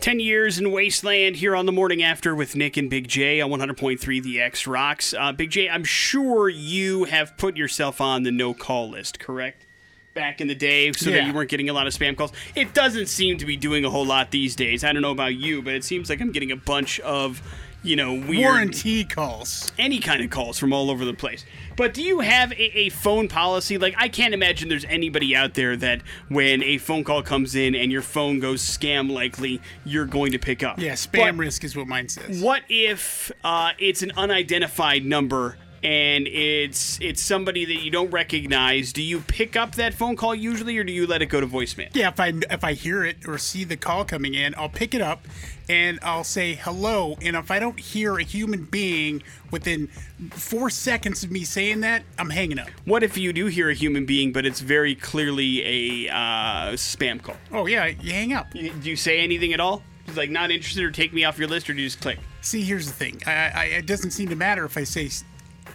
10 0.00 0.20
years 0.20 0.56
in 0.58 0.70
Wasteland 0.70 1.36
here 1.36 1.56
on 1.56 1.66
the 1.66 1.72
morning 1.72 2.00
after 2.02 2.32
with 2.34 2.54
Nick 2.54 2.76
and 2.76 2.88
Big 2.88 3.08
J 3.08 3.40
on 3.40 3.50
100.3 3.50 4.22
The 4.22 4.40
X 4.40 4.66
Rocks. 4.68 5.14
Uh, 5.14 5.32
Big 5.32 5.50
J, 5.50 5.68
I'm 5.68 5.82
sure 5.82 6.48
you 6.48 7.04
have 7.04 7.36
put 7.36 7.56
yourself 7.56 8.00
on 8.00 8.22
the 8.22 8.30
no 8.30 8.54
call 8.54 8.88
list, 8.90 9.18
correct? 9.18 9.66
Back 10.14 10.40
in 10.40 10.46
the 10.46 10.54
day, 10.54 10.92
so 10.92 11.10
that 11.10 11.24
you 11.24 11.32
weren't 11.32 11.50
getting 11.50 11.68
a 11.68 11.72
lot 11.72 11.86
of 11.88 11.94
spam 11.94 12.16
calls. 12.16 12.32
It 12.54 12.74
doesn't 12.74 13.06
seem 13.06 13.38
to 13.38 13.46
be 13.46 13.56
doing 13.56 13.84
a 13.84 13.90
whole 13.90 14.04
lot 14.06 14.30
these 14.30 14.54
days. 14.54 14.84
I 14.84 14.92
don't 14.92 15.02
know 15.02 15.10
about 15.10 15.34
you, 15.34 15.62
but 15.62 15.74
it 15.74 15.82
seems 15.84 16.08
like 16.10 16.20
I'm 16.20 16.30
getting 16.32 16.52
a 16.52 16.56
bunch 16.56 17.00
of, 17.00 17.40
you 17.82 17.96
know, 17.96 18.12
weird 18.12 18.44
Warranty 18.44 19.04
calls. 19.04 19.72
any 19.78 19.98
kind 20.00 20.22
of 20.22 20.30
calls 20.30 20.58
from 20.58 20.72
all 20.72 20.90
over 20.90 21.04
the 21.04 21.14
place. 21.14 21.46
But 21.76 21.94
do 21.94 22.02
you 22.02 22.20
have 22.20 22.52
a, 22.52 22.78
a 22.78 22.88
phone 22.90 23.28
policy? 23.28 23.78
Like, 23.78 23.94
I 23.98 24.08
can't 24.08 24.34
imagine 24.34 24.68
there's 24.68 24.84
anybody 24.84 25.34
out 25.34 25.54
there 25.54 25.76
that 25.76 26.02
when 26.28 26.62
a 26.62 26.78
phone 26.78 27.04
call 27.04 27.22
comes 27.22 27.54
in 27.54 27.74
and 27.74 27.90
your 27.90 28.02
phone 28.02 28.40
goes 28.40 28.62
scam 28.62 29.10
likely, 29.10 29.60
you're 29.84 30.06
going 30.06 30.32
to 30.32 30.38
pick 30.38 30.62
up. 30.62 30.78
Yeah, 30.78 30.92
spam 30.92 31.32
But 31.32 31.36
risk 31.36 31.64
is 31.64 31.76
what 31.76 31.86
mine 31.88 32.08
says. 32.08 32.42
What 32.42 32.62
if 32.68 33.30
uh, 33.44 33.70
it's 33.78 34.02
an 34.02 34.12
unidentified 34.16 35.04
number? 35.04 35.56
And 35.84 36.28
it's 36.28 37.00
it's 37.00 37.20
somebody 37.20 37.64
that 37.64 37.82
you 37.82 37.90
don't 37.90 38.10
recognize. 38.10 38.92
Do 38.92 39.02
you 39.02 39.20
pick 39.20 39.56
up 39.56 39.74
that 39.74 39.94
phone 39.94 40.14
call 40.14 40.32
usually, 40.34 40.78
or 40.78 40.84
do 40.84 40.92
you 40.92 41.06
let 41.08 41.22
it 41.22 41.26
go 41.26 41.40
to 41.40 41.46
voicemail? 41.46 41.88
Yeah, 41.94 42.08
if 42.08 42.20
I 42.20 42.32
if 42.50 42.62
I 42.62 42.74
hear 42.74 43.04
it 43.04 43.26
or 43.26 43.36
see 43.38 43.64
the 43.64 43.76
call 43.76 44.04
coming 44.04 44.34
in, 44.34 44.54
I'll 44.56 44.68
pick 44.68 44.94
it 44.94 45.00
up 45.00 45.26
and 45.68 45.98
I'll 46.02 46.22
say 46.22 46.54
hello. 46.54 47.16
And 47.20 47.34
if 47.34 47.50
I 47.50 47.58
don't 47.58 47.80
hear 47.80 48.16
a 48.16 48.22
human 48.22 48.64
being 48.64 49.24
within 49.50 49.88
four 50.30 50.70
seconds 50.70 51.24
of 51.24 51.32
me 51.32 51.42
saying 51.42 51.80
that, 51.80 52.04
I'm 52.16 52.30
hanging 52.30 52.60
up. 52.60 52.68
What 52.84 53.02
if 53.02 53.18
you 53.18 53.32
do 53.32 53.46
hear 53.46 53.68
a 53.68 53.74
human 53.74 54.06
being, 54.06 54.32
but 54.32 54.46
it's 54.46 54.60
very 54.60 54.94
clearly 54.94 56.06
a 56.06 56.12
uh, 56.12 56.72
spam 56.74 57.20
call? 57.20 57.36
Oh 57.50 57.66
yeah, 57.66 57.86
you 57.86 58.12
hang 58.12 58.32
up. 58.32 58.54
You- 58.54 58.70
Do 58.72 58.88
you 58.88 58.96
say 58.96 59.18
anything 59.18 59.52
at 59.52 59.58
all? 59.58 59.82
Like 60.14 60.30
not 60.30 60.50
interested 60.50 60.84
or 60.84 60.90
take 60.90 61.12
me 61.12 61.24
off 61.24 61.38
your 61.38 61.48
list, 61.48 61.68
or 61.70 61.74
do 61.74 61.80
you 61.80 61.86
just 61.86 62.00
click? 62.00 62.18
See, 62.40 62.62
here's 62.62 62.86
the 62.86 62.92
thing. 62.92 63.20
I, 63.26 63.32
I 63.54 63.64
it 63.78 63.86
doesn't 63.86 64.10
seem 64.10 64.28
to 64.28 64.36
matter 64.36 64.64
if 64.64 64.76
I 64.76 64.84
say 64.84 65.08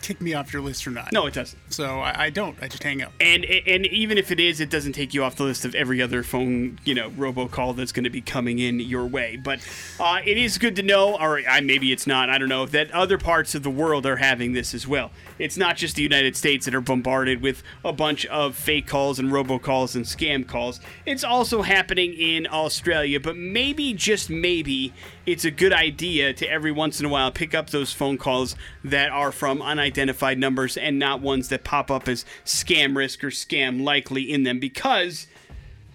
kick 0.01 0.21
me 0.21 0.33
off 0.33 0.53
your 0.53 0.61
list 0.61 0.87
or 0.87 0.91
not. 0.91 1.11
No, 1.11 1.25
it 1.25 1.33
doesn't. 1.33 1.59
So 1.71 1.99
I, 1.99 2.25
I 2.25 2.29
don't. 2.29 2.57
I 2.61 2.67
just 2.67 2.83
hang 2.83 3.01
up. 3.01 3.11
And 3.19 3.45
and 3.45 3.85
even 3.87 4.17
if 4.17 4.31
it 4.31 4.39
is, 4.39 4.59
it 4.59 4.69
doesn't 4.69 4.93
take 4.93 5.13
you 5.13 5.23
off 5.23 5.35
the 5.35 5.43
list 5.43 5.65
of 5.65 5.75
every 5.75 6.01
other 6.01 6.23
phone, 6.23 6.79
you 6.85 6.95
know, 6.95 7.09
robocall 7.11 7.75
that's 7.75 7.91
going 7.91 8.03
to 8.03 8.09
be 8.09 8.21
coming 8.21 8.59
in 8.59 8.79
your 8.79 9.05
way. 9.05 9.35
But 9.35 9.59
uh, 9.99 10.19
it 10.25 10.37
is 10.37 10.57
good 10.57 10.75
to 10.77 10.83
know, 10.83 11.17
or 11.17 11.39
uh, 11.39 11.61
maybe 11.61 11.91
it's 11.91 12.07
not. 12.07 12.29
I 12.29 12.37
don't 12.37 12.49
know 12.49 12.65
that 12.65 12.91
other 12.91 13.17
parts 13.17 13.55
of 13.55 13.63
the 13.63 13.69
world 13.69 14.05
are 14.05 14.17
having 14.17 14.53
this 14.53 14.73
as 14.73 14.87
well. 14.87 15.11
It's 15.39 15.57
not 15.57 15.77
just 15.77 15.95
the 15.95 16.03
United 16.03 16.35
States 16.35 16.65
that 16.65 16.73
are 16.73 16.81
bombarded 16.81 17.41
with 17.41 17.63
a 17.83 17.93
bunch 17.93 18.25
of 18.27 18.55
fake 18.55 18.87
calls 18.87 19.19
and 19.19 19.29
robocalls 19.31 19.95
and 19.95 20.05
scam 20.05 20.47
calls. 20.47 20.79
It's 21.05 21.23
also 21.23 21.61
happening 21.61 22.13
in 22.13 22.47
Australia. 22.47 23.19
But 23.19 23.37
maybe, 23.37 23.93
just 23.93 24.29
maybe, 24.29 24.93
it's 25.27 25.43
a 25.43 25.51
good 25.51 25.73
idea 25.73 26.31
to 26.33 26.49
every 26.49 26.71
once 26.71 27.01
in 27.01 27.05
a 27.05 27.09
while 27.09 27.29
pick 27.29 27.53
up 27.53 27.69
those 27.69 27.91
phone 27.91 28.17
calls 28.17 28.55
that 28.81 29.09
are 29.11 29.31
from 29.33 29.61
unidentified 29.61 30.39
numbers 30.39 30.77
and 30.77 30.97
not 30.97 31.19
ones 31.19 31.49
that 31.49 31.65
pop 31.65 31.91
up 31.91 32.07
as 32.07 32.23
scam 32.45 32.95
risk 32.95 33.23
or 33.25 33.27
scam 33.27 33.83
likely 33.83 34.31
in 34.31 34.43
them 34.43 34.57
because 34.57 35.27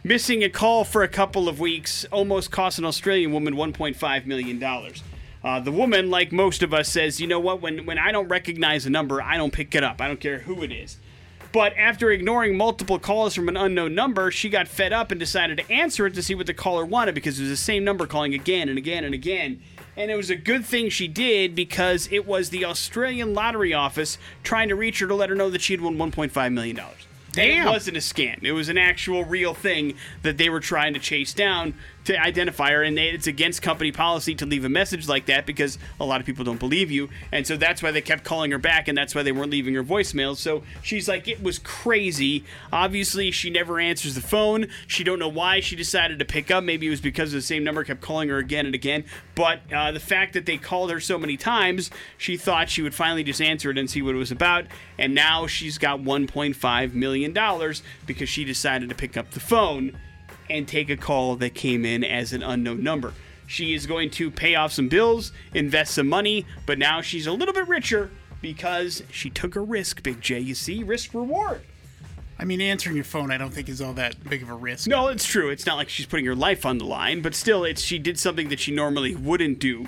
missing 0.05 0.45
a 0.45 0.51
call 0.51 0.85
for 0.85 1.03
a 1.03 1.09
couple 1.09 1.49
of 1.49 1.59
weeks 1.59 2.05
almost 2.12 2.51
cost 2.51 2.79
an 2.79 2.85
Australian 2.85 3.33
woman 3.33 3.55
$1.5 3.55 4.27
million. 4.27 4.62
Uh, 5.42 5.59
the 5.61 5.73
woman, 5.73 6.11
like 6.11 6.31
most 6.31 6.62
of 6.62 6.75
us, 6.75 6.88
says, 6.88 7.18
you 7.18 7.27
know 7.27 7.40
what? 7.40 7.61
When 7.61 7.85
when 7.85 7.99
I 7.99 8.12
don't 8.12 8.29
recognize 8.29 8.87
a 8.87 8.90
number, 8.90 9.21
I 9.21 9.37
don't 9.37 9.53
pick 9.53 9.75
it 9.75 9.83
up. 9.83 10.01
I 10.01 10.07
don't 10.07 10.21
care 10.21 10.38
who 10.38 10.62
it 10.62 10.71
is. 10.71 10.99
But 11.53 11.77
after 11.77 12.11
ignoring 12.11 12.57
multiple 12.57 12.99
calls 12.99 13.35
from 13.35 13.49
an 13.49 13.59
unknown 13.59 13.95
number, 13.95 14.31
she 14.31 14.49
got 14.49 14.69
fed 14.69 14.93
up 14.93 15.11
and 15.11 15.21
decided 15.21 15.59
to 15.59 15.71
answer 15.71 16.07
it 16.07 16.15
to 16.15 16.23
see 16.23 16.35
what 16.35 16.47
the 16.47 16.55
caller 16.55 16.85
wanted 16.85 17.15
because 17.15 17.38
it 17.38 17.43
was 17.43 17.51
the 17.51 17.57
same 17.57 17.85
number 17.85 18.07
calling 18.07 18.33
again 18.33 18.71
and 18.71 18.79
again 18.79 19.05
and 19.05 19.15
again. 19.15 19.61
And 19.95 20.11
it 20.11 20.17
was 20.17 20.31
a 20.31 20.37
good 20.37 20.65
thing 20.65 20.88
she 20.88 21.09
did 21.09 21.55
because 21.55 22.09
it 22.11 22.27
was 22.27 22.49
the 22.49 22.65
Australian 22.65 23.35
Lottery 23.35 23.75
Office 23.75 24.17
trying 24.43 24.71
to 24.71 24.75
reach 24.75 25.01
her 25.01 25.07
to 25.07 25.15
let 25.15 25.29
her 25.29 25.35
know 25.35 25.51
that 25.51 25.61
she 25.61 25.75
had 25.75 25.83
won 25.83 25.99
$1.5 25.99 26.53
million. 26.53 26.81
Damn. 27.33 27.67
It 27.67 27.71
wasn't 27.71 27.97
a 27.97 28.01
scam. 28.01 28.43
It 28.43 28.53
was 28.53 28.69
an 28.69 28.79
actual 28.79 29.25
real 29.25 29.55
thing 29.55 29.95
that 30.23 30.38
they 30.38 30.49
were 30.49 30.61
trying 30.61 30.95
to 30.95 31.01
chase 31.01 31.33
down 31.35 31.75
to 32.05 32.21
identify 32.21 32.71
her. 32.71 32.83
And 32.83 32.99
it's 32.99 33.27
against 33.27 33.62
company 33.62 33.93
policy 33.93 34.35
to 34.37 34.47
leave 34.47 34.65
a 34.65 34.69
message 34.69 35.09
like 35.09 35.27
that 35.27 35.47
because 35.47 35.79
a 36.01 36.05
lot 36.05 36.21
of 36.21 36.27
people 36.27 36.45
don't 36.45 36.59
believe 36.59 36.91
you. 36.91 37.09
And 37.31 37.47
so 37.47 37.57
that's 37.57 37.83
why 37.83 37.91
they 37.91 38.01
kept 38.01 38.25
calling 38.25 38.51
her 38.51 38.59
back, 38.59 38.88
and 38.88 38.97
that's 38.97 39.15
why 39.15 39.23
they 39.23 39.33
weren't 39.33 39.51
leaving 39.51 39.75
her 39.75 39.85
voicemails. 39.85 40.37
So 40.37 40.62
she's 40.83 41.09
like, 41.09 41.29
it 41.29 41.43
was 41.43 41.59
crazy. 41.59 42.45
Obviously, 42.73 43.31
she 43.31 43.51
never 43.51 43.79
answers 43.79 44.15
the 44.15 44.21
phone. 44.21 44.67
She 44.87 45.05
don't 45.05 45.19
know 45.19 45.29
why 45.29 45.61
she 45.61 45.77
decided 45.77 46.19
to 46.19 46.25
pick 46.25 46.51
up. 46.51 46.65
Maybe 46.65 46.87
it 46.87 46.91
was 46.91 47.01
because 47.01 47.33
the 47.33 47.43
same 47.43 47.65
number 47.65 47.85
kept 47.85 48.01
calling 48.01 48.29
her 48.29 48.38
again 48.38 48.67
and 48.67 48.75
again. 48.75 49.05
But 49.35 49.61
uh, 49.73 49.93
the 49.93 50.01
fact 50.01 50.35
that 50.35 50.47
they 50.47 50.59
called 50.59 50.91
her 50.91 51.01
so 51.01 51.19
many 51.19 51.37
times, 51.37 51.91
she 52.19 52.37
thought 52.37 52.69
she 52.69 52.83
would 52.83 52.95
finally 52.95 53.25
just 53.25 53.41
answer 53.41 53.71
it 53.71 53.79
and 53.79 53.88
see 53.88 54.03
what 54.03 54.15
it 54.15 54.19
was 54.19 54.31
about. 54.31 54.67
And 54.99 55.15
now 55.15 55.47
she's 55.47 55.79
got 55.79 56.01
$1.5 56.01 56.95
million 56.95 57.75
because 58.07 58.29
she 58.29 58.45
decided 58.45 58.88
to 58.88 58.95
pick 58.95 59.17
up 59.17 59.31
the 59.31 59.41
phone 59.41 59.97
and 60.50 60.66
take 60.66 60.90
a 60.90 60.96
call 60.96 61.37
that 61.37 61.55
came 61.55 61.85
in 61.85 62.05
as 62.05 62.33
an 62.33 62.42
unknown 62.42 62.83
number. 62.83 63.14
She 63.46 63.74
is 63.74 63.87
going 63.87 64.11
to 64.11 64.31
pay 64.31 64.55
off 64.55 64.72
some 64.72 64.88
bills, 64.88 65.33
invest 65.52 65.94
some 65.94 66.09
money, 66.09 66.46
but 66.66 66.78
now 66.78 67.00
she's 67.00 67.26
a 67.26 67.33
little 67.33 67.52
bit 67.52 67.68
richer 67.68 68.11
because 68.40 69.02
she 69.11 69.31
took 69.31 69.57
a 69.57 69.61
risk, 69.61 70.02
Big 70.02 70.20
J. 70.20 70.40
You 70.40 70.55
see, 70.55 70.83
risk 70.83 71.14
reward. 71.14 71.62
I 72.38 72.44
mean, 72.44 72.61
answering 72.61 72.96
your 72.96 73.05
phone, 73.05 73.31
I 73.31 73.38
don't 73.38 73.52
think 73.52 73.68
is 73.68 73.81
all 73.81 73.92
that 73.94 74.28
big 74.28 74.42
of 74.42 74.50
a 74.50 74.55
risk. 74.55 74.88
No, 74.88 75.09
it's 75.09 75.24
true. 75.24 75.50
It's 75.50 75.64
not 75.64 75.76
like 75.76 75.88
she's 75.88 76.07
putting 76.07 76.26
her 76.26 76.35
life 76.35 76.66
on 76.66 76.78
the 76.78 76.85
line, 76.85 77.20
but 77.20 77.35
still, 77.35 77.62
it's 77.62 77.81
she 77.81 77.98
did 77.98 78.18
something 78.18 78.48
that 78.48 78.59
she 78.59 78.72
normally 78.72 79.14
wouldn't 79.14 79.59
do, 79.59 79.87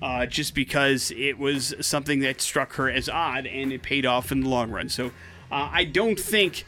uh, 0.00 0.26
just 0.26 0.54
because 0.54 1.12
it 1.12 1.38
was 1.38 1.74
something 1.80 2.20
that 2.20 2.40
struck 2.40 2.72
her 2.74 2.90
as 2.90 3.08
odd 3.08 3.46
and 3.46 3.72
it 3.72 3.82
paid 3.82 4.04
off 4.04 4.32
in 4.32 4.40
the 4.40 4.48
long 4.48 4.70
run. 4.70 4.88
So, 4.88 5.12
uh, 5.52 5.68
I 5.70 5.84
don't 5.84 6.18
think 6.18 6.64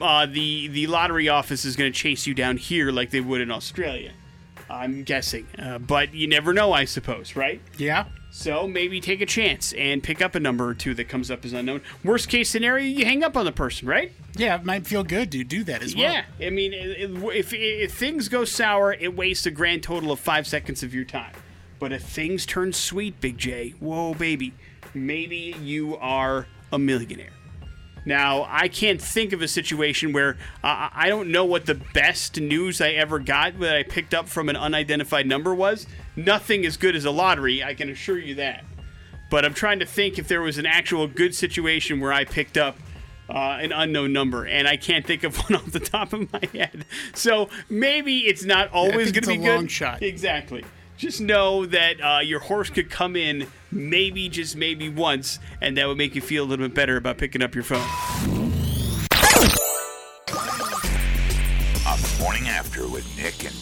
uh, 0.00 0.26
the 0.26 0.68
the 0.68 0.86
lottery 0.86 1.28
office 1.28 1.64
is 1.64 1.76
going 1.76 1.92
to 1.92 1.96
chase 1.98 2.26
you 2.26 2.34
down 2.34 2.56
here 2.56 2.90
like 2.90 3.10
they 3.10 3.20
would 3.20 3.40
in 3.40 3.50
Australia. 3.50 4.12
I'm 4.70 5.02
guessing, 5.02 5.46
uh, 5.58 5.78
but 5.78 6.12
you 6.12 6.26
never 6.28 6.52
know, 6.52 6.72
I 6.72 6.84
suppose, 6.84 7.34
right? 7.34 7.60
Yeah. 7.78 8.04
So 8.30 8.68
maybe 8.68 9.00
take 9.00 9.22
a 9.22 9.26
chance 9.26 9.72
and 9.72 10.02
pick 10.02 10.20
up 10.20 10.34
a 10.34 10.40
number 10.40 10.66
or 10.68 10.74
two 10.74 10.92
that 10.94 11.08
comes 11.08 11.30
up 11.30 11.42
as 11.46 11.54
unknown. 11.54 11.80
Worst 12.04 12.28
case 12.28 12.50
scenario, 12.50 12.84
you 12.84 13.06
hang 13.06 13.24
up 13.24 13.34
on 13.38 13.46
the 13.46 13.52
person, 13.52 13.88
right? 13.88 14.12
Yeah, 14.36 14.56
it 14.56 14.64
might 14.66 14.86
feel 14.86 15.02
good 15.04 15.32
to 15.32 15.42
do 15.42 15.64
that 15.64 15.82
as 15.82 15.96
well. 15.96 16.12
Yeah, 16.12 16.24
I 16.46 16.50
mean, 16.50 16.74
it- 16.74 17.10
if, 17.34 17.54
if 17.54 17.94
things 17.94 18.28
go 18.28 18.44
sour, 18.44 18.92
it 18.92 19.16
wastes 19.16 19.46
a 19.46 19.50
grand 19.50 19.82
total 19.82 20.12
of 20.12 20.20
five 20.20 20.46
seconds 20.46 20.82
of 20.82 20.94
your 20.94 21.04
time. 21.06 21.32
But 21.78 21.92
if 21.92 22.02
things 22.02 22.44
turn 22.44 22.74
sweet, 22.74 23.18
Big 23.22 23.38
J, 23.38 23.70
whoa, 23.80 24.12
baby, 24.12 24.52
maybe 24.92 25.56
you 25.62 25.96
are 25.96 26.46
a 26.70 26.78
millionaire. 26.78 27.30
Now, 28.08 28.46
I 28.48 28.68
can't 28.68 29.02
think 29.02 29.34
of 29.34 29.42
a 29.42 29.48
situation 29.48 30.14
where 30.14 30.38
uh, 30.64 30.88
I 30.94 31.10
don't 31.10 31.28
know 31.28 31.44
what 31.44 31.66
the 31.66 31.74
best 31.74 32.40
news 32.40 32.80
I 32.80 32.92
ever 32.92 33.18
got 33.18 33.60
that 33.60 33.76
I 33.76 33.82
picked 33.82 34.14
up 34.14 34.30
from 34.30 34.48
an 34.48 34.56
unidentified 34.56 35.26
number 35.26 35.54
was. 35.54 35.86
Nothing 36.16 36.64
as 36.64 36.78
good 36.78 36.96
as 36.96 37.04
a 37.04 37.10
lottery, 37.10 37.62
I 37.62 37.74
can 37.74 37.90
assure 37.90 38.18
you 38.18 38.36
that. 38.36 38.64
But 39.30 39.44
I'm 39.44 39.52
trying 39.52 39.80
to 39.80 39.84
think 39.84 40.18
if 40.18 40.26
there 40.26 40.40
was 40.40 40.56
an 40.56 40.64
actual 40.64 41.06
good 41.06 41.34
situation 41.34 42.00
where 42.00 42.10
I 42.10 42.24
picked 42.24 42.56
up 42.56 42.78
uh, 43.28 43.58
an 43.60 43.72
unknown 43.72 44.14
number, 44.14 44.46
and 44.46 44.66
I 44.66 44.78
can't 44.78 45.04
think 45.04 45.22
of 45.22 45.36
one 45.50 45.56
off 45.56 45.70
the 45.70 45.78
top 45.78 46.14
of 46.14 46.32
my 46.32 46.48
head. 46.54 46.86
So 47.12 47.50
maybe 47.68 48.20
it's 48.20 48.42
not 48.42 48.72
always 48.72 49.12
think 49.12 49.26
going 49.26 49.38
to 49.38 49.42
be 49.42 49.46
a 49.46 49.50
good. 49.50 49.54
long 49.54 49.66
shot. 49.66 50.02
Exactly. 50.02 50.64
Just 50.98 51.20
know 51.20 51.64
that 51.64 52.00
uh, 52.00 52.18
your 52.18 52.40
horse 52.40 52.70
could 52.70 52.90
come 52.90 53.14
in 53.14 53.46
maybe, 53.70 54.28
just 54.28 54.56
maybe 54.56 54.88
once, 54.88 55.38
and 55.60 55.76
that 55.78 55.86
would 55.86 55.96
make 55.96 56.16
you 56.16 56.20
feel 56.20 56.42
a 56.42 56.46
little 56.46 56.66
bit 56.66 56.74
better 56.74 56.96
about 56.96 57.18
picking 57.18 57.40
up 57.40 57.54
your 57.54 57.62
phone. 57.62 57.78
On 61.86 62.00
the 62.00 62.16
morning 62.20 62.48
after 62.48 62.88
with 62.88 63.06
Nick 63.16 63.44
and 63.44 63.54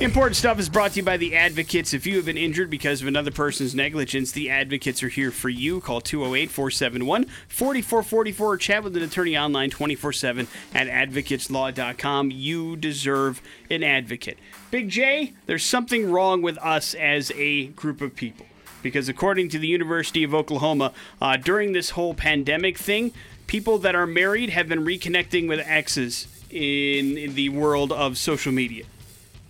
Important 0.00 0.36
stuff 0.36 0.58
is 0.58 0.68
brought 0.68 0.92
to 0.92 0.96
you 0.98 1.02
by 1.02 1.16
the 1.16 1.34
Advocates. 1.34 1.92
If 1.92 2.06
you 2.06 2.16
have 2.16 2.26
been 2.26 2.36
injured 2.36 2.70
because 2.70 3.02
of 3.02 3.08
another 3.08 3.30
person's 3.30 3.74
negligence, 3.74 4.30
the 4.32 4.50
Advocates 4.50 5.02
are 5.02 5.08
here 5.08 5.30
for 5.30 5.48
you. 5.48 5.80
Call 5.80 6.00
208 6.00 6.50
471 6.50 7.26
4444 7.48 8.46
or 8.46 8.56
chat 8.56 8.84
with 8.84 8.96
an 8.96 9.02
attorney 9.02 9.36
online 9.36 9.70
24 9.70 10.12
7 10.12 10.48
at 10.72 10.86
advocateslaw.com. 10.86 12.30
You 12.30 12.76
deserve 12.76 13.42
an 13.70 13.82
advocate. 13.82 14.38
Big 14.70 14.88
J, 14.88 15.32
there's 15.46 15.64
something 15.64 16.10
wrong 16.10 16.42
with 16.42 16.58
us 16.58 16.94
as 16.94 17.32
a 17.34 17.66
group 17.68 18.00
of 18.00 18.14
people. 18.14 18.46
Because 18.82 19.08
according 19.08 19.48
to 19.48 19.58
the 19.58 19.66
University 19.66 20.24
of 20.24 20.34
Oklahoma, 20.34 20.92
uh, 21.20 21.36
during 21.36 21.72
this 21.72 21.90
whole 21.90 22.14
pandemic 22.14 22.76
thing, 22.76 23.12
people 23.46 23.78
that 23.78 23.94
are 23.94 24.06
married 24.06 24.50
have 24.50 24.68
been 24.68 24.84
reconnecting 24.84 25.48
with 25.48 25.60
exes 25.60 26.28
in, 26.50 27.16
in 27.16 27.34
the 27.34 27.48
world 27.48 27.90
of 27.92 28.18
social 28.18 28.52
media. 28.52 28.84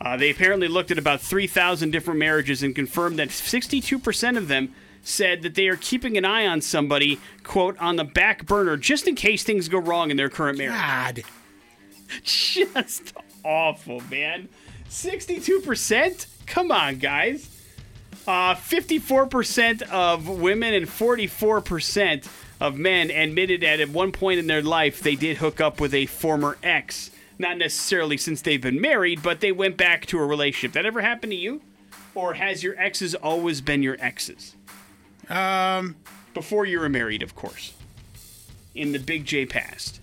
Uh, 0.05 0.17
they 0.19 0.31
apparently 0.31 0.69
looked 0.69 0.91
at 0.91 0.99
about 0.99 1.21
3,000 1.21 1.91
different 1.91 2.21
marriages 2.21 2.63
and 2.63 2.75
confirmed 2.75 3.19
that 3.19 3.31
62% 3.31 4.37
of 4.37 4.49
them 4.49 4.75
said 5.03 5.43
that 5.43 5.55
they 5.55 5.67
are 5.69 5.77
keeping 5.77 6.19
an 6.19 6.25
eye 6.25 6.47
on 6.47 6.61
somebody, 6.61 7.19
quote, 7.43 7.79
on 7.79 7.97
the 7.97 8.05
back 8.05 8.45
burner 8.47 8.77
just 8.77 9.09
in 9.09 9.15
case 9.15 9.43
things 9.43 9.69
go 9.69 9.79
wrong 9.79 10.11
in 10.11 10.17
their 10.17 10.29
current 10.29 10.59
marriage. 10.59 10.75
God. 10.75 11.23
Just 12.23 13.15
awful, 13.43 14.01
man. 14.11 14.49
62%? 14.91 16.27
Come 16.47 16.71
on, 16.71 16.99
guys. 16.99 17.51
Uh, 18.27 18.55
54% 18.55 19.83
of 19.83 20.29
women 20.29 20.75
and 20.75 20.87
44% 20.87 22.29
of 22.61 22.77
men 22.77 23.11
admitted 23.11 23.63
that 23.63 23.81
at 23.81 23.89
one 23.89 24.13
point 24.13 24.39
in 24.39 24.47
their 24.47 24.63
life 24.63 25.01
they 25.01 25.17
did 25.17 25.39
hook 25.39 25.61
up 25.61 25.81
with 25.81 25.93
a 25.95 26.07
former 26.07 26.57
ex. 26.63 27.11
Not 27.39 27.59
necessarily 27.59 28.17
since 28.17 28.43
they've 28.43 28.61
been 28.61 28.81
married, 28.81 29.23
but 29.23 29.41
they 29.41 29.51
went 29.53 29.77
back 29.77 30.07
to 30.07 30.19
a 30.19 30.25
relationship. 30.27 30.73
That 30.73 30.87
ever 30.87 31.01
happened 31.01 31.33
to 31.33 31.37
you? 31.37 31.63
Or 32.15 32.35
has 32.35 32.63
your 32.63 32.79
exes 32.79 33.15
always 33.17 33.61
been 33.61 33.83
your 33.83 33.97
exes? 33.99 34.55
Um, 35.29 35.97
Before 36.33 36.65
you 36.65 36.79
were 36.79 36.89
married, 36.89 37.23
of 37.23 37.35
course. 37.35 37.73
In 38.75 38.93
the 38.93 38.99
Big 38.99 39.25
J 39.25 39.47
past. 39.47 40.01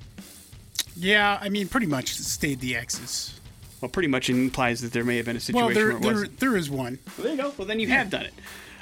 yeah, 0.96 1.38
I 1.42 1.50
mean, 1.50 1.68
pretty 1.70 1.88
much 1.88 2.14
stayed 2.16 2.60
the 2.60 2.76
exes. 2.76 3.40
Well, 3.80 3.90
pretty 3.90 4.10
much 4.10 4.30
implies 4.30 4.82
that 4.82 4.94
there 4.94 5.04
may 5.04 5.18
have 5.18 5.26
been 5.26 5.38
a 5.38 5.40
situation 5.40 5.66
Well, 5.68 5.74
there, 5.74 5.88
where 5.88 5.98
it 5.98 6.02
there, 6.02 6.12
wasn't. 6.14 6.40
there 6.40 6.58
is 6.58 6.70
one. 6.70 7.00
Well, 7.18 7.24
there 7.28 7.36
you 7.36 7.42
go. 7.42 7.54
Well, 7.58 7.68
then 7.68 7.80
you 7.80 7.88
have 7.88 8.10
done 8.10 8.26
it. 8.26 8.34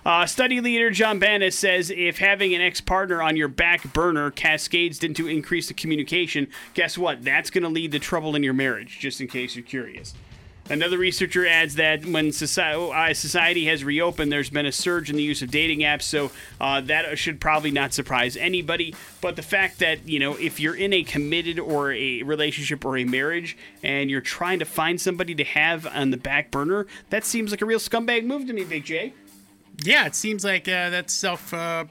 Uh, 0.05 0.25
study 0.25 0.61
leader 0.61 0.89
John 0.89 1.19
Bannis 1.19 1.53
says 1.57 1.89
if 1.89 2.19
having 2.19 2.53
an 2.53 2.61
ex 2.61 2.81
partner 2.81 3.21
on 3.21 3.35
your 3.35 3.47
back 3.47 3.91
burner 3.93 4.31
cascades 4.31 5.03
into 5.03 5.27
increase 5.27 5.67
the 5.67 5.73
communication, 5.73 6.47
guess 6.73 6.97
what? 6.97 7.23
That's 7.23 7.49
going 7.49 7.63
to 7.63 7.69
lead 7.69 7.91
to 7.91 7.99
trouble 7.99 8.35
in 8.35 8.43
your 8.43 8.53
marriage, 8.53 8.99
just 8.99 9.21
in 9.21 9.27
case 9.27 9.55
you're 9.55 9.65
curious. 9.65 10.13
Another 10.69 10.99
researcher 10.99 11.47
adds 11.47 11.75
that 11.75 12.05
when 12.05 12.31
society, 12.31 12.91
uh, 12.93 13.11
society 13.15 13.65
has 13.65 13.83
reopened, 13.83 14.31
there's 14.31 14.51
been 14.51 14.67
a 14.67 14.71
surge 14.71 15.09
in 15.09 15.15
the 15.15 15.23
use 15.23 15.41
of 15.41 15.49
dating 15.49 15.79
apps, 15.79 16.03
so 16.03 16.29
uh, 16.61 16.79
that 16.81 17.17
should 17.17 17.41
probably 17.41 17.71
not 17.71 17.91
surprise 17.91 18.37
anybody. 18.37 18.93
But 19.19 19.35
the 19.35 19.41
fact 19.41 19.79
that, 19.79 20.07
you 20.07 20.19
know, 20.19 20.35
if 20.35 20.59
you're 20.59 20.75
in 20.75 20.93
a 20.93 21.01
committed 21.03 21.57
or 21.57 21.91
a 21.91 22.21
relationship 22.21 22.85
or 22.85 22.97
a 22.97 23.03
marriage 23.03 23.57
and 23.81 24.11
you're 24.11 24.21
trying 24.21 24.59
to 24.59 24.65
find 24.65 25.01
somebody 25.01 25.33
to 25.33 25.43
have 25.43 25.87
on 25.87 26.11
the 26.11 26.17
back 26.17 26.51
burner, 26.51 26.85
that 27.09 27.25
seems 27.25 27.49
like 27.49 27.63
a 27.63 27.65
real 27.65 27.79
scumbag 27.79 28.23
move 28.25 28.45
to 28.45 28.53
me, 28.53 28.63
Big 28.63 28.85
J. 28.85 29.13
Yeah, 29.83 30.05
it 30.05 30.15
seems 30.15 30.43
like 30.43 30.67
uh, 30.67 30.89
that's 30.89 31.13
self 31.13 31.53
uh, 31.53 31.85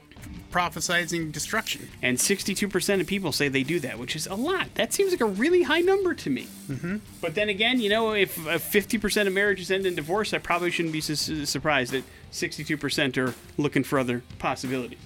prophesizing 0.51 1.31
destruction. 1.31 1.89
And 2.01 2.17
62% 2.17 3.01
of 3.01 3.07
people 3.07 3.31
say 3.31 3.47
they 3.47 3.63
do 3.63 3.79
that, 3.81 3.99
which 3.99 4.15
is 4.15 4.27
a 4.27 4.35
lot. 4.35 4.73
That 4.75 4.93
seems 4.93 5.11
like 5.11 5.21
a 5.21 5.25
really 5.25 5.63
high 5.63 5.81
number 5.81 6.13
to 6.13 6.29
me. 6.29 6.47
Mm-hmm. 6.67 6.97
But 7.21 7.35
then 7.35 7.49
again, 7.49 7.79
you 7.79 7.89
know, 7.89 8.13
if 8.13 8.37
uh, 8.47 8.57
50% 8.57 9.27
of 9.27 9.33
marriages 9.33 9.71
end 9.71 9.85
in 9.85 9.95
divorce, 9.95 10.33
I 10.33 10.39
probably 10.39 10.71
shouldn't 10.71 10.93
be 10.93 11.01
su- 11.01 11.45
surprised 11.45 11.93
that 11.93 12.03
62% 12.31 13.17
are 13.17 13.33
looking 13.57 13.83
for 13.83 13.99
other 13.99 14.23
possibilities. 14.39 14.99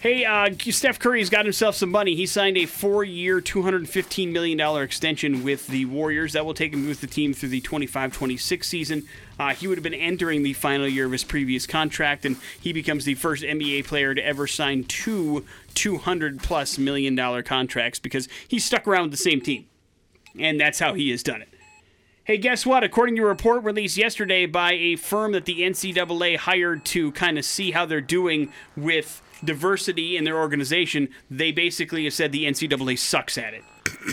Hey, 0.00 0.24
uh, 0.24 0.48
Steph 0.58 0.98
Curry's 0.98 1.28
got 1.28 1.44
himself 1.44 1.74
some 1.74 1.90
money. 1.90 2.14
He 2.14 2.24
signed 2.24 2.56
a 2.56 2.64
four-year, 2.64 3.42
$215 3.42 4.32
million 4.32 4.58
extension 4.82 5.44
with 5.44 5.66
the 5.66 5.84
Warriors. 5.84 6.32
That 6.32 6.46
will 6.46 6.54
take 6.54 6.72
him 6.72 6.88
with 6.88 7.02
the 7.02 7.06
team 7.06 7.34
through 7.34 7.50
the 7.50 7.60
25-26 7.60 8.64
season. 8.64 9.02
Uh, 9.38 9.52
he 9.52 9.68
would 9.68 9.76
have 9.76 9.82
been 9.82 9.92
entering 9.92 10.42
the 10.42 10.54
final 10.54 10.88
year 10.88 11.04
of 11.04 11.12
his 11.12 11.22
previous 11.22 11.66
contract, 11.66 12.24
and 12.24 12.38
he 12.58 12.72
becomes 12.72 13.04
the 13.04 13.12
first 13.12 13.42
NBA 13.42 13.84
player 13.84 14.14
to 14.14 14.24
ever 14.24 14.46
sign 14.46 14.84
two 14.84 15.44
200-plus 15.74 16.78
million 16.78 17.14
dollar 17.14 17.42
contracts 17.42 17.98
because 17.98 18.26
he 18.48 18.58
stuck 18.58 18.88
around 18.88 19.02
with 19.02 19.10
the 19.10 19.18
same 19.18 19.42
team. 19.42 19.66
And 20.38 20.58
that's 20.58 20.78
how 20.78 20.94
he 20.94 21.10
has 21.10 21.22
done 21.22 21.42
it. 21.42 21.48
Hey, 22.24 22.38
guess 22.38 22.64
what? 22.64 22.82
According 22.82 23.16
to 23.16 23.22
a 23.24 23.26
report 23.26 23.64
released 23.64 23.98
yesterday 23.98 24.46
by 24.46 24.72
a 24.72 24.96
firm 24.96 25.32
that 25.32 25.44
the 25.44 25.60
NCAA 25.60 26.38
hired 26.38 26.86
to 26.86 27.12
kind 27.12 27.36
of 27.36 27.44
see 27.44 27.72
how 27.72 27.84
they're 27.84 28.00
doing 28.00 28.50
with 28.74 29.20
diversity 29.44 30.16
in 30.16 30.24
their 30.24 30.38
organization, 30.38 31.08
they 31.30 31.52
basically 31.52 32.04
have 32.04 32.14
said 32.14 32.32
the 32.32 32.44
NCAA 32.44 32.98
sucks 32.98 33.38
at 33.38 33.54
it. 33.54 33.64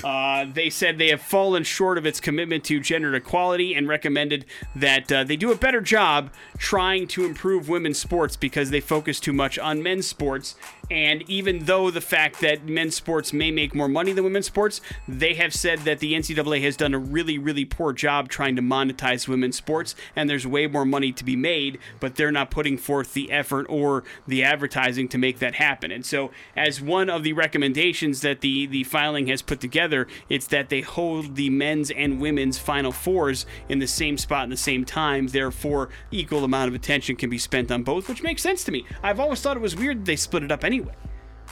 Uh, 0.03 0.45
they 0.53 0.69
said 0.69 0.97
they 0.97 1.09
have 1.09 1.21
fallen 1.21 1.63
short 1.63 1.97
of 1.97 2.05
its 2.05 2.19
commitment 2.19 2.63
to 2.65 2.79
gender 2.79 3.13
equality 3.15 3.73
and 3.73 3.87
recommended 3.87 4.45
that 4.75 5.11
uh, 5.11 5.23
they 5.23 5.35
do 5.35 5.51
a 5.51 5.55
better 5.55 5.81
job 5.81 6.29
trying 6.57 7.07
to 7.07 7.25
improve 7.25 7.69
women's 7.69 7.97
sports 7.97 8.35
because 8.35 8.69
they 8.69 8.81
focus 8.81 9.19
too 9.19 9.33
much 9.33 9.57
on 9.57 9.81
men's 9.81 10.07
sports. 10.07 10.55
And 10.89 11.29
even 11.29 11.65
though 11.65 11.91
the 11.91 12.01
fact 12.01 12.39
that 12.41 12.65
men's 12.65 12.95
sports 12.95 13.33
may 13.33 13.51
make 13.51 13.75
more 13.75 13.89
money 13.89 14.13
than 14.13 14.23
women's 14.23 14.45
sports, 14.45 14.79
they 15.07 15.33
have 15.33 15.53
said 15.53 15.79
that 15.79 15.99
the 15.99 16.13
NCAA 16.13 16.61
has 16.61 16.77
done 16.77 16.93
a 16.93 16.99
really, 16.99 17.37
really 17.37 17.65
poor 17.65 17.91
job 17.91 18.29
trying 18.29 18.55
to 18.55 18.61
monetize 18.61 19.27
women's 19.27 19.57
sports, 19.57 19.95
and 20.15 20.29
there's 20.29 20.47
way 20.47 20.65
more 20.65 20.85
money 20.85 21.11
to 21.11 21.25
be 21.25 21.35
made, 21.35 21.77
but 21.99 22.15
they're 22.15 22.31
not 22.31 22.51
putting 22.51 22.77
forth 22.77 23.13
the 23.13 23.31
effort 23.31 23.65
or 23.69 24.05
the 24.27 24.43
advertising 24.43 25.09
to 25.09 25.17
make 25.17 25.39
that 25.39 25.55
happen. 25.55 25.91
And 25.91 26.05
so, 26.05 26.31
as 26.55 26.81
one 26.81 27.09
of 27.09 27.23
the 27.23 27.33
recommendations 27.33 28.21
that 28.21 28.39
the, 28.39 28.65
the 28.65 28.83
filing 28.85 29.27
has 29.27 29.41
put 29.41 29.56
together, 29.59 30.07
it's 30.29 30.47
that 30.47 30.69
they 30.69 30.81
hold 30.81 31.35
the 31.35 31.49
men's 31.49 31.91
and 31.91 32.19
women's 32.19 32.57
Final 32.57 32.91
Fours 32.91 33.45
in 33.69 33.79
the 33.79 33.87
same 33.87 34.17
spot 34.17 34.43
in 34.43 34.49
the 34.49 34.57
same 34.57 34.85
time. 34.85 35.27
Therefore, 35.27 35.89
equal 36.11 36.43
amount 36.43 36.69
of 36.69 36.75
attention 36.75 37.15
can 37.15 37.29
be 37.29 37.37
spent 37.37 37.71
on 37.71 37.83
both, 37.83 38.09
which 38.09 38.23
makes 38.23 38.41
sense 38.41 38.63
to 38.65 38.71
me. 38.71 38.85
I've 39.03 39.19
always 39.19 39.41
thought 39.41 39.57
it 39.57 39.61
was 39.61 39.75
weird 39.75 40.05
they 40.05 40.15
split 40.15 40.43
it 40.43 40.51
up 40.51 40.63
anyway. 40.63 40.93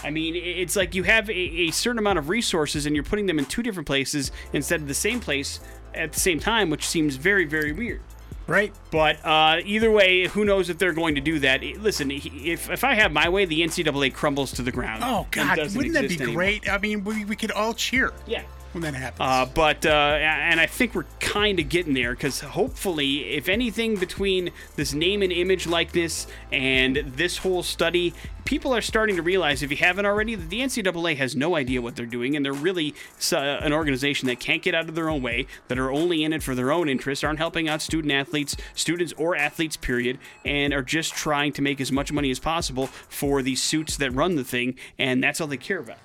I 0.03 0.09
mean, 0.11 0.35
it's 0.35 0.75
like 0.75 0.93
you 0.93 1.03
have 1.03 1.29
a, 1.29 1.33
a, 1.33 1.71
certain 1.71 1.99
amount 1.99 2.19
of 2.19 2.29
resources 2.29 2.85
and 2.85 2.95
you're 2.95 3.03
putting 3.03 3.27
them 3.27 3.39
in 3.39 3.45
two 3.45 3.63
different 3.63 3.87
places 3.87 4.31
instead 4.51 4.81
of 4.81 4.87
the 4.87 4.93
same 4.93 5.19
place 5.19 5.61
at 5.93 6.11
the 6.11 6.19
same 6.19 6.39
time, 6.39 6.69
which 6.69 6.85
seems 6.85 7.15
very, 7.15 7.45
very 7.45 7.71
weird. 7.71 8.01
Right. 8.47 8.73
But 8.91 9.25
uh, 9.25 9.61
either 9.65 9.91
way, 9.91 10.27
who 10.27 10.45
knows 10.45 10.69
if 10.69 10.77
they're 10.77 10.93
going 10.93 11.15
to 11.15 11.21
do 11.21 11.39
that? 11.39 11.63
Listen, 11.63 12.11
if, 12.11 12.69
if 12.69 12.83
I 12.83 12.93
have 12.93 13.11
my 13.11 13.29
way, 13.29 13.45
the 13.45 13.61
NCAA 13.61 14.13
crumbles 14.13 14.51
to 14.53 14.61
the 14.61 14.71
ground. 14.71 15.03
Oh, 15.03 15.27
God. 15.31 15.57
Wouldn't 15.75 15.93
that 15.93 16.07
be 16.07 16.15
anymore. 16.15 16.35
great? 16.35 16.69
I 16.69 16.77
mean, 16.77 17.03
we, 17.03 17.25
we 17.25 17.35
could 17.35 17.51
all 17.51 17.73
cheer. 17.73 18.13
Yeah 18.27 18.43
when 18.75 18.83
that 18.83 18.93
happens. 18.93 19.21
Uh, 19.21 19.45
but 19.53 19.85
uh, 19.85 19.89
and 19.89 20.59
I 20.59 20.65
think 20.65 20.93
we're 20.93 21.05
kind 21.21 21.59
of 21.59 21.69
getting 21.69 21.93
there 21.93 22.11
because 22.11 22.41
hopefully, 22.41 23.33
if 23.33 23.47
anything, 23.47 23.95
between 23.95 24.51
this 24.75 24.93
name 24.93 25.21
and 25.21 25.31
image 25.31 25.65
likeness 25.65 26.27
and 26.51 26.97
this 26.97 27.37
whole 27.37 27.63
study, 27.63 28.13
people 28.43 28.75
are 28.75 28.81
starting 28.81 29.15
to 29.15 29.21
realize, 29.21 29.63
if 29.63 29.71
you 29.71 29.77
haven't 29.77 30.05
already, 30.05 30.35
that 30.35 30.49
the 30.49 30.59
NCAA 30.59 31.15
has 31.15 31.37
no 31.37 31.55
idea 31.55 31.81
what 31.81 31.95
they're 31.95 32.05
doing, 32.05 32.35
and 32.35 32.45
they're 32.45 32.51
really 32.53 32.93
uh, 33.31 33.37
an 33.37 33.71
organization 33.71 34.27
that 34.27 34.41
can't 34.41 34.61
get 34.61 34.75
out 34.75 34.89
of 34.89 34.95
their 34.95 35.09
own 35.09 35.21
way, 35.21 35.47
that 35.69 35.79
are 35.79 35.89
only 35.89 36.25
in 36.25 36.33
it 36.33 36.43
for 36.43 36.53
their 36.53 36.73
own 36.73 36.89
interests, 36.89 37.23
aren't 37.23 37.39
helping 37.39 37.69
out 37.69 37.81
student 37.81 38.11
athletes, 38.11 38.57
students 38.73 39.13
or 39.17 39.37
athletes, 39.37 39.77
period, 39.77 40.19
and 40.43 40.73
are 40.73 40.83
just 40.83 41.13
trying 41.15 41.53
to 41.53 41.61
make 41.61 41.79
as 41.79 41.93
much 41.93 42.11
money 42.11 42.29
as 42.29 42.39
possible 42.39 42.87
for 42.87 43.41
the 43.41 43.55
suits 43.55 43.95
that 43.95 44.11
run 44.11 44.35
the 44.35 44.43
thing, 44.43 44.75
and 44.99 45.23
that's 45.23 45.39
all 45.39 45.47
they 45.47 45.55
care 45.55 45.79
about. 45.79 45.97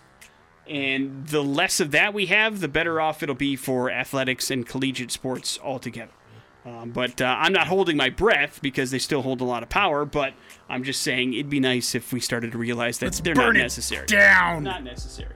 And 0.70 1.26
the 1.26 1.42
less 1.42 1.80
of 1.80 1.90
that 1.90 2.14
we 2.14 2.26
have, 2.26 2.60
the 2.60 2.68
better 2.68 3.00
off 3.00 3.24
it'll 3.24 3.34
be 3.34 3.56
for 3.56 3.90
athletics 3.90 4.52
and 4.52 4.64
collegiate 4.64 5.10
sports 5.10 5.58
altogether. 5.64 6.12
Um, 6.64 6.90
but 6.90 7.20
uh, 7.20 7.36
I'm 7.38 7.52
not 7.52 7.66
holding 7.66 7.96
my 7.96 8.08
breath 8.08 8.60
because 8.62 8.92
they 8.92 9.00
still 9.00 9.22
hold 9.22 9.40
a 9.40 9.44
lot 9.44 9.64
of 9.64 9.68
power. 9.68 10.04
But 10.04 10.34
I'm 10.68 10.84
just 10.84 11.02
saying 11.02 11.34
it'd 11.34 11.50
be 11.50 11.58
nice 11.58 11.96
if 11.96 12.12
we 12.12 12.20
started 12.20 12.52
to 12.52 12.58
realize 12.58 12.98
that 12.98 13.06
Let's 13.06 13.20
they're 13.20 13.34
not 13.34 13.54
necessary. 13.54 14.06
Down. 14.06 14.62
Not 14.62 14.84
necessary. 14.84 15.34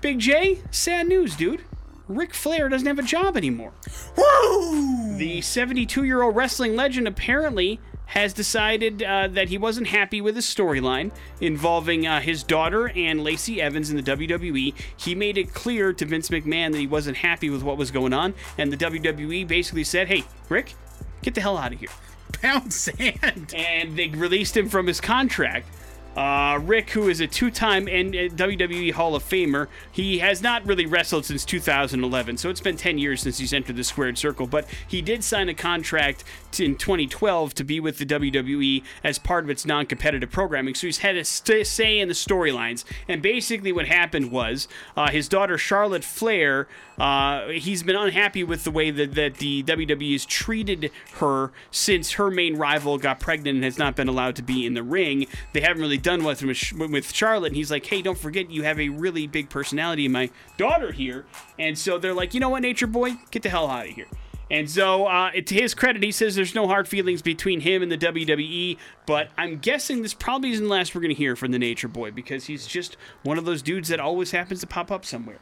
Big 0.00 0.18
J, 0.18 0.60
sad 0.72 1.06
news, 1.06 1.36
dude. 1.36 1.62
Ric 2.08 2.34
Flair 2.34 2.68
doesn't 2.68 2.86
have 2.86 2.98
a 2.98 3.02
job 3.02 3.36
anymore. 3.36 3.72
Woo! 4.16 5.16
The 5.16 5.40
72 5.42 6.04
year 6.04 6.22
old 6.22 6.34
wrestling 6.34 6.74
legend 6.74 7.06
apparently 7.06 7.80
has 8.06 8.32
decided 8.32 9.02
uh, 9.02 9.28
that 9.28 9.48
he 9.48 9.58
wasn't 9.58 9.88
happy 9.88 10.20
with 10.20 10.36
his 10.36 10.46
storyline 10.46 11.10
involving 11.40 12.06
uh, 12.06 12.20
his 12.20 12.42
daughter 12.42 12.88
and 12.88 13.22
Lacey 13.22 13.60
Evans 13.60 13.90
in 13.90 13.96
the 13.96 14.02
WWE. 14.02 14.74
He 14.96 15.14
made 15.14 15.36
it 15.36 15.52
clear 15.52 15.92
to 15.92 16.04
Vince 16.04 16.28
McMahon 16.28 16.72
that 16.72 16.78
he 16.78 16.86
wasn't 16.86 17.18
happy 17.18 17.50
with 17.50 17.62
what 17.62 17.76
was 17.76 17.90
going 17.90 18.12
on, 18.12 18.34
and 18.56 18.72
the 18.72 18.76
WWE 18.76 19.46
basically 19.46 19.84
said, 19.84 20.08
"Hey, 20.08 20.24
Ric, 20.48 20.74
get 21.22 21.34
the 21.34 21.40
hell 21.40 21.58
out 21.58 21.72
of 21.72 21.80
here." 21.80 21.90
Pound 22.42 22.72
sand. 22.72 23.54
And 23.56 23.96
they 23.96 24.08
released 24.08 24.56
him 24.56 24.68
from 24.68 24.86
his 24.86 25.00
contract. 25.00 25.68
Uh, 26.16 26.58
Ric, 26.62 26.90
who 26.90 27.10
is 27.10 27.20
a 27.20 27.26
two-time 27.26 27.84
WWE 27.86 28.92
Hall 28.92 29.14
of 29.14 29.22
Famer, 29.22 29.68
he 29.92 30.20
has 30.20 30.42
not 30.42 30.64
really 30.64 30.86
wrestled 30.86 31.26
since 31.26 31.44
2011, 31.44 32.38
so 32.38 32.48
it's 32.48 32.60
been 32.60 32.78
10 32.78 32.96
years 32.96 33.20
since 33.20 33.36
he's 33.36 33.52
entered 33.52 33.76
the 33.76 33.84
squared 33.84 34.16
circle. 34.16 34.46
But 34.46 34.66
he 34.88 35.02
did 35.02 35.22
sign 35.22 35.50
a 35.50 35.54
contract 35.54 36.24
in 36.60 36.76
2012 36.76 37.54
to 37.54 37.64
be 37.64 37.80
with 37.80 37.98
the 37.98 38.06
WWE 38.06 38.82
as 39.04 39.18
part 39.18 39.44
of 39.44 39.50
its 39.50 39.66
non-competitive 39.66 40.30
programming. 40.30 40.74
So 40.74 40.86
he's 40.86 40.98
had 40.98 41.16
a 41.16 41.24
st- 41.24 41.66
say 41.66 41.98
in 41.98 42.08
the 42.08 42.14
storylines. 42.14 42.84
And 43.08 43.22
basically, 43.22 43.72
what 43.72 43.86
happened 43.86 44.30
was 44.30 44.68
uh, 44.96 45.10
his 45.10 45.28
daughter 45.28 45.58
Charlotte 45.58 46.04
Flair. 46.04 46.68
Uh, 46.98 47.48
he's 47.48 47.82
been 47.82 47.96
unhappy 47.96 48.42
with 48.42 48.64
the 48.64 48.70
way 48.70 48.90
that, 48.90 49.14
that 49.14 49.34
the 49.34 49.62
WWE 49.64 50.12
has 50.12 50.24
treated 50.24 50.90
her 51.14 51.52
since 51.70 52.12
her 52.12 52.30
main 52.30 52.56
rival 52.56 52.98
got 52.98 53.20
pregnant 53.20 53.56
and 53.56 53.64
has 53.64 53.78
not 53.78 53.96
been 53.96 54.08
allowed 54.08 54.36
to 54.36 54.42
be 54.42 54.64
in 54.64 54.74
the 54.74 54.82
ring. 54.82 55.26
They 55.52 55.60
haven't 55.60 55.82
really 55.82 55.98
done 55.98 56.24
with 56.24 56.42
with 56.42 57.12
Charlotte, 57.12 57.48
and 57.48 57.56
he's 57.56 57.70
like, 57.70 57.86
"Hey, 57.86 58.02
don't 58.02 58.18
forget 58.18 58.50
you 58.50 58.62
have 58.62 58.80
a 58.80 58.88
really 58.88 59.26
big 59.26 59.50
personality 59.50 60.06
in 60.06 60.12
my 60.12 60.30
daughter 60.56 60.92
here." 60.92 61.26
And 61.58 61.78
so 61.78 61.98
they're 61.98 62.14
like, 62.14 62.34
"You 62.34 62.40
know 62.40 62.48
what, 62.48 62.62
Nature 62.62 62.86
Boy, 62.86 63.16
get 63.30 63.42
the 63.42 63.50
hell 63.50 63.68
out 63.68 63.88
of 63.88 63.94
here." 63.94 64.06
And 64.50 64.70
so, 64.70 65.06
uh, 65.06 65.32
to 65.32 65.54
his 65.54 65.74
credit, 65.74 66.02
he 66.04 66.12
says 66.12 66.36
there's 66.36 66.54
no 66.54 66.68
hard 66.68 66.86
feelings 66.86 67.20
between 67.20 67.60
him 67.60 67.82
and 67.82 67.90
the 67.90 67.98
WWE, 67.98 68.78
but 69.04 69.30
I'm 69.36 69.58
guessing 69.58 70.02
this 70.02 70.14
probably 70.14 70.52
isn't 70.52 70.64
the 70.64 70.70
last 70.70 70.94
we're 70.94 71.00
going 71.00 71.14
to 71.14 71.16
hear 71.16 71.34
from 71.34 71.50
the 71.50 71.58
Nature 71.58 71.88
Boy 71.88 72.12
because 72.12 72.44
he's 72.44 72.66
just 72.66 72.96
one 73.24 73.38
of 73.38 73.44
those 73.44 73.60
dudes 73.60 73.88
that 73.88 73.98
always 73.98 74.30
happens 74.30 74.60
to 74.60 74.66
pop 74.66 74.92
up 74.92 75.04
somewhere. 75.04 75.40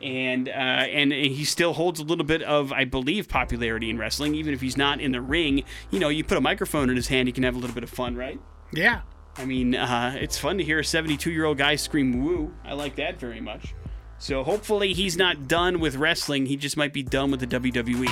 And 0.00 0.48
uh, 0.48 0.52
and 0.52 1.12
he 1.12 1.44
still 1.44 1.72
holds 1.72 1.98
a 1.98 2.04
little 2.04 2.24
bit 2.24 2.42
of, 2.42 2.72
I 2.72 2.84
believe, 2.84 3.28
popularity 3.28 3.90
in 3.90 3.98
wrestling, 3.98 4.34
even 4.36 4.54
if 4.54 4.60
he's 4.60 4.76
not 4.76 5.00
in 5.00 5.10
the 5.12 5.20
ring. 5.20 5.64
You 5.90 5.98
know, 5.98 6.08
you 6.08 6.22
put 6.22 6.38
a 6.38 6.40
microphone 6.40 6.88
in 6.88 6.96
his 6.96 7.08
hand, 7.08 7.26
he 7.28 7.32
can 7.32 7.42
have 7.42 7.56
a 7.56 7.58
little 7.58 7.74
bit 7.74 7.82
of 7.82 7.90
fun, 7.90 8.14
right? 8.16 8.40
Yeah. 8.72 9.00
I 9.36 9.44
mean, 9.44 9.74
uh, 9.74 10.16
it's 10.18 10.38
fun 10.38 10.58
to 10.58 10.64
hear 10.64 10.78
a 10.78 10.84
72 10.84 11.30
year 11.30 11.44
old 11.44 11.58
guy 11.58 11.76
scream 11.76 12.24
woo. 12.24 12.54
I 12.64 12.74
like 12.74 12.96
that 12.96 13.20
very 13.20 13.40
much. 13.40 13.74
So 14.18 14.42
hopefully 14.42 14.92
he's 14.92 15.16
not 15.16 15.48
done 15.48 15.80
with 15.80 15.96
wrestling. 15.96 16.46
He 16.46 16.56
just 16.56 16.76
might 16.76 16.92
be 16.92 17.02
done 17.02 17.30
with 17.30 17.40
the 17.40 17.46
WWE. 17.46 18.08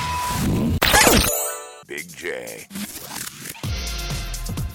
Big 1.87 2.09
J. 2.17 2.67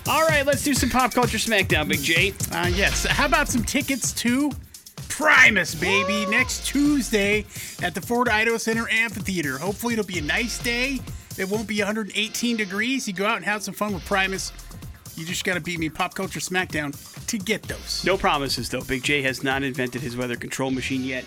All 0.08 0.26
right, 0.28 0.46
let's 0.46 0.64
do 0.64 0.74
some 0.74 0.90
pop 0.90 1.14
culture 1.14 1.38
smackdown, 1.38 1.88
Big 1.88 2.02
J. 2.02 2.34
Uh, 2.52 2.68
yes. 2.68 3.06
How 3.06 3.26
about 3.26 3.48
some 3.48 3.64
tickets 3.64 4.12
to 4.14 4.52
Primus, 5.08 5.76
baby, 5.76 6.26
next 6.32 6.66
Tuesday 6.66 7.46
at 7.84 7.94
the 7.94 8.02
Ford 8.02 8.28
Idaho 8.28 8.58
Center 8.58 8.90
Amphitheater. 8.90 9.58
Hopefully, 9.58 9.94
it'll 9.94 10.06
be 10.06 10.18
a 10.18 10.24
nice 10.24 10.58
day. 10.58 11.00
It 11.38 11.48
won't 11.48 11.68
be 11.68 11.78
118 11.80 12.58
degrees. 12.58 13.08
You 13.08 13.14
go 13.14 13.26
out 13.26 13.36
and 13.36 13.46
have 13.46 13.62
some 13.62 13.74
fun 13.74 13.94
with 13.94 14.04
Primus. 14.06 14.52
You 15.22 15.28
just 15.28 15.44
got 15.44 15.54
to 15.54 15.60
beat 15.60 15.78
me 15.78 15.88
Pop 15.88 16.16
Culture 16.16 16.40
Smackdown 16.40 16.96
to 17.28 17.38
get 17.38 17.62
those. 17.62 18.04
No 18.04 18.18
promises, 18.18 18.70
though. 18.70 18.82
Big 18.82 19.04
J 19.04 19.22
has 19.22 19.44
not 19.44 19.62
invented 19.62 20.02
his 20.02 20.18
weather 20.18 20.36
control 20.36 20.72
machine 20.72 21.04
yet. 21.04 21.26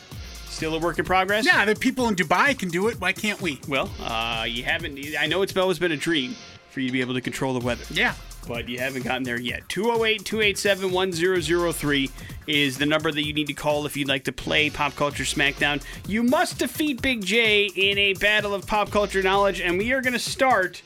Still 0.48 0.74
a 0.74 0.80
work 0.80 0.98
in 0.98 1.04
progress? 1.04 1.46
Yeah, 1.46 1.64
the 1.64 1.76
people 1.76 2.08
in 2.08 2.16
Dubai 2.16 2.58
can 2.58 2.70
do 2.70 2.88
it. 2.88 3.00
Why 3.00 3.12
can't 3.12 3.40
we? 3.40 3.60
Well, 3.68 3.88
uh, 4.00 4.46
you 4.48 4.64
haven't. 4.64 4.98
I 5.16 5.26
know 5.26 5.42
it's 5.42 5.56
always 5.56 5.78
been 5.78 5.92
a 5.92 5.96
dream 5.96 6.34
for 6.70 6.80
you 6.80 6.88
to 6.88 6.92
be 6.92 7.02
able 7.02 7.14
to 7.14 7.20
control 7.20 7.56
the 7.56 7.64
weather. 7.64 7.84
Yeah. 7.88 8.14
But 8.48 8.68
you 8.68 8.80
haven't 8.80 9.04
gotten 9.04 9.22
there 9.22 9.38
yet. 9.38 9.68
208 9.68 10.24
287 10.24 10.90
1003 10.90 12.10
is 12.48 12.76
the 12.76 12.86
number 12.86 13.12
that 13.12 13.24
you 13.24 13.32
need 13.32 13.46
to 13.46 13.54
call 13.54 13.86
if 13.86 13.96
you'd 13.96 14.08
like 14.08 14.24
to 14.24 14.32
play 14.32 14.70
Pop 14.70 14.96
Culture 14.96 15.22
Smackdown. 15.22 15.84
You 16.08 16.24
must 16.24 16.58
defeat 16.58 17.00
Big 17.00 17.24
J 17.24 17.66
in 17.66 17.96
a 17.96 18.14
battle 18.14 18.54
of 18.54 18.66
pop 18.66 18.90
culture 18.90 19.22
knowledge, 19.22 19.60
and 19.60 19.78
we 19.78 19.92
are 19.92 20.02
going 20.02 20.14
to 20.14 20.18
start 20.18 20.82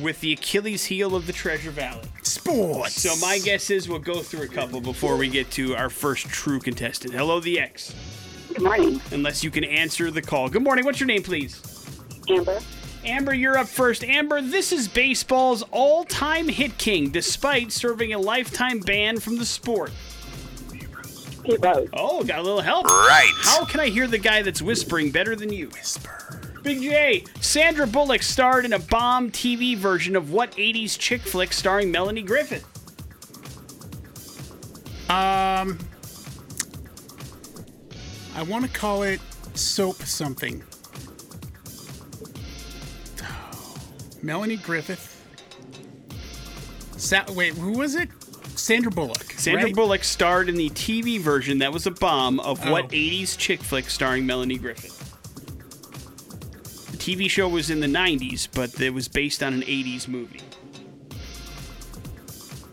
with 0.00 0.20
the 0.20 0.32
Achilles 0.32 0.84
heel 0.84 1.14
of 1.14 1.26
the 1.26 1.32
Treasure 1.32 1.70
Valley. 1.70 2.08
Sports. 2.22 3.02
So 3.02 3.14
my 3.24 3.38
guess 3.38 3.70
is 3.70 3.88
we'll 3.88 3.98
go 3.98 4.22
through 4.22 4.42
a 4.42 4.48
couple 4.48 4.80
before 4.80 5.16
we 5.16 5.28
get 5.28 5.50
to 5.52 5.74
our 5.74 5.90
first 5.90 6.26
true 6.28 6.60
contestant. 6.60 7.14
Hello, 7.14 7.40
the 7.40 7.60
X. 7.60 7.94
Good 8.48 8.62
morning. 8.62 9.00
Unless 9.10 9.42
you 9.42 9.50
can 9.50 9.64
answer 9.64 10.10
the 10.10 10.22
call. 10.22 10.48
Good 10.48 10.62
morning. 10.62 10.84
What's 10.84 11.00
your 11.00 11.06
name, 11.06 11.22
please? 11.22 11.60
Amber. 12.28 12.60
Amber, 13.04 13.34
you're 13.34 13.58
up 13.58 13.66
first. 13.66 14.04
Amber, 14.04 14.40
this 14.40 14.72
is 14.72 14.86
baseball's 14.86 15.64
all-time 15.72 16.48
hit 16.48 16.78
king, 16.78 17.10
despite 17.10 17.72
serving 17.72 18.12
a 18.12 18.18
lifetime 18.18 18.78
ban 18.78 19.18
from 19.18 19.38
the 19.38 19.46
sport. 19.46 19.90
Pete 21.44 21.58
Rose. 21.60 21.88
Oh, 21.92 22.22
got 22.22 22.38
a 22.38 22.42
little 22.42 22.60
help. 22.60 22.86
Right. 22.86 23.32
How 23.38 23.64
can 23.64 23.80
I 23.80 23.88
hear 23.88 24.06
the 24.06 24.18
guy 24.18 24.42
that's 24.42 24.62
whispering 24.62 25.10
better 25.10 25.34
than 25.34 25.52
you? 25.52 25.68
Whisper. 25.68 26.41
Big 26.62 26.80
J, 26.82 27.24
Sandra 27.40 27.86
Bullock 27.86 28.22
starred 28.22 28.64
in 28.64 28.72
a 28.72 28.78
bomb 28.78 29.30
TV 29.30 29.76
version 29.76 30.14
of 30.14 30.30
what 30.30 30.52
80s 30.52 30.96
chick 30.98 31.20
flick 31.20 31.52
starring 31.52 31.90
Melanie 31.90 32.22
Griffith? 32.22 32.64
Um, 35.10 35.78
I 38.34 38.42
want 38.44 38.64
to 38.64 38.70
call 38.70 39.02
it 39.02 39.20
soap 39.54 39.96
something. 39.96 40.62
Melanie 44.22 44.56
Griffith. 44.56 45.08
Sa- 46.96 47.24
wait, 47.30 47.54
who 47.54 47.72
was 47.72 47.94
it? 47.96 48.08
Sandra 48.54 48.92
Bullock. 48.92 49.32
Sandra 49.32 49.64
right? 49.64 49.74
Bullock 49.74 50.04
starred 50.04 50.48
in 50.48 50.54
the 50.54 50.70
TV 50.70 51.18
version 51.18 51.58
that 51.58 51.72
was 51.72 51.86
a 51.86 51.90
bomb 51.90 52.38
of 52.40 52.64
what 52.70 52.84
Oh. 52.84 52.88
80s 52.88 53.36
chick 53.36 53.60
flick 53.60 53.90
starring 53.90 54.24
Melanie 54.24 54.58
Griffith. 54.58 55.00
The 57.02 57.16
TV 57.16 57.28
show 57.28 57.48
was 57.48 57.68
in 57.68 57.80
the 57.80 57.88
90s, 57.88 58.46
but 58.52 58.80
it 58.80 58.90
was 58.90 59.08
based 59.08 59.42
on 59.42 59.54
an 59.54 59.62
80s 59.62 60.06
movie. 60.06 60.40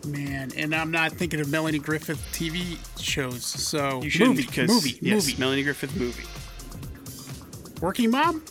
Man, 0.06 0.52
and 0.56 0.72
I'm 0.72 0.92
not 0.92 1.10
thinking 1.10 1.40
of 1.40 1.50
Melanie 1.50 1.80
Griffith 1.80 2.20
TV 2.32 2.78
shows. 3.02 3.44
So 3.44 4.00
You 4.02 4.10
should 4.10 4.28
movie, 4.28 4.46
because 4.46 4.68
movie, 4.68 4.98
yes, 5.02 5.26
movie. 5.26 5.40
Melanie 5.40 5.62
Griffith 5.64 5.96
movie. 5.96 6.26
Working 7.80 8.12
Mom. 8.12 8.44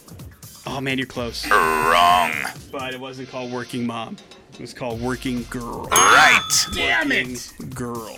Oh 0.67 0.81
man, 0.81 0.97
you're 0.97 1.07
close. 1.07 1.49
Wrong. 1.49 2.33
But 2.73 2.93
it 2.93 2.99
wasn't 2.99 3.29
called 3.29 3.49
Working 3.49 3.87
Mom. 3.87 4.17
It 4.55 4.59
was 4.59 4.73
called 4.73 4.99
Working 5.01 5.43
Girl. 5.49 5.85
Right. 5.85 6.65
Damn 6.73 7.13
it! 7.13 7.53
Girl. 7.73 8.17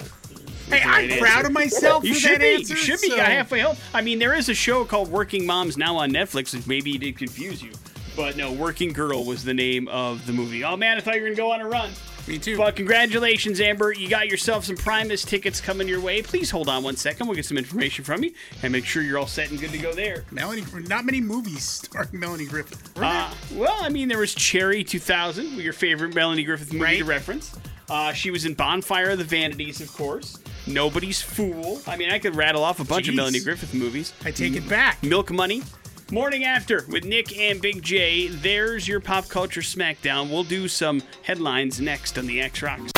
Hey, 0.69 0.81
I'm 0.83 1.09
right 1.09 1.19
proud 1.19 1.45
of 1.45 1.51
myself 1.51 2.03
You 2.03 2.13
for 2.13 2.19
should 2.19 2.31
that 2.33 2.39
be. 2.41 2.53
answer. 2.55 2.73
you 2.75 2.79
should 2.79 3.01
be. 3.01 3.09
so- 3.09 3.15
I 3.19 3.29
halfway 3.31 3.59
help. 3.59 3.77
I 3.93 4.01
mean, 4.01 4.19
there 4.19 4.33
is 4.33 4.49
a 4.49 4.53
show 4.53 4.85
called 4.85 5.09
Working 5.09 5.45
Moms 5.45 5.77
now 5.77 5.97
on 5.97 6.11
Netflix. 6.11 6.53
which 6.55 6.67
Maybe 6.67 6.91
it 6.95 6.99
did 7.01 7.17
confuse 7.17 7.61
you, 7.61 7.71
but 8.15 8.37
no, 8.37 8.51
Working 8.51 8.93
Girl 8.93 9.25
was 9.25 9.43
the 9.43 9.53
name 9.53 9.87
of 9.89 10.25
the 10.25 10.33
movie. 10.33 10.63
Oh 10.63 10.77
man, 10.77 10.97
I 10.97 11.01
thought 11.01 11.15
you 11.15 11.21
were 11.21 11.27
gonna 11.27 11.35
go 11.37 11.51
on 11.51 11.61
a 11.61 11.67
run. 11.67 11.91
Me 12.27 12.37
too. 12.37 12.55
But 12.55 12.75
congratulations, 12.75 13.59
Amber. 13.59 13.91
You 13.91 14.07
got 14.07 14.27
yourself 14.27 14.63
some 14.65 14.77
Primus 14.77 15.25
tickets 15.25 15.59
coming 15.59 15.87
your 15.87 15.99
way. 15.99 16.21
Please 16.21 16.51
hold 16.51 16.69
on 16.69 16.83
one 16.83 16.95
second. 16.95 17.25
We'll 17.25 17.35
get 17.35 17.45
some 17.47 17.57
information 17.57 18.05
from 18.05 18.23
you 18.23 18.31
and 18.61 18.71
make 18.71 18.85
sure 18.85 19.01
you're 19.01 19.17
all 19.17 19.25
set 19.25 19.49
and 19.49 19.59
good 19.59 19.71
to 19.71 19.79
go 19.79 19.91
there. 19.91 20.23
Melanie, 20.29 20.63
not 20.87 21.03
many 21.03 21.19
movies 21.19 21.63
starring 21.63 22.09
Melanie 22.19 22.45
Griffith. 22.45 22.95
Uh, 22.95 23.33
well, 23.55 23.75
I 23.81 23.89
mean, 23.89 24.07
there 24.07 24.19
was 24.19 24.35
Cherry 24.35 24.83
2000, 24.83 25.53
your 25.57 25.73
favorite 25.73 26.13
Melanie 26.13 26.43
Griffith 26.43 26.71
movie 26.71 26.83
Right. 26.83 26.97
to 26.99 27.05
reference. 27.05 27.55
Uh, 27.89 28.13
she 28.13 28.29
was 28.29 28.45
in 28.45 28.53
Bonfire 28.53 29.09
of 29.09 29.17
the 29.17 29.23
Vanities, 29.23 29.81
of 29.81 29.91
course. 29.91 30.37
Nobody's 30.67 31.21
Fool. 31.21 31.81
I 31.87 31.97
mean, 31.97 32.11
I 32.11 32.19
could 32.19 32.35
rattle 32.35 32.63
off 32.63 32.79
a 32.79 32.83
bunch 32.83 33.07
of 33.07 33.13
Jeez. 33.13 33.17
Melanie 33.17 33.39
Griffith 33.39 33.73
movies. 33.73 34.13
I 34.23 34.31
take 34.31 34.55
it 34.55 34.67
back. 34.69 35.01
Milk 35.03 35.31
Money. 35.31 35.63
Morning 36.11 36.43
After 36.43 36.85
with 36.89 37.05
Nick 37.05 37.37
and 37.37 37.61
Big 37.61 37.81
J. 37.81 38.27
There's 38.27 38.85
your 38.87 38.99
pop 38.99 39.29
culture 39.29 39.61
smackdown. 39.61 40.29
We'll 40.29 40.43
do 40.43 40.67
some 40.67 41.01
headlines 41.23 41.79
next 41.79 42.17
on 42.17 42.27
the 42.27 42.41
X 42.41 42.61
Rocks. 42.61 42.91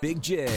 Big 0.00 0.20
J. 0.20 0.48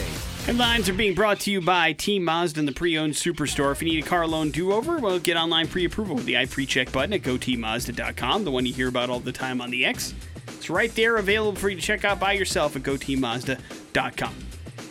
Headlines 0.45 0.89
are 0.89 0.93
being 0.93 1.13
brought 1.13 1.39
to 1.41 1.51
you 1.51 1.61
by 1.61 1.93
Team 1.93 2.23
Mazda 2.23 2.59
and 2.59 2.67
the 2.67 2.71
pre-owned 2.71 3.13
superstore. 3.13 3.71
If 3.71 3.83
you 3.83 3.89
need 3.89 4.03
a 4.03 4.07
car 4.07 4.25
loan 4.25 4.49
do-over, 4.49 4.97
well, 4.97 5.19
get 5.19 5.37
online 5.37 5.67
pre-approval 5.67 6.15
with 6.15 6.25
the 6.25 6.33
iPreCheck 6.33 6.91
button 6.91 7.13
at 7.13 7.21
goteammazda.com, 7.21 8.43
the 8.43 8.49
one 8.49 8.65
you 8.65 8.73
hear 8.73 8.87
about 8.87 9.11
all 9.11 9.19
the 9.19 9.31
time 9.31 9.61
on 9.61 9.69
the 9.69 9.85
X. 9.85 10.15
It's 10.47 10.71
right 10.71 10.93
there, 10.95 11.17
available 11.17 11.59
for 11.59 11.69
you 11.69 11.75
to 11.75 11.81
check 11.81 12.03
out 12.03 12.19
by 12.19 12.31
yourself 12.31 12.75
at 12.75 12.81
goteammazda.com. 12.81 14.33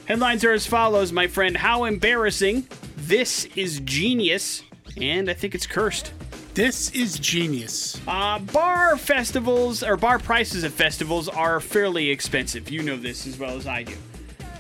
Headlines 0.07 0.45
are 0.45 0.53
as 0.53 0.67
follows, 0.67 1.13
my 1.13 1.27
friend. 1.27 1.57
How 1.57 1.85
embarrassing. 1.85 2.69
This 2.95 3.47
is 3.57 3.81
genius. 3.81 4.63
And 5.01 5.31
I 5.31 5.33
think 5.33 5.55
it's 5.55 5.67
cursed. 5.67 6.13
This 6.53 6.91
is 6.91 7.19
genius. 7.19 7.99
Uh, 8.07 8.39
bar 8.39 8.99
festivals 8.99 9.83
or 9.83 9.97
bar 9.97 10.19
prices 10.19 10.63
at 10.63 10.73
festivals 10.73 11.31
are 11.31 11.59
fairly 11.59 12.11
expensive. 12.11 12.71
You 12.71 12.83
know 12.83 12.99
this 12.99 13.27
as 13.27 13.39
well 13.39 13.57
as 13.57 13.67
I 13.67 13.85
do. 13.85 13.95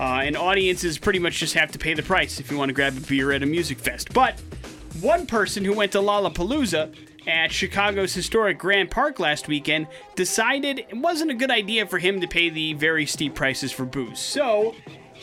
Uh, 0.00 0.22
and 0.24 0.34
audiences 0.34 0.96
pretty 0.96 1.18
much 1.18 1.38
just 1.38 1.52
have 1.54 1.70
to 1.72 1.78
pay 1.78 1.92
the 1.92 2.02
price 2.02 2.40
if 2.40 2.50
you 2.50 2.56
want 2.56 2.70
to 2.70 2.72
grab 2.72 2.96
a 2.96 3.00
beer 3.00 3.30
at 3.30 3.42
a 3.42 3.46
music 3.46 3.78
fest. 3.78 4.14
But 4.14 4.40
one 5.02 5.26
person 5.26 5.62
who 5.62 5.74
went 5.74 5.92
to 5.92 5.98
Lollapalooza 5.98 6.96
at 7.26 7.52
Chicago's 7.52 8.14
historic 8.14 8.58
Grant 8.58 8.90
Park 8.90 9.20
last 9.20 9.46
weekend 9.46 9.88
decided 10.16 10.78
it 10.78 10.96
wasn't 10.96 11.30
a 11.30 11.34
good 11.34 11.50
idea 11.50 11.86
for 11.86 11.98
him 11.98 12.22
to 12.22 12.26
pay 12.26 12.48
the 12.48 12.72
very 12.72 13.04
steep 13.04 13.34
prices 13.34 13.72
for 13.72 13.84
booze. 13.84 14.18
So 14.18 14.74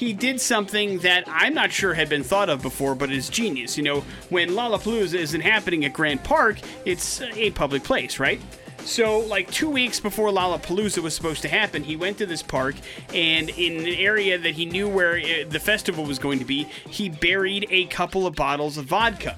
he 0.02 0.14
did 0.14 0.42
something 0.42 0.98
that 0.98 1.24
I'm 1.28 1.54
not 1.54 1.72
sure 1.72 1.94
had 1.94 2.10
been 2.10 2.24
thought 2.24 2.50
of 2.50 2.64
before, 2.64 2.96
but 2.96 3.12
is 3.12 3.30
genius. 3.30 3.78
You 3.78 3.84
know, 3.84 4.00
when 4.30 4.50
Lollapalooza 4.50 5.14
isn't 5.14 5.42
happening 5.42 5.86
at 5.86 5.94
Grant 5.94 6.24
Park, 6.24 6.60
it's 6.86 7.22
a 7.22 7.52
public 7.52 7.84
place, 7.84 8.18
right? 8.18 8.42
So, 8.84 9.20
like 9.20 9.52
two 9.52 9.70
weeks 9.70 10.00
before 10.00 10.30
Lollapalooza 10.30 11.04
was 11.04 11.14
supposed 11.14 11.44
to 11.44 11.50
happen, 11.50 11.84
he 11.84 11.96
went 11.96 12.18
to 12.18 12.26
this 12.26 12.42
park, 12.42 12.74
and 13.14 13.50
in 13.50 13.78
an 13.82 13.94
area 13.94 14.40
that 14.40 14.56
he 14.56 14.66
knew 14.66 14.90
where 14.90 15.18
uh, 15.18 15.48
the 15.48 15.60
festival 15.60 16.04
was 16.04 16.18
going 16.18 16.40
to 16.40 16.46
be, 16.46 16.64
he 16.64 17.08
buried 17.08 17.68
a 17.70 17.86
couple 17.86 18.26
of 18.26 18.34
bottles 18.34 18.80
of 18.80 18.86
vodka. 18.86 19.38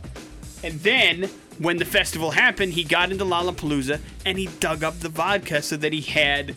And 0.64 0.80
then, 0.80 1.30
when 1.60 1.76
the 1.76 1.84
festival 1.84 2.32
happened, 2.32 2.72
he 2.72 2.86
got 2.86 3.12
into 3.12 3.26
Lollapalooza 3.26 4.00
and 4.26 4.38
he 4.38 4.48
dug 4.62 4.82
up 4.82 4.98
the 5.02 5.10
vodka 5.10 5.62
so 5.62 5.76
that 5.76 5.92
he 5.92 6.00
had 6.00 6.56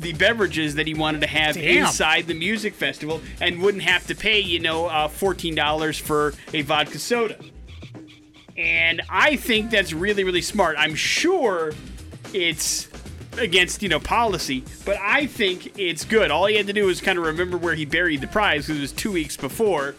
the 0.00 0.12
beverages 0.14 0.74
that 0.74 0.86
he 0.86 0.94
wanted 0.94 1.20
to 1.20 1.26
have 1.26 1.54
Damn. 1.54 1.84
inside 1.86 2.26
the 2.26 2.34
music 2.34 2.74
festival 2.74 3.20
and 3.40 3.60
wouldn't 3.62 3.84
have 3.84 4.06
to 4.08 4.14
pay, 4.14 4.40
you 4.40 4.58
know, 4.60 4.86
uh, 4.86 5.08
$14 5.08 6.00
for 6.00 6.34
a 6.52 6.62
vodka 6.62 6.98
soda. 6.98 7.36
And 8.56 9.02
I 9.08 9.36
think 9.36 9.70
that's 9.70 9.92
really, 9.92 10.24
really 10.24 10.42
smart. 10.42 10.76
I'm 10.78 10.94
sure 10.94 11.72
it's 12.32 12.88
against, 13.38 13.82
you 13.82 13.88
know, 13.88 13.98
policy, 13.98 14.62
but 14.84 14.96
I 15.00 15.26
think 15.26 15.76
it's 15.78 16.04
good. 16.04 16.30
All 16.30 16.46
he 16.46 16.56
had 16.56 16.68
to 16.68 16.72
do 16.72 16.86
was 16.86 17.00
kind 17.00 17.18
of 17.18 17.24
remember 17.24 17.56
where 17.56 17.74
he 17.74 17.84
buried 17.84 18.20
the 18.20 18.28
prize 18.28 18.66
because 18.66 18.78
it 18.78 18.82
was 18.82 18.92
two 18.92 19.10
weeks 19.10 19.36
before 19.36 19.96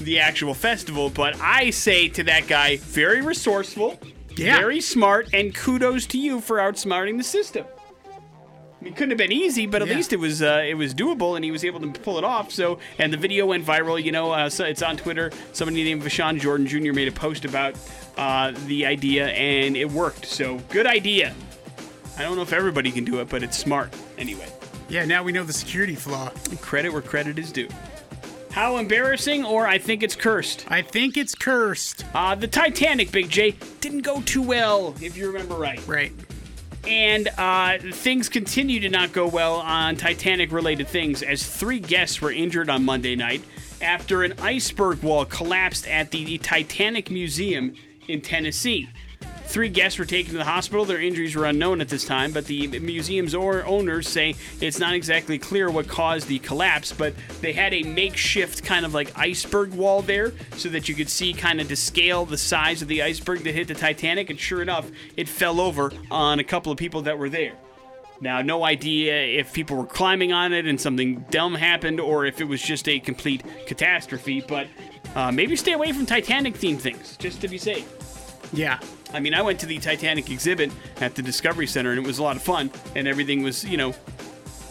the 0.00 0.18
actual 0.18 0.54
festival. 0.54 1.08
But 1.08 1.40
I 1.40 1.70
say 1.70 2.08
to 2.08 2.24
that 2.24 2.48
guy, 2.48 2.78
very 2.78 3.20
resourceful, 3.20 3.98
Yeah. 4.36 4.58
very 4.58 4.80
smart, 4.80 5.28
and 5.32 5.54
kudos 5.54 6.06
to 6.06 6.18
you 6.18 6.40
for 6.40 6.56
outsmarting 6.58 7.16
the 7.16 7.22
system. 7.24 7.64
I 8.84 8.86
mean, 8.86 8.92
it 8.92 8.96
couldn't 8.96 9.12
have 9.12 9.18
been 9.18 9.32
easy, 9.32 9.64
but 9.64 9.80
at 9.80 9.88
Yeah. 9.88 9.94
least 9.94 10.12
it 10.12 10.18
was 10.20 10.42
uh, 10.42 10.62
it 10.66 10.74
was 10.74 10.92
doable, 10.92 11.36
and 11.36 11.44
he 11.44 11.50
was 11.50 11.64
able 11.64 11.80
to 11.80 11.86
pull 12.00 12.18
it 12.18 12.24
off. 12.24 12.52
So, 12.52 12.78
and 12.98 13.10
the 13.10 13.16
video 13.16 13.46
went 13.46 13.64
viral. 13.64 14.02
You 14.02 14.12
know, 14.12 14.30
uh, 14.30 14.50
so 14.50 14.64
it's 14.66 14.82
on 14.82 14.98
Twitter. 14.98 15.30
Somebody 15.54 15.82
named 15.84 16.02
Vashawn 16.02 16.38
Jordan 16.38 16.66
Jr. 16.66 16.92
made 16.92 17.08
a 17.08 17.12
post 17.12 17.46
about 17.46 17.76
uh, 18.18 18.52
the 18.66 18.84
idea, 18.84 19.28
and 19.28 19.74
it 19.74 19.90
worked. 19.90 20.26
So, 20.26 20.58
good 20.68 20.86
idea. 20.86 21.34
I 22.18 22.22
don't 22.22 22.36
know 22.36 22.42
if 22.42 22.52
everybody 22.52 22.92
can 22.92 23.06
do 23.06 23.20
it, 23.20 23.30
but 23.30 23.42
it's 23.42 23.56
smart 23.56 23.94
anyway. 24.18 24.46
Yeah, 24.90 25.06
now 25.06 25.22
we 25.22 25.32
know 25.32 25.44
the 25.44 25.52
security 25.54 25.94
flaw. 25.94 26.28
Credit 26.60 26.92
where 26.92 27.00
credit 27.00 27.38
is 27.38 27.50
due. 27.52 27.68
How 28.50 28.76
embarrassing, 28.76 29.46
or 29.46 29.66
I 29.66 29.78
think 29.78 30.02
it's 30.02 30.14
cursed. 30.14 30.66
I 30.68 30.82
think 30.82 31.16
it's 31.16 31.34
cursed. 31.34 32.04
Uh, 32.14 32.34
the 32.34 32.46
Titanic, 32.48 33.10
Big 33.10 33.30
J, 33.30 33.52
didn't 33.80 34.02
go 34.02 34.20
too 34.20 34.42
well, 34.42 34.94
if 35.00 35.16
you 35.16 35.26
remember 35.28 35.54
right. 35.54 35.80
Right. 35.88 36.12
And 36.86 37.28
uh, 37.38 37.78
things 37.78 38.28
continue 38.28 38.80
to 38.80 38.88
not 38.88 39.12
go 39.12 39.26
well 39.26 39.54
on 39.54 39.96
Titanic 39.96 40.52
related 40.52 40.86
things 40.86 41.22
as 41.22 41.44
three 41.46 41.80
guests 41.80 42.20
were 42.20 42.30
injured 42.30 42.68
on 42.68 42.84
Monday 42.84 43.16
night 43.16 43.42
after 43.80 44.22
an 44.22 44.34
iceberg 44.40 45.02
wall 45.02 45.24
collapsed 45.24 45.86
at 45.88 46.10
the 46.10 46.38
Titanic 46.38 47.10
Museum 47.10 47.74
in 48.08 48.20
Tennessee. 48.20 48.88
Three 49.46 49.68
guests 49.68 49.98
were 49.98 50.04
taken 50.04 50.32
to 50.32 50.38
the 50.38 50.44
hospital. 50.44 50.84
Their 50.84 51.00
injuries 51.00 51.36
were 51.36 51.44
unknown 51.44 51.80
at 51.80 51.88
this 51.88 52.04
time, 52.04 52.32
but 52.32 52.46
the 52.46 52.66
museum's 52.80 53.34
or- 53.34 53.64
owners 53.64 54.08
say 54.08 54.34
it's 54.60 54.78
not 54.80 54.94
exactly 54.94 55.38
clear 55.38 55.70
what 55.70 55.86
caused 55.86 56.26
the 56.26 56.40
collapse, 56.40 56.92
but 56.92 57.14
they 57.40 57.52
had 57.52 57.72
a 57.72 57.82
makeshift 57.82 58.64
kind 58.64 58.84
of 58.84 58.94
like 58.94 59.16
iceberg 59.16 59.72
wall 59.74 60.02
there 60.02 60.32
so 60.56 60.68
that 60.70 60.88
you 60.88 60.94
could 60.94 61.08
see 61.08 61.32
kind 61.32 61.60
of 61.60 61.68
to 61.68 61.76
scale 61.76 62.24
the 62.24 62.38
size 62.38 62.82
of 62.82 62.88
the 62.88 63.02
iceberg 63.02 63.44
that 63.44 63.54
hit 63.54 63.68
the 63.68 63.74
Titanic, 63.74 64.28
and 64.30 64.40
sure 64.40 64.60
enough, 64.60 64.90
it 65.16 65.28
fell 65.28 65.60
over 65.60 65.92
on 66.10 66.40
a 66.40 66.44
couple 66.44 66.72
of 66.72 66.78
people 66.78 67.02
that 67.02 67.18
were 67.18 67.28
there. 67.28 67.52
Now, 68.20 68.40
no 68.42 68.64
idea 68.64 69.14
if 69.38 69.52
people 69.52 69.76
were 69.76 69.86
climbing 69.86 70.32
on 70.32 70.52
it 70.52 70.66
and 70.66 70.80
something 70.80 71.24
dumb 71.30 71.54
happened 71.54 72.00
or 72.00 72.24
if 72.26 72.40
it 72.40 72.44
was 72.44 72.62
just 72.62 72.88
a 72.88 72.98
complete 72.98 73.42
catastrophe, 73.66 74.42
but 74.46 74.66
uh, 75.14 75.30
maybe 75.30 75.54
stay 75.56 75.72
away 75.72 75.92
from 75.92 76.06
Titanic 76.06 76.54
themed 76.54 76.80
things 76.80 77.16
just 77.18 77.40
to 77.40 77.48
be 77.48 77.58
safe. 77.58 78.03
Yeah. 78.54 78.78
I 79.12 79.20
mean, 79.20 79.34
I 79.34 79.42
went 79.42 79.60
to 79.60 79.66
the 79.66 79.78
Titanic 79.78 80.30
exhibit 80.30 80.72
at 81.00 81.14
the 81.14 81.22
Discovery 81.22 81.66
Center 81.66 81.90
and 81.90 81.98
it 81.98 82.06
was 82.06 82.18
a 82.18 82.22
lot 82.22 82.36
of 82.36 82.42
fun 82.42 82.70
and 82.94 83.06
everything 83.06 83.42
was, 83.42 83.64
you 83.64 83.76
know, 83.76 83.94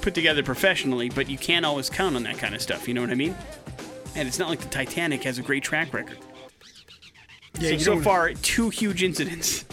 put 0.01 0.13
together 0.13 0.43
professionally, 0.43 1.09
but 1.09 1.29
you 1.29 1.37
can't 1.37 1.65
always 1.65 1.89
count 1.89 2.15
on 2.15 2.23
that 2.23 2.37
kind 2.37 2.53
of 2.53 2.61
stuff, 2.61 2.87
you 2.87 2.93
know 2.93 3.01
what 3.01 3.09
I 3.09 3.15
mean? 3.15 3.35
And 4.15 4.27
it's 4.27 4.39
not 4.39 4.49
like 4.49 4.59
the 4.59 4.69
Titanic 4.69 5.23
has 5.23 5.37
a 5.37 5.41
great 5.41 5.63
track 5.63 5.93
record. 5.93 6.17
Yeah. 7.59 7.77
so, 7.77 7.77
so 7.77 8.01
far, 8.01 8.33
two 8.33 8.69
huge 8.69 9.03
incidents. 9.03 9.65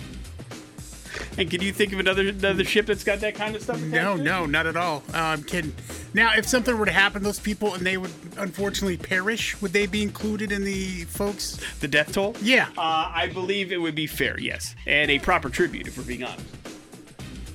And 1.38 1.50
can 1.50 1.62
you 1.62 1.72
think 1.72 1.92
of 1.92 2.00
another 2.00 2.28
another 2.28 2.64
ship 2.64 2.86
that's 2.86 3.04
got 3.04 3.20
that 3.20 3.34
kind 3.34 3.56
of 3.56 3.62
stuff? 3.62 3.80
No, 3.80 3.86
attached 3.86 4.16
to 4.16 4.20
it? 4.20 4.24
no, 4.24 4.46
not 4.46 4.66
at 4.66 4.76
all. 4.76 5.02
Uh, 5.12 5.18
I'm 5.18 5.42
kidding. 5.42 5.74
Now, 6.14 6.34
if 6.36 6.46
something 6.46 6.76
were 6.76 6.86
to 6.86 6.92
happen 6.92 7.20
to 7.20 7.24
those 7.24 7.40
people 7.40 7.74
and 7.74 7.86
they 7.86 7.96
would 7.96 8.12
unfortunately 8.36 8.96
perish, 8.96 9.60
would 9.60 9.72
they 9.72 9.86
be 9.86 10.02
included 10.02 10.52
in 10.52 10.64
the 10.64 11.04
folks? 11.04 11.58
The 11.80 11.88
death 11.88 12.12
toll? 12.12 12.36
Yeah. 12.42 12.68
Uh, 12.76 13.12
I 13.14 13.30
believe 13.32 13.72
it 13.72 13.78
would 13.78 13.94
be 13.94 14.06
fair, 14.06 14.38
yes. 14.38 14.74
And 14.86 15.10
a 15.10 15.18
proper 15.18 15.48
tribute, 15.48 15.86
if 15.86 15.96
we're 15.96 16.04
being 16.04 16.24
honest. 16.24 16.44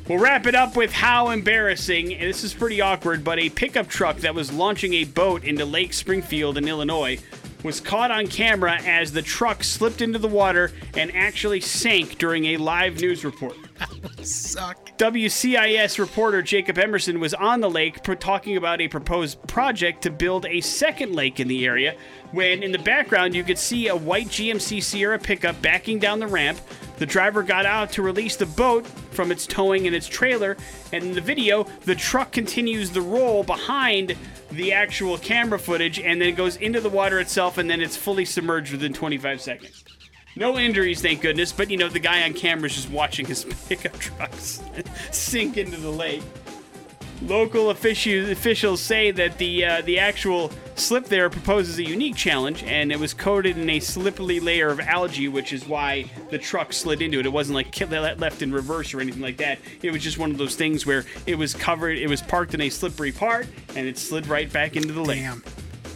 We'll 0.08 0.20
wrap 0.20 0.46
it 0.46 0.54
up 0.54 0.78
with 0.78 0.92
how 0.92 1.32
embarrassing, 1.32 2.14
and 2.14 2.30
this 2.30 2.44
is 2.44 2.54
pretty 2.54 2.80
awkward, 2.80 3.24
but 3.24 3.40
a 3.40 3.50
pickup 3.50 3.88
truck 3.88 4.18
that 4.18 4.36
was 4.36 4.54
launching 4.54 4.94
a 4.94 5.04
boat 5.04 5.44
into 5.44 5.66
Lake 5.66 5.94
Springfield 5.94 6.60
in 6.60 6.68
Illinois 6.68 7.18
was 7.66 7.82
caught 7.82 8.12
on 8.12 8.28
camera 8.28 8.80
as 8.84 9.12
the 9.12 9.22
truck 9.24 9.64
slipped 9.64 10.02
into 10.02 10.20
the 10.20 10.28
water 10.28 10.72
and 10.96 11.14
actually 11.16 11.60
sank 11.60 12.18
during 12.20 12.46
a 12.46 12.58
live 12.58 13.02
news 13.02 13.26
report. 13.26 13.58
Suck. 14.22 14.98
WCIS 14.98 16.00
reporter 16.00 16.42
Jacob 16.42 16.78
Emerson 16.78 17.20
was 17.20 17.34
on 17.34 17.60
the 17.60 17.70
lake 17.70 18.04
pro- 18.04 18.16
talking 18.16 18.56
about 18.56 18.80
a 18.80 18.88
proposed 18.88 19.46
project 19.48 20.04
to 20.04 20.12
build 20.12 20.46
a 20.46 20.62
second 20.62 21.14
lake 21.14 21.40
in 21.40 21.48
the 21.48 21.66
area. 21.66 21.98
When 22.32 22.64
in 22.64 22.72
the 22.72 22.80
background 22.80 23.36
you 23.36 23.44
could 23.44 23.58
see 23.58 23.88
a 23.88 23.96
white 23.96 24.28
GMC 24.28 24.82
Sierra 24.82 25.20
pickup 25.20 25.62
backing 25.62 26.00
down 26.00 26.20
the 26.20 26.28
ramp. 26.28 26.60
The 26.98 27.06
driver 27.06 27.44
got 27.44 27.66
out 27.66 27.92
to 27.94 28.02
release 28.02 28.38
the 28.38 28.46
boat 28.46 28.88
from 28.88 29.32
its 29.32 29.46
towing 29.46 29.86
and 29.86 29.96
its 29.96 30.08
trailer, 30.08 30.56
and 30.94 31.04
in 31.04 31.14
the 31.14 31.20
video, 31.20 31.66
the 31.84 31.96
truck 31.96 32.32
continues 32.32 32.92
the 32.92 33.02
roll 33.02 33.44
behind 33.44 34.16
the 34.52 34.74
actual 34.74 35.18
camera 35.18 35.60
footage 35.60 36.00
and 36.00 36.22
then 36.22 36.30
it 36.30 36.36
goes 36.36 36.56
into 36.58 36.80
the 36.80 36.90
water 36.90 37.20
itself 37.20 37.58
and 37.58 37.70
then 37.70 37.82
it's 37.82 37.98
fully 37.98 38.26
submerged 38.26 38.72
within 38.72 38.94
25 38.94 39.42
seconds. 39.42 39.84
No 40.36 40.58
injuries, 40.58 41.02
thank 41.02 41.22
goodness, 41.22 41.52
but 41.52 41.70
you 41.70 41.78
know, 41.78 41.88
the 41.88 42.00
guy 42.00 42.24
on 42.24 42.34
camera 42.34 42.68
is 42.68 42.76
just 42.76 42.90
watching 42.90 43.26
his 43.26 43.46
pickup 43.70 43.98
trucks 44.00 44.62
sink 45.12 45.58
into 45.58 45.78
the 45.78 45.90
lake. 45.90 46.24
Local 47.22 47.74
offici- 47.74 48.30
officials 48.30 48.82
say 48.82 49.12
that 49.12 49.38
the 49.38 49.66
uh, 49.66 49.82
the 49.82 50.00
actual 50.00 50.52
slip 50.76 51.06
there 51.06 51.30
proposes 51.30 51.78
a 51.80 51.84
unique 51.84 52.16
challenge, 52.16 52.64
and 52.64 52.92
it 52.92 53.00
was 53.00 53.14
coated 53.14 53.58
in 53.58 53.70
a 53.70 53.80
slippery 53.80 54.40
layer 54.40 54.70
of 54.70 54.80
algae, 54.80 55.28
which 55.28 55.54
is 55.54 55.68
why 55.68 56.06
the 56.30 56.38
truck 56.38 56.74
slid 56.74 57.02
into 57.02 57.20
it. 57.20 57.26
It 57.26 57.32
wasn't 57.32 57.56
like 57.56 57.90
left 58.20 58.42
in 58.42 58.52
reverse 58.52 58.94
or 58.94 59.00
anything 59.00 59.22
like 59.22 59.38
that. 59.38 59.60
It 59.82 59.92
was 59.92 60.04
just 60.04 60.18
one 60.18 60.32
of 60.32 60.38
those 60.38 60.56
things 60.56 60.86
where 60.86 61.06
it 61.26 61.36
was 61.36 61.54
covered, 61.54 61.98
it 61.98 62.10
was 62.10 62.22
parked 62.22 62.54
in 62.54 62.62
a 62.62 62.70
slippery 62.70 63.12
part, 63.12 63.48
and 63.76 63.88
it 63.88 63.98
slid 63.98 64.28
right 64.28 64.52
back 64.52 64.76
into 64.76 64.94
the 64.94 65.02
lake. 65.02 65.20
Damn. 65.20 65.44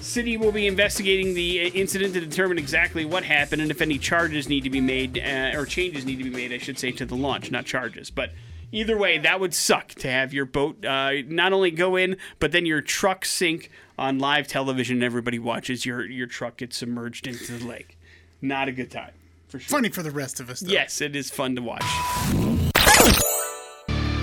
City 0.02 0.38
will 0.38 0.54
be 0.54 0.66
investigating 0.66 1.34
the 1.34 1.62
uh, 1.62 1.70
incident 1.76 2.14
to 2.14 2.22
determine 2.22 2.58
exactly 2.58 3.04
what 3.04 3.24
happened 3.24 3.62
and 3.62 3.70
if 3.70 3.82
any 3.82 4.00
charges 4.00 4.48
need 4.48 4.64
to 4.64 4.70
be 4.70 4.82
made, 4.82 5.20
uh, 5.20 5.52
or 5.54 5.66
changes 5.66 6.06
need 6.06 6.18
to 6.18 6.24
be 6.24 6.30
made, 6.30 6.54
I 6.54 6.58
should 6.58 6.80
say, 6.80 6.92
to 6.94 7.06
the 7.06 7.16
launch, 7.16 7.52
not 7.52 7.66
charges. 7.66 8.10
But 8.10 8.32
either 8.72 8.98
way, 8.98 9.18
that 9.18 9.40
would 9.40 9.54
suck 9.54 9.90
to 9.90 10.10
have 10.10 10.34
your 10.34 10.46
boat 10.46 10.84
uh, 10.86 11.12
not 11.28 11.54
only 11.54 11.72
go 11.72 11.96
in, 11.96 12.18
but 12.40 12.52
then 12.52 12.66
your 12.66 12.82
truck 12.82 13.26
sink 13.26 13.70
on 13.98 14.20
live 14.20 14.48
television 14.48 14.98
and 14.98 15.04
everybody 15.04 15.40
watches 15.40 15.86
your, 15.86 16.06
your 16.06 16.28
truck 16.28 16.58
get 16.58 16.74
submerged 16.74 17.28
into 17.28 17.58
the 17.58 17.66
lake. 17.66 17.98
Not 18.42 18.68
a 18.68 18.72
good 18.72 18.92
time, 18.92 19.12
for 19.48 19.60
sure. 19.60 19.78
Funny 19.78 19.90
for 19.90 20.04
the 20.04 20.12
rest 20.12 20.40
of 20.40 20.50
us, 20.50 20.62
though. 20.62 20.72
Yes, 20.72 21.02
it 21.02 21.16
is 21.16 21.30
fun 21.30 21.56
to 21.56 21.62
watch. 21.62 21.84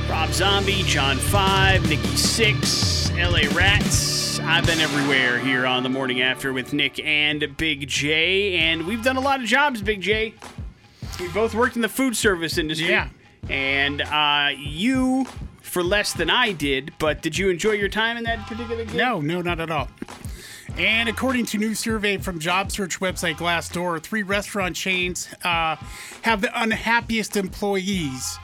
Rob 0.08 0.30
Zombie, 0.30 0.82
John 0.84 1.16
5, 1.16 1.88
Nikki 1.88 2.02
Sixx, 2.08 3.10
LA 3.16 3.54
Rats. 3.54 4.40
I've 4.40 4.64
been 4.64 4.80
everywhere 4.80 5.38
here 5.38 5.66
on 5.66 5.82
the 5.82 5.88
morning 5.88 6.22
after 6.22 6.52
with 6.52 6.72
Nick 6.72 6.98
and 7.04 7.56
Big 7.56 7.88
J, 7.88 8.54
and 8.56 8.86
we've 8.86 9.02
done 9.02 9.16
a 9.16 9.20
lot 9.20 9.40
of 9.40 9.46
jobs, 9.46 9.82
Big 9.82 10.00
J. 10.00 10.34
We 11.20 11.28
both 11.28 11.54
worked 11.54 11.76
in 11.76 11.82
the 11.82 11.88
food 11.88 12.16
service 12.16 12.56
industry. 12.56 12.88
Yeah. 12.88 13.08
And 13.48 14.02
uh, 14.02 14.50
you 14.56 15.26
for 15.60 15.82
less 15.82 16.12
than 16.12 16.30
I 16.30 16.52
did, 16.52 16.92
but 16.98 17.22
did 17.22 17.36
you 17.36 17.50
enjoy 17.50 17.72
your 17.72 17.88
time 17.88 18.16
in 18.16 18.24
that 18.24 18.46
particular 18.46 18.84
game? 18.84 18.96
No, 18.96 19.20
no, 19.20 19.42
not 19.42 19.60
at 19.60 19.70
all. 19.70 19.88
And 20.78 21.08
according 21.08 21.46
to 21.46 21.58
new 21.58 21.74
survey 21.74 22.18
from 22.18 22.38
job 22.38 22.70
search 22.70 23.00
website 23.00 23.36
Glassdoor, 23.36 24.02
three 24.02 24.22
restaurant 24.22 24.76
chains 24.76 25.28
uh, 25.42 25.76
have 26.22 26.40
the 26.40 26.50
unhappiest 26.60 27.36
employees. 27.36 28.38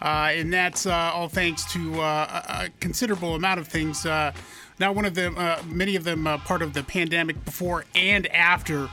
Uh, 0.00 0.30
and 0.32 0.52
that's 0.52 0.86
uh, 0.86 0.92
all 0.92 1.28
thanks 1.28 1.70
to 1.72 2.00
uh, 2.00 2.42
a 2.48 2.64
a 2.64 2.68
considerable 2.80 3.34
amount 3.34 3.58
of 3.58 3.68
things. 3.68 4.04
Uh, 4.04 4.32
now, 4.78 4.92
one 4.92 5.04
of 5.04 5.14
them, 5.14 5.36
uh, 5.38 5.62
many 5.66 5.96
of 5.96 6.04
them, 6.04 6.24
part 6.44 6.60
of 6.60 6.74
the 6.74 6.82
pandemic 6.82 7.44
before 7.44 7.84
and 7.94 8.26
after. 8.28 8.88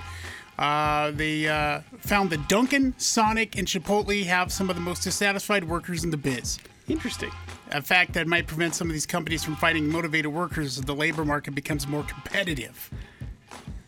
Uh, 0.62 1.10
they 1.10 1.48
uh, 1.48 1.82
found 2.02 2.30
that 2.30 2.48
Dunkin', 2.48 2.94
Sonic, 3.00 3.58
and 3.58 3.68
Chipotle 3.68 4.24
have 4.26 4.52
some 4.52 4.70
of 4.70 4.76
the 4.76 4.82
most 4.82 5.02
dissatisfied 5.02 5.64
workers 5.64 6.04
in 6.04 6.12
the 6.12 6.18
biz. 6.18 6.60
Interesting. 6.88 7.32
A 7.72 7.82
fact 7.82 8.14
that 8.14 8.28
might 8.28 8.46
prevent 8.46 8.76
some 8.76 8.88
of 8.88 8.94
these 8.94 9.08
companies 9.08 9.44
from 9.44 9.56
finding 9.56 9.90
motivated 9.90 10.32
workers 10.32 10.78
as 10.78 10.86
the 10.86 10.94
labor 10.94 11.26
market 11.26 11.56
becomes 11.56 11.88
more 11.88 12.04
competitive. 12.04 12.92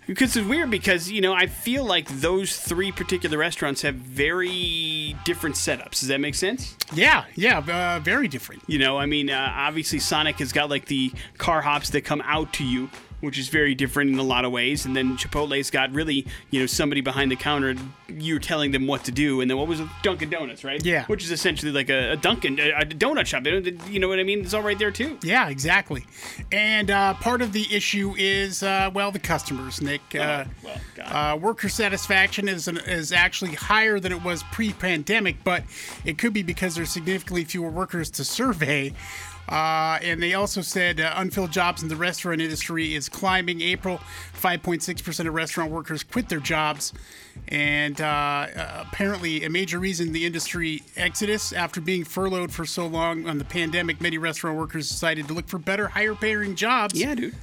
Because 0.08 0.36
it's 0.36 0.48
weird 0.48 0.72
because, 0.72 1.12
you 1.12 1.22
know, 1.22 1.34
I 1.34 1.46
feel 1.46 1.86
like 1.86 2.08
those 2.08 2.58
three 2.58 2.92
particular 2.92 3.38
restaurants 3.38 3.84
have 3.84 3.96
very 3.96 5.16
different 5.26 5.56
setups. 5.56 6.00
Does 6.00 6.08
that 6.08 6.20
make 6.20 6.36
sense? 6.36 6.76
Yeah, 6.94 7.26
yeah, 7.36 7.60
uh, 7.60 8.00
very 8.00 8.28
different. 8.28 8.64
You 8.68 8.80
know, 8.80 8.98
I 8.98 9.06
mean, 9.06 9.30
uh, 9.30 9.54
obviously 9.56 10.00
Sonic 10.00 10.40
has 10.40 10.52
got 10.52 10.70
like 10.70 10.86
the 10.86 11.14
car 11.38 11.62
hops 11.62 11.92
that 11.92 12.02
come 12.02 12.22
out 12.26 12.52
to 12.54 12.66
you, 12.66 12.90
which 13.24 13.40
is 13.40 13.48
very 13.48 13.74
different 13.74 14.12
in 14.12 14.20
a 14.20 14.24
lot 14.24 14.44
of 14.44 14.52
ways. 14.52 14.86
And 14.86 14.94
then 14.94 15.16
Chipotle's 15.16 15.72
got 15.72 15.94
really, 15.94 16.28
you 16.52 16.60
know, 16.60 16.66
somebody 16.66 17.00
behind 17.00 17.32
the 17.32 17.38
counter, 17.38 17.74
you're 18.10 18.38
telling 18.38 18.72
them 18.72 18.86
what 18.86 19.06
to 19.06 19.14
do. 19.14 19.40
And 19.40 19.50
then 19.50 19.58
what 19.58 19.70
was 19.70 19.80
it? 19.80 19.88
Dunkin' 20.02 20.30
Donuts, 20.30 20.66
right? 20.66 20.84
Yeah. 20.86 21.06
Which 21.06 21.24
is 21.24 21.32
essentially 21.32 21.72
like 21.72 21.90
a, 21.90 22.12
a 22.12 22.18
Dunkin', 22.18 22.60
a, 22.60 22.72
a 22.72 22.86
donut 22.86 23.26
shop. 23.26 23.46
You 23.46 24.00
know 24.00 24.10
what 24.10 24.20
I 24.20 24.24
mean? 24.24 24.42
It's 24.42 24.54
all 24.54 24.62
right 24.62 24.78
there 24.78 24.92
too. 24.92 25.18
Yeah, 25.24 25.48
exactly. 25.48 26.06
And 26.52 26.92
uh, 26.92 27.14
part 27.14 27.42
of 27.42 27.54
the 27.54 27.66
issue 27.74 28.14
is, 28.18 28.62
uh, 28.62 28.92
well, 28.94 29.10
the 29.10 29.20
customers, 29.20 29.82
Nick. 29.82 30.02
Uh, 30.14 30.44
well, 30.62 30.78
uh, 31.02 31.38
worker 31.38 31.70
satisfaction 31.70 32.50
is 32.50 32.68
an, 32.68 32.78
is 32.78 33.14
actually 33.14 33.54
higher 33.54 34.02
than 34.02 34.12
it 34.12 34.22
was 34.22 34.44
pre-pandemic, 34.52 35.46
but 35.46 35.64
it 36.04 36.18
could 36.18 36.34
be 36.34 36.44
because 36.44 36.76
there's 36.76 36.92
significantly 36.92 37.46
fewer 37.46 37.70
workers 37.70 38.10
to 38.10 38.26
survey. 38.26 38.92
Uh, 39.50 40.00
and 40.02 40.22
they 40.22 40.34
also 40.34 40.62
said 40.62 41.00
uh, 41.00 41.14
unfilled 41.18 41.52
jobs 41.52 41.84
in 41.84 41.90
the 41.90 41.96
restaurant 41.96 42.42
industry 42.42 42.96
is 42.96 43.10
climbing. 43.10 43.62
April, 43.62 44.00
5.6% 44.42 45.28
of 45.28 45.34
restaurant 45.34 45.72
workers 45.72 46.04
quit 46.04 46.30
their 46.30 46.40
jobs. 46.40 46.94
And 47.50 48.00
uh, 48.00 48.06
uh, 48.06 48.86
apparently, 48.88 49.44
a 49.44 49.50
major 49.50 49.80
reason 49.80 50.12
the 50.14 50.26
industry 50.26 50.84
exodus 50.96 51.52
after 51.52 51.82
being 51.82 52.04
furloughed 52.04 52.52
for 52.52 52.66
so 52.66 52.88
long 52.88 53.28
on 53.28 53.38
the 53.38 53.46
pandemic, 53.46 54.00
many 54.00 54.18
restaurant 54.18 54.58
workers 54.58 54.88
decided 54.88 55.28
to 55.28 55.34
look 55.34 55.48
for 55.48 55.58
better, 55.58 55.88
higher 55.88 56.16
paying 56.16 56.56
jobs 56.56 56.94
yeah, 56.94 57.16
dude. 57.16 57.36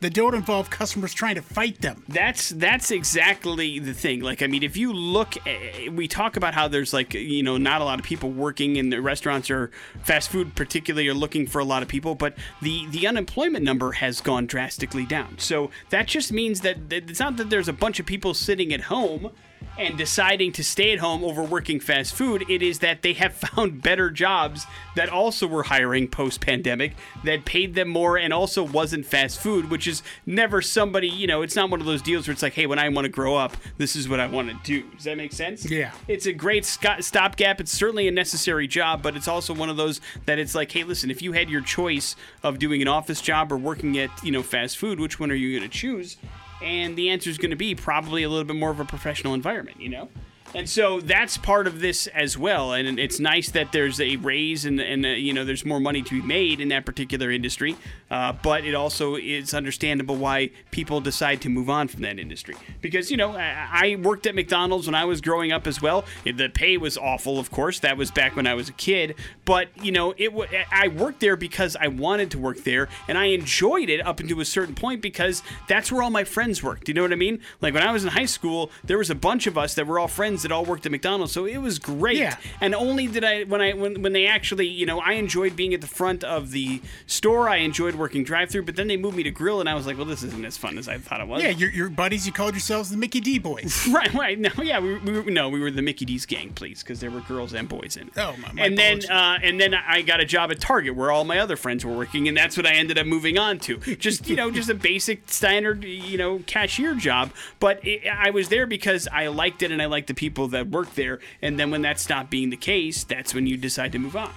That 0.00 0.14
don't 0.14 0.34
involve 0.34 0.70
customers 0.70 1.12
trying 1.12 1.34
to 1.34 1.42
fight 1.42 1.80
them. 1.80 2.04
That's 2.08 2.50
that's 2.50 2.90
exactly 2.90 3.78
the 3.78 3.94
thing. 3.94 4.20
Like, 4.20 4.42
I 4.42 4.46
mean, 4.46 4.62
if 4.62 4.76
you 4.76 4.92
look, 4.92 5.36
eh, 5.46 5.88
we 5.90 6.08
talk 6.08 6.36
about 6.36 6.54
how 6.54 6.68
there's 6.68 6.92
like 6.92 7.14
you 7.14 7.42
know 7.42 7.56
not 7.56 7.80
a 7.80 7.84
lot 7.84 7.98
of 7.98 8.04
people 8.04 8.30
working 8.30 8.76
in 8.76 8.90
the 8.90 9.00
restaurants 9.00 9.50
or 9.50 9.70
fast 10.02 10.30
food, 10.30 10.54
particularly, 10.54 11.08
are 11.08 11.14
looking 11.14 11.46
for 11.46 11.58
a 11.58 11.64
lot 11.64 11.82
of 11.82 11.88
people. 11.88 12.14
But 12.14 12.34
the 12.62 12.86
the 12.90 13.06
unemployment 13.06 13.64
number 13.64 13.92
has 13.92 14.20
gone 14.20 14.46
drastically 14.46 15.04
down. 15.04 15.38
So 15.38 15.70
that 15.90 16.06
just 16.06 16.32
means 16.32 16.60
that 16.62 16.76
it's 16.90 17.20
not 17.20 17.36
that 17.36 17.50
there's 17.50 17.68
a 17.68 17.72
bunch 17.72 18.00
of 18.00 18.06
people 18.06 18.34
sitting 18.34 18.72
at 18.72 18.82
home 18.82 19.30
and 19.78 19.96
deciding 19.96 20.52
to 20.52 20.64
stay 20.64 20.92
at 20.92 20.98
home 20.98 21.24
over 21.24 21.42
working 21.42 21.78
fast 21.80 22.14
food. 22.14 22.44
It 22.48 22.62
is 22.62 22.80
that 22.80 23.02
they 23.02 23.12
have 23.14 23.34
found 23.34 23.82
better 23.82 24.10
jobs 24.10 24.66
that 24.96 25.08
also 25.08 25.46
were 25.46 25.62
hiring 25.62 26.08
post 26.08 26.40
pandemic 26.40 26.94
that 27.24 27.44
paid 27.44 27.74
them 27.74 27.88
more 27.88 28.18
and 28.18 28.32
also 28.32 28.62
wasn't 28.62 29.06
fast 29.06 29.40
food, 29.40 29.70
which 29.70 29.86
is 29.86 30.02
never 30.26 30.60
somebody, 30.60 31.08
you 31.08 31.26
know, 31.26 31.42
it's 31.42 31.54
not 31.56 31.70
one 31.70 31.80
of 31.80 31.86
those 31.86 32.02
deals 32.02 32.26
where 32.26 32.32
it's 32.32 32.42
like, 32.42 32.54
hey, 32.54 32.66
when 32.66 32.78
I 32.78 32.88
want 32.88 33.04
to 33.04 33.08
grow 33.08 33.36
up, 33.36 33.56
this 33.76 33.94
is 33.94 34.08
what 34.08 34.20
I 34.20 34.26
want 34.26 34.48
to 34.48 34.56
do. 34.64 34.88
Does 34.90 35.04
that 35.04 35.16
make 35.16 35.32
sense? 35.32 35.70
Yeah. 35.70 35.92
It's 36.08 36.26
a 36.26 36.32
great 36.32 36.64
stopgap. 36.64 37.60
It's 37.60 37.72
certainly 37.72 38.08
a 38.08 38.12
necessary 38.12 38.66
job, 38.66 39.02
but 39.02 39.16
it's 39.16 39.28
also 39.28 39.54
one 39.54 39.68
of 39.68 39.76
those 39.76 40.00
that 40.26 40.38
it's 40.38 40.54
like, 40.54 40.72
hey, 40.72 40.82
listen, 40.82 41.10
if 41.10 41.22
you 41.22 41.32
had 41.32 41.48
your 41.48 41.60
choice 41.60 42.16
of 42.42 42.58
doing 42.58 42.82
an 42.82 42.88
office 42.88 43.20
job 43.20 43.52
or 43.52 43.56
working 43.56 43.98
at, 43.98 44.10
you 44.24 44.32
know, 44.32 44.42
fast 44.42 44.76
food, 44.78 44.98
which 44.98 45.20
one 45.20 45.30
are 45.30 45.34
you 45.34 45.58
going 45.58 45.68
to 45.68 45.76
choose? 45.76 46.16
And 46.62 46.96
the 46.96 47.10
answer 47.10 47.30
is 47.30 47.38
going 47.38 47.50
to 47.50 47.56
be 47.56 47.74
probably 47.74 48.22
a 48.22 48.28
little 48.28 48.44
bit 48.44 48.56
more 48.56 48.70
of 48.70 48.80
a 48.80 48.84
professional 48.84 49.34
environment, 49.34 49.80
you 49.80 49.88
know? 49.88 50.08
And 50.54 50.68
so 50.68 51.00
that's 51.00 51.36
part 51.36 51.66
of 51.66 51.80
this 51.80 52.06
as 52.08 52.38
well. 52.38 52.72
And 52.72 52.98
it's 52.98 53.20
nice 53.20 53.50
that 53.50 53.72
there's 53.72 54.00
a 54.00 54.16
raise 54.16 54.64
and, 54.64 54.80
and 54.80 55.04
uh, 55.04 55.10
you 55.10 55.32
know, 55.32 55.44
there's 55.44 55.64
more 55.64 55.80
money 55.80 56.02
to 56.02 56.22
be 56.22 56.26
made 56.26 56.60
in 56.60 56.68
that 56.68 56.86
particular 56.86 57.30
industry. 57.30 57.76
Uh, 58.10 58.32
but 58.42 58.64
it 58.64 58.74
also 58.74 59.16
is 59.16 59.52
understandable 59.52 60.16
why 60.16 60.50
people 60.70 61.00
decide 61.00 61.42
to 61.42 61.48
move 61.48 61.68
on 61.68 61.88
from 61.88 62.00
that 62.02 62.18
industry. 62.18 62.54
Because, 62.80 63.10
you 63.10 63.16
know, 63.16 63.36
I, 63.36 63.68
I 63.70 63.96
worked 64.02 64.26
at 64.26 64.34
McDonald's 64.34 64.86
when 64.86 64.94
I 64.94 65.04
was 65.04 65.20
growing 65.20 65.52
up 65.52 65.66
as 65.66 65.82
well. 65.82 66.04
The 66.24 66.48
pay 66.48 66.78
was 66.78 66.96
awful, 66.96 67.38
of 67.38 67.50
course. 67.50 67.80
That 67.80 67.96
was 67.96 68.10
back 68.10 68.34
when 68.34 68.46
I 68.46 68.54
was 68.54 68.68
a 68.68 68.72
kid. 68.72 69.14
But, 69.44 69.68
you 69.82 69.92
know, 69.92 70.14
it 70.16 70.30
w- 70.30 70.48
I 70.72 70.88
worked 70.88 71.20
there 71.20 71.36
because 71.36 71.76
I 71.76 71.88
wanted 71.88 72.30
to 72.30 72.38
work 72.38 72.64
there. 72.64 72.88
And 73.08 73.18
I 73.18 73.26
enjoyed 73.26 73.90
it 73.90 74.04
up 74.06 74.20
until 74.20 74.40
a 74.40 74.44
certain 74.44 74.74
point 74.74 75.02
because 75.02 75.42
that's 75.68 75.92
where 75.92 76.02
all 76.02 76.10
my 76.10 76.24
friends 76.24 76.62
worked. 76.62 76.84
Do 76.84 76.90
you 76.90 76.94
know 76.94 77.02
what 77.02 77.12
I 77.12 77.16
mean? 77.16 77.40
Like 77.60 77.74
when 77.74 77.82
I 77.82 77.92
was 77.92 78.04
in 78.04 78.10
high 78.10 78.24
school, 78.24 78.70
there 78.84 78.96
was 78.96 79.10
a 79.10 79.14
bunch 79.14 79.46
of 79.46 79.58
us 79.58 79.74
that 79.74 79.86
were 79.86 79.98
all 79.98 80.08
friends 80.08 80.42
that 80.42 80.52
all 80.52 80.64
worked 80.64 80.86
at 80.86 80.92
McDonald's. 80.92 81.32
So 81.32 81.44
it 81.44 81.58
was 81.58 81.78
great. 81.78 82.16
Yeah. 82.16 82.36
And 82.60 82.74
only 82.74 83.06
did 83.06 83.24
I 83.24 83.44
when 83.44 83.60
I 83.60 83.74
when 83.74 84.02
when 84.02 84.12
they 84.14 84.26
actually, 84.26 84.66
you 84.66 84.86
know, 84.86 85.00
I 85.00 85.12
enjoyed 85.12 85.56
being 85.56 85.74
at 85.74 85.80
the 85.82 85.86
front 85.86 86.24
of 86.24 86.52
the 86.52 86.80
store. 87.06 87.48
I 87.48 87.56
enjoyed 87.56 87.97
working 87.98 88.24
drive-through, 88.24 88.62
but 88.62 88.76
then 88.76 88.86
they 88.86 88.96
moved 88.96 89.16
me 89.16 89.22
to 89.24 89.30
grill, 89.30 89.60
and 89.60 89.68
I 89.68 89.74
was 89.74 89.86
like, 89.86 89.96
well, 89.96 90.06
this 90.06 90.22
isn't 90.22 90.44
as 90.44 90.56
fun 90.56 90.78
as 90.78 90.88
I 90.88 90.98
thought 90.98 91.20
it 91.20 91.28
was. 91.28 91.42
Yeah, 91.42 91.50
your, 91.50 91.70
your 91.70 91.88
buddies, 91.90 92.26
you 92.26 92.32
called 92.32 92.54
yourselves 92.54 92.90
the 92.90 92.96
Mickey 92.96 93.20
D 93.20 93.38
Boys. 93.38 93.86
Right, 93.98 94.12
right. 94.14 94.38
No, 94.38 94.50
yeah, 94.62 94.78
we, 94.78 94.96
we 94.98 95.12
were, 95.20 95.30
no, 95.30 95.48
we 95.48 95.60
were 95.60 95.70
the 95.70 95.82
Mickey 95.82 96.04
D's 96.04 96.24
gang, 96.26 96.52
please, 96.52 96.82
because 96.82 97.00
there 97.00 97.10
were 97.10 97.20
girls 97.22 97.52
and 97.52 97.68
boys 97.68 97.96
in 97.96 98.08
it. 98.08 98.12
Oh, 98.16 98.34
my- 98.40 98.52
my 98.52 98.64
And 98.64 98.78
then, 98.78 99.00
uh, 99.10 99.38
and 99.42 99.60
then 99.60 99.74
I 99.74 100.02
got 100.02 100.20
a 100.20 100.24
job 100.24 100.50
at 100.50 100.60
Target 100.60 100.94
where 100.94 101.10
all 101.10 101.24
my 101.24 101.38
other 101.38 101.56
friends 101.56 101.84
were 101.84 101.96
working, 101.96 102.28
and 102.28 102.36
that's 102.36 102.56
what 102.56 102.66
I 102.66 102.74
ended 102.74 102.96
up 102.98 103.06
moving 103.06 103.38
on 103.38 103.58
to. 103.60 103.78
Just 103.78 104.28
you 104.28 104.36
know, 104.36 104.50
just 104.50 104.68
a 104.68 104.74
basic 104.74 105.28
standard, 105.30 105.84
you 105.84 106.16
know, 106.18 106.40
cashier 106.46 106.94
job. 106.94 107.32
But 107.58 107.84
it, 107.86 108.06
I 108.06 108.30
was 108.30 108.48
there 108.50 108.66
because 108.66 109.08
I 109.12 109.26
liked 109.28 109.62
it 109.62 109.70
and 109.72 109.80
I 109.82 109.86
liked 109.86 110.06
the 110.06 110.14
people 110.14 110.48
that 110.48 110.68
worked 110.68 110.94
there. 110.96 111.18
And 111.42 111.58
then 111.58 111.70
when 111.70 111.82
that 111.82 111.98
stopped 111.98 112.30
being 112.30 112.50
the 112.50 112.56
case, 112.56 113.02
that's 113.04 113.34
when 113.34 113.46
you 113.46 113.56
decide 113.56 113.92
to 113.92 113.98
move 113.98 114.16
on. 114.16 114.32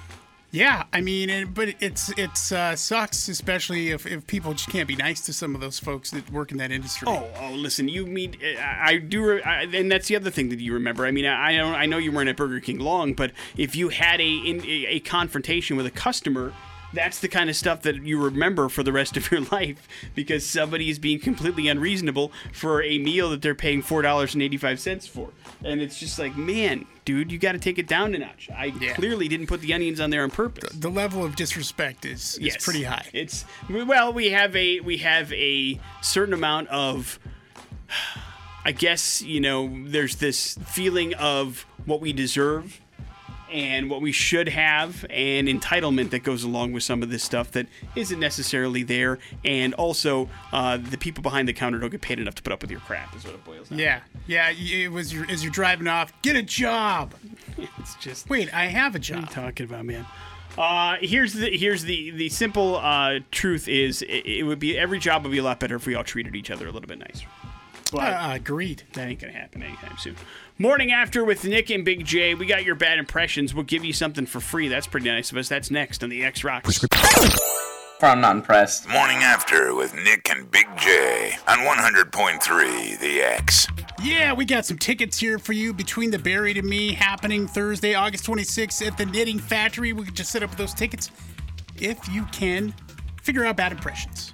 Yeah, 0.51 0.83
I 0.91 0.99
mean, 0.99 1.29
it, 1.29 1.53
but 1.53 1.75
it's 1.79 2.11
it's 2.17 2.51
uh, 2.51 2.75
sucks, 2.75 3.29
especially 3.29 3.91
if, 3.91 4.05
if 4.05 4.27
people 4.27 4.53
just 4.53 4.69
can't 4.69 4.87
be 4.87 4.97
nice 4.97 5.21
to 5.21 5.33
some 5.33 5.55
of 5.55 5.61
those 5.61 5.79
folks 5.79 6.11
that 6.11 6.29
work 6.29 6.51
in 6.51 6.57
that 6.57 6.71
industry. 6.71 7.07
Oh, 7.09 7.29
oh, 7.39 7.51
listen, 7.51 7.87
you 7.87 8.05
mean 8.05 8.35
I, 8.59 8.91
I 8.91 8.97
do, 8.97 9.23
re- 9.23 9.43
I, 9.43 9.63
and 9.63 9.89
that's 9.89 10.09
the 10.09 10.17
other 10.17 10.29
thing 10.29 10.49
that 10.49 10.59
you 10.59 10.73
remember. 10.73 11.05
I 11.05 11.11
mean, 11.11 11.25
I 11.25 11.51
I 11.53 11.57
don't, 11.57 11.73
I 11.73 11.85
know 11.85 11.97
you 11.97 12.11
weren't 12.11 12.27
at 12.27 12.35
Burger 12.35 12.59
King 12.59 12.79
long, 12.79 13.13
but 13.13 13.31
if 13.55 13.77
you 13.77 13.89
had 13.89 14.19
a 14.19 14.29
in, 14.29 14.61
a, 14.65 14.85
a 14.87 14.99
confrontation 14.99 15.77
with 15.77 15.85
a 15.85 15.91
customer. 15.91 16.53
That's 16.93 17.19
the 17.19 17.27
kind 17.29 17.49
of 17.49 17.55
stuff 17.55 17.83
that 17.83 18.03
you 18.03 18.21
remember 18.21 18.67
for 18.69 18.83
the 18.83 18.91
rest 18.91 19.15
of 19.17 19.31
your 19.31 19.41
life 19.51 19.87
because 20.15 20.45
somebody 20.45 20.89
is 20.89 20.99
being 20.99 21.19
completely 21.19 21.67
unreasonable 21.67 22.31
for 22.53 22.81
a 22.83 22.97
meal 22.99 23.29
that 23.29 23.41
they're 23.41 23.55
paying 23.55 23.81
four 23.81 24.01
dollars 24.01 24.33
and 24.33 24.43
eighty 24.43 24.57
five 24.57 24.79
cents 24.79 25.07
for, 25.07 25.29
and 25.63 25.81
it's 25.81 25.99
just 25.99 26.19
like, 26.19 26.35
man, 26.35 26.85
dude, 27.05 27.31
you 27.31 27.37
got 27.39 27.53
to 27.53 27.59
take 27.59 27.77
it 27.79 27.87
down 27.87 28.13
a 28.13 28.17
notch. 28.17 28.49
I 28.55 28.65
Yeah. 28.79 28.93
clearly 28.93 29.27
didn't 29.27 29.47
put 29.47 29.61
the 29.61 29.73
onions 29.73 29.99
on 29.99 30.09
there 30.09 30.23
on 30.23 30.31
purpose. 30.31 30.69
the 30.73 30.89
level 30.89 31.23
of 31.23 31.35
disrespect 31.35 32.05
is, 32.05 32.33
is 32.35 32.39
Yes. 32.39 32.63
pretty 32.65 32.83
high. 32.83 33.05
It's 33.13 33.45
well, 33.69 34.11
we 34.13 34.29
have 34.31 34.55
a 34.55 34.79
we 34.81 34.97
have 34.97 35.31
a 35.33 35.79
certain 36.01 36.33
amount 36.33 36.67
of 36.69 37.19
I 38.63 38.71
guess, 38.73 39.21
you 39.23 39.39
know, 39.39 39.71
there's 39.85 40.17
this 40.17 40.57
feeling 40.65 41.13
of 41.15 41.65
what 41.85 41.99
we 41.99 42.13
deserve 42.13 42.79
and 43.51 43.89
what 43.89 44.01
we 44.01 44.11
should 44.11 44.49
have 44.49 45.05
and 45.09 45.47
entitlement 45.47 46.09
that 46.11 46.19
goes 46.23 46.43
along 46.43 46.71
with 46.73 46.83
some 46.83 47.03
of 47.03 47.09
this 47.09 47.23
stuff 47.23 47.51
that 47.51 47.67
isn't 47.95 48.19
necessarily 48.19 48.83
there 48.83 49.19
and 49.45 49.73
also 49.75 50.29
uh, 50.51 50.77
the 50.77 50.97
people 50.97 51.21
behind 51.21 51.47
the 51.47 51.53
counter 51.53 51.79
don't 51.79 51.89
get 51.89 52.01
paid 52.01 52.19
enough 52.19 52.35
to 52.35 52.41
put 52.43 52.53
up 52.53 52.61
with 52.61 52.71
your 52.71 52.79
crap 52.81 53.15
is 53.15 53.23
what 53.25 53.33
it 53.33 53.43
boils 53.43 53.69
down 53.69 53.77
to. 53.77 53.83
Yeah, 53.83 53.99
yeah. 54.27 54.49
It 54.51 54.91
was 54.91 55.13
your, 55.13 55.29
as 55.29 55.43
you're 55.43 55.51
driving 55.51 55.87
off. 55.87 56.13
Get 56.21 56.35
a 56.35 56.41
job. 56.41 57.13
it's 57.79 57.95
just 57.95 58.29
Wait, 58.29 58.53
I 58.53 58.65
have 58.67 58.95
a 58.95 58.99
What 58.99 59.09
are 59.11 59.15
you 59.15 59.21
job. 59.21 59.29
talking 59.31 59.65
about, 59.65 59.85
man? 59.85 60.05
Uh, 60.57 60.97
here's 60.99 61.31
the 61.33 61.55
here's 61.57 61.83
the 61.83 62.11
the 62.11 62.27
simple 62.27 62.75
uh, 62.75 63.19
truth 63.31 63.69
is 63.69 64.01
it, 64.01 64.25
it 64.25 64.43
would 64.43 64.59
be 64.59 64.77
every 64.77 64.99
job 64.99 65.23
would 65.23 65.31
be 65.31 65.37
a 65.37 65.43
lot 65.43 65.61
better 65.61 65.75
if 65.77 65.87
we 65.87 65.95
all 65.95 66.03
treated 66.03 66.35
each 66.35 66.51
other 66.51 66.67
a 66.67 66.71
little 66.71 66.87
bit 66.89 66.99
nicer. 66.99 67.25
But 67.91 68.13
Uh, 68.13 68.31
agreed. 68.33 68.83
that 68.93 69.07
ain't 69.07 69.19
gonna 69.19 69.33
happen 69.33 69.61
anytime 69.63 69.97
soon. 69.97 70.15
Morning 70.57 70.91
after 70.91 71.23
with 71.25 71.43
Nick 71.43 71.69
and 71.69 71.83
Big 71.83 72.05
J. 72.05 72.33
We 72.35 72.45
got 72.45 72.63
your 72.63 72.75
bad 72.75 72.99
impressions. 72.99 73.53
We'll 73.53 73.63
give 73.65 73.83
you 73.83 73.93
something 73.93 74.25
for 74.25 74.39
free. 74.39 74.67
That's 74.67 74.87
pretty 74.87 75.09
nice 75.09 75.31
of 75.31 75.37
us. 75.37 75.49
That's 75.49 75.69
next 75.71 76.03
on 76.03 76.09
the 76.09 76.23
X 76.23 76.43
Rocks. 76.43 76.85
I'm 78.03 78.19
not 78.19 78.35
impressed. 78.35 78.87
Morning 78.89 79.17
After 79.17 79.75
with 79.75 79.93
Nick 79.93 80.27
and 80.31 80.49
Big 80.49 80.65
J 80.77 81.33
on 81.47 81.59
100.3 81.59 82.99
The 82.99 83.21
X. 83.21 83.67
Yeah, 84.03 84.33
we 84.33 84.45
got 84.45 84.65
some 84.65 84.79
tickets 84.79 85.19
here 85.19 85.37
for 85.37 85.53
you 85.53 85.71
between 85.73 86.09
the 86.09 86.17
buried 86.17 86.57
and 86.57 86.67
me 86.67 86.93
happening 86.93 87.47
Thursday, 87.47 87.93
August 87.93 88.25
26th 88.25 88.85
at 88.87 88.97
the 88.97 89.05
Knitting 89.05 89.37
Factory. 89.37 89.93
We 89.93 90.05
could 90.05 90.15
just 90.15 90.31
set 90.31 90.41
up 90.41 90.55
those 90.55 90.73
tickets 90.73 91.11
if 91.77 91.99
you 92.09 92.25
can 92.31 92.73
figure 93.21 93.45
out 93.45 93.57
bad 93.57 93.71
impressions. 93.71 94.30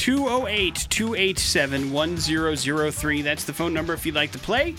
208 0.00 0.86
287 0.88 1.92
1003. 1.92 3.20
That's 3.20 3.44
the 3.44 3.52
phone 3.52 3.74
number 3.74 3.92
if 3.92 4.06
you'd 4.06 4.14
like 4.14 4.32
to 4.32 4.38
play. 4.38 4.74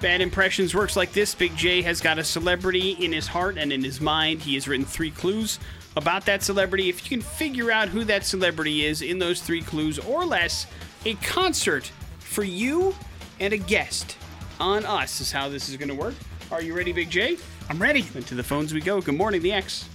Bad 0.00 0.22
Impressions 0.22 0.74
works 0.74 0.96
like 0.96 1.12
this 1.12 1.34
Big 1.34 1.54
J 1.54 1.82
has 1.82 2.00
got 2.00 2.18
a 2.18 2.24
celebrity 2.24 2.92
in 2.92 3.12
his 3.12 3.26
heart 3.26 3.58
and 3.58 3.70
in 3.70 3.84
his 3.84 4.00
mind. 4.00 4.40
He 4.40 4.54
has 4.54 4.66
written 4.66 4.86
three 4.86 5.10
clues 5.10 5.58
about 5.98 6.24
that 6.24 6.42
celebrity. 6.42 6.88
If 6.88 7.04
you 7.04 7.18
can 7.18 7.20
figure 7.20 7.70
out 7.70 7.88
who 7.88 8.04
that 8.04 8.24
celebrity 8.24 8.86
is 8.86 9.02
in 9.02 9.18
those 9.18 9.42
three 9.42 9.60
clues 9.60 9.98
or 9.98 10.24
less, 10.24 10.66
a 11.04 11.12
concert 11.16 11.92
for 12.18 12.42
you 12.42 12.94
and 13.40 13.52
a 13.52 13.58
guest 13.58 14.16
on 14.58 14.86
us 14.86 15.20
is 15.20 15.30
how 15.30 15.50
this 15.50 15.68
is 15.68 15.76
going 15.76 15.90
to 15.90 15.94
work. 15.94 16.14
Are 16.50 16.62
you 16.62 16.74
ready, 16.74 16.94
Big 16.94 17.10
J? 17.10 17.36
I'm 17.68 17.80
ready. 17.82 18.06
And 18.14 18.26
to 18.28 18.34
the 18.34 18.42
phones 18.42 18.72
we 18.72 18.80
go. 18.80 19.02
Good 19.02 19.16
morning, 19.16 19.42
the 19.42 19.52
X. 19.52 19.90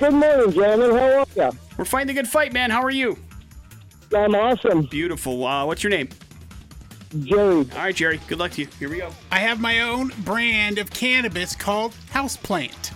Good 0.00 0.14
morning, 0.14 0.50
gentlemen. 0.50 0.96
How 0.96 1.20
are 1.20 1.26
you? 1.36 1.58
We're 1.78 1.84
fighting 1.84 2.10
a 2.10 2.14
good 2.14 2.28
fight, 2.28 2.52
man. 2.52 2.72
How 2.72 2.82
are 2.82 2.90
you? 2.90 3.16
I'm 4.12 4.34
awesome. 4.34 4.82
Beautiful. 4.82 5.46
Uh, 5.46 5.66
what's 5.66 5.82
your 5.82 5.90
name? 5.90 6.08
Jerry. 7.22 7.42
All 7.42 7.64
right, 7.76 7.94
Jerry. 7.94 8.20
Good 8.26 8.38
luck 8.38 8.52
to 8.52 8.62
you. 8.62 8.68
Here 8.78 8.88
we 8.88 8.98
go. 8.98 9.10
I 9.30 9.38
have 9.38 9.60
my 9.60 9.82
own 9.82 10.12
brand 10.24 10.78
of 10.78 10.90
cannabis 10.90 11.54
called 11.54 11.94
Houseplant. 12.12 12.92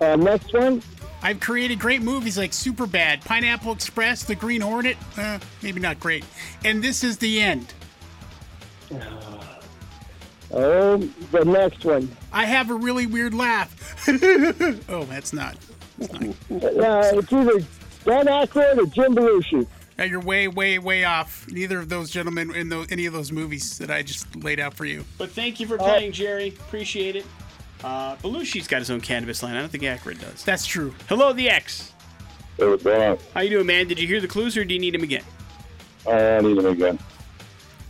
Uh, 0.00 0.16
next 0.16 0.52
one. 0.52 0.82
I've 1.22 1.40
created 1.40 1.78
great 1.78 2.02
movies 2.02 2.36
like 2.36 2.50
Superbad, 2.50 3.24
Pineapple 3.24 3.72
Express, 3.72 4.24
The 4.24 4.34
Green 4.34 4.60
Hornet. 4.60 4.98
Uh, 5.16 5.38
maybe 5.62 5.80
not 5.80 5.98
great. 5.98 6.24
And 6.64 6.84
this 6.84 7.02
is 7.02 7.16
the 7.16 7.40
end. 7.40 7.72
Oh, 10.52 10.98
the 11.32 11.44
next 11.44 11.84
one. 11.84 12.14
I 12.32 12.44
have 12.44 12.70
a 12.70 12.74
really 12.74 13.06
weird 13.06 13.32
laugh. 13.32 14.06
oh, 14.88 15.04
that's 15.04 15.32
not. 15.32 15.56
Uh, 16.00 16.32
it's 16.50 17.32
either 17.32 17.60
Dan 18.04 18.26
Aykroyd 18.26 18.78
or 18.78 18.86
Jim 18.86 19.14
Belushi. 19.14 19.66
Now 19.96 20.04
you're 20.04 20.20
way, 20.20 20.48
way, 20.48 20.78
way 20.78 21.04
off. 21.04 21.46
Neither 21.48 21.78
of 21.78 21.88
those 21.88 22.10
gentlemen 22.10 22.54
in 22.54 22.68
those, 22.68 22.90
any 22.90 23.06
of 23.06 23.12
those 23.12 23.30
movies 23.30 23.78
that 23.78 23.90
I 23.90 24.02
just 24.02 24.34
laid 24.36 24.58
out 24.60 24.74
for 24.74 24.84
you. 24.84 25.04
But 25.18 25.30
thank 25.30 25.60
you 25.60 25.66
for 25.66 25.78
playing, 25.78 26.12
Jerry. 26.12 26.48
Appreciate 26.48 27.16
it. 27.16 27.26
Uh, 27.82 28.16
Belushi's 28.16 28.66
got 28.66 28.78
his 28.78 28.90
own 28.90 29.00
cannabis 29.00 29.42
line. 29.42 29.54
I 29.54 29.60
don't 29.60 29.70
think 29.70 29.84
Aykroyd 29.84 30.20
does. 30.20 30.42
That's 30.44 30.66
true. 30.66 30.94
Hello, 31.08 31.32
the 31.32 31.48
X. 31.48 31.92
Hey, 32.58 32.66
what's 32.66 32.82
going 32.82 33.02
on? 33.02 33.18
How 33.34 33.40
you 33.40 33.50
doing, 33.50 33.66
man? 33.66 33.86
Did 33.86 34.00
you 34.00 34.06
hear 34.06 34.20
the 34.20 34.28
clues 34.28 34.56
or 34.56 34.64
do 34.64 34.74
you 34.74 34.80
need 34.80 34.94
them 34.94 35.02
again? 35.02 35.24
I 36.06 36.40
need 36.40 36.58
him 36.58 36.66
again. 36.66 36.98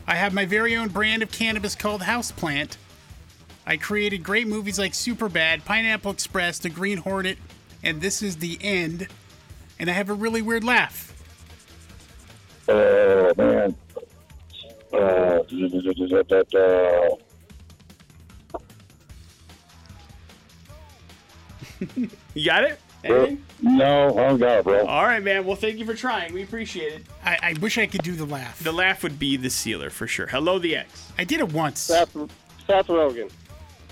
I 0.07 0.15
have 0.17 0.35
my 0.35 0.45
very 0.45 0.77
own 0.77 0.89
brand 0.89 1.23
of 1.23 1.31
cannabis 1.31 1.75
called 1.75 2.03
Houseplant. 2.03 2.77
I 3.67 3.77
created 3.77 4.23
great 4.23 4.47
movies 4.47 4.79
like 4.79 4.93
Superbad, 4.93 5.65
Pineapple 5.65 6.11
Express, 6.11 6.59
The 6.59 6.69
Green 6.69 6.99
Hornet, 6.99 7.39
and 7.83 8.01
This 8.01 8.21
Is 8.21 8.37
the 8.37 8.59
End. 8.61 9.09
And 9.79 9.91
I 9.91 9.93
have 9.93 10.09
a 10.11 10.15
really 10.15 10.43
weird 10.43 10.65
laugh. 10.65 11.11
Oh, 12.69 13.33
man. 13.37 13.75
Uh, 14.93 14.97
uh, 14.97 15.43
You 22.35 22.45
got 22.45 22.65
it? 22.65 22.81
Anything? 23.05 23.45
no, 23.61 24.17
I 24.19 24.29
don't 24.29 24.39
got 24.39 24.59
it, 24.61 24.65
bro. 24.65 24.87
All 24.87 25.05
right, 25.05 25.23
man. 25.23 25.45
Well, 25.45 25.57
thank 25.57 25.79
you 25.79 25.85
for 25.85 25.95
trying. 25.95 26.33
We 26.33 26.43
appreciate 26.43 26.93
it. 26.95 27.03
I, 27.25 27.39
I 27.43 27.55
wish 27.61 27.77
I 27.77 27.87
could 27.87 28.03
do 28.03 28.15
the 28.15 28.25
laugh. 28.25 28.59
The 28.61 28.73
laugh 28.73 29.03
would 29.03 29.19
be 29.19 29.37
the 29.37 29.51
sealer 29.51 29.91
for 29.91 30.07
sure. 30.07 30.27
Hello, 30.27 30.59
the 30.59 30.77
X. 30.77 31.13
I 31.19 31.25
did 31.25 31.41
it 31.41 31.53
once. 31.53 31.81
Seth, 31.81 32.13
Seth 32.67 32.87
Rogen. 32.87 33.31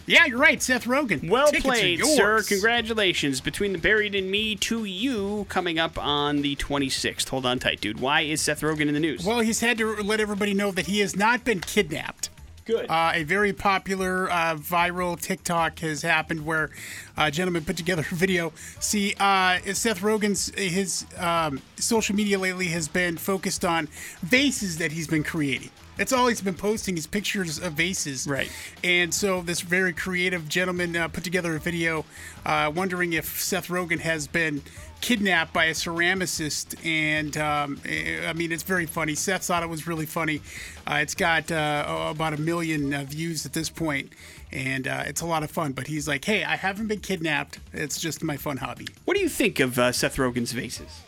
Yeah, 0.06 0.26
you're 0.26 0.38
right, 0.38 0.60
Seth 0.60 0.84
Rogen. 0.84 1.28
Well 1.28 1.46
Tickets 1.46 1.64
played, 1.64 2.04
sir. 2.04 2.42
Congratulations. 2.42 3.40
Between 3.40 3.72
the 3.72 3.78
Buried 3.78 4.14
and 4.14 4.30
Me 4.30 4.56
to 4.56 4.84
you 4.84 5.46
coming 5.48 5.78
up 5.78 5.96
on 5.98 6.42
the 6.42 6.56
26th. 6.56 7.28
Hold 7.28 7.46
on 7.46 7.58
tight, 7.58 7.80
dude. 7.80 8.00
Why 8.00 8.22
is 8.22 8.40
Seth 8.40 8.62
Rogen 8.62 8.88
in 8.88 8.94
the 8.94 9.00
news? 9.00 9.24
Well, 9.24 9.40
he's 9.40 9.60
had 9.60 9.78
to 9.78 9.94
let 10.02 10.20
everybody 10.20 10.54
know 10.54 10.72
that 10.72 10.86
he 10.86 11.00
has 11.00 11.14
not 11.14 11.44
been 11.44 11.60
kidnapped. 11.60 12.30
Good. 12.64 12.86
Uh, 12.88 13.12
a 13.14 13.24
very 13.24 13.52
popular 13.52 14.30
uh, 14.30 14.54
viral 14.56 15.20
TikTok 15.20 15.80
has 15.80 16.02
happened 16.02 16.46
where 16.46 16.70
a 17.16 17.30
gentleman 17.30 17.64
put 17.64 17.76
together 17.76 18.04
a 18.08 18.14
video. 18.14 18.52
See, 18.78 19.14
uh, 19.18 19.58
Seth 19.72 20.00
Rogen's 20.00 20.54
his 20.56 21.04
um, 21.18 21.60
social 21.76 22.14
media 22.14 22.38
lately 22.38 22.68
has 22.68 22.86
been 22.86 23.16
focused 23.16 23.64
on 23.64 23.88
vases 24.22 24.78
that 24.78 24.92
he's 24.92 25.08
been 25.08 25.24
creating. 25.24 25.70
That's 25.96 26.12
all 26.12 26.26
he's 26.26 26.40
been 26.40 26.54
posting 26.54 26.96
is 26.96 27.06
pictures 27.06 27.58
of 27.58 27.74
vases. 27.74 28.26
Right. 28.26 28.50
And 28.82 29.12
so 29.12 29.42
this 29.42 29.60
very 29.60 29.92
creative 29.92 30.48
gentleman 30.48 30.96
uh, 30.96 31.08
put 31.08 31.22
together 31.22 31.54
a 31.54 31.60
video 31.60 32.04
uh, 32.46 32.72
wondering 32.74 33.12
if 33.12 33.40
Seth 33.40 33.68
Rogen 33.68 34.00
has 34.00 34.26
been 34.26 34.62
kidnapped 35.02 35.52
by 35.52 35.66
a 35.66 35.72
ceramicist. 35.72 36.74
And 36.86 37.36
um, 37.36 37.80
eh, 37.84 38.26
I 38.26 38.32
mean, 38.32 38.52
it's 38.52 38.62
very 38.62 38.86
funny. 38.86 39.14
Seth 39.14 39.44
thought 39.44 39.62
it 39.62 39.68
was 39.68 39.86
really 39.86 40.06
funny. 40.06 40.40
Uh, 40.86 41.00
it's 41.02 41.14
got 41.14 41.52
uh, 41.52 42.08
about 42.10 42.32
a 42.32 42.40
million 42.40 42.94
uh, 42.94 43.04
views 43.04 43.44
at 43.44 43.52
this 43.52 43.68
point, 43.68 44.10
and 44.50 44.88
uh, 44.88 45.04
it's 45.06 45.20
a 45.20 45.26
lot 45.26 45.42
of 45.42 45.50
fun. 45.50 45.72
But 45.72 45.88
he's 45.88 46.08
like, 46.08 46.24
hey, 46.24 46.42
I 46.42 46.56
haven't 46.56 46.86
been 46.86 47.00
kidnapped. 47.00 47.58
It's 47.74 48.00
just 48.00 48.22
my 48.22 48.38
fun 48.38 48.56
hobby. 48.56 48.86
what 49.04 49.14
do 49.14 49.20
you 49.20 49.28
think 49.28 49.60
of 49.60 49.78
uh, 49.78 49.92
Seth 49.92 50.16
Rogen's 50.16 50.52
vases? 50.52 51.02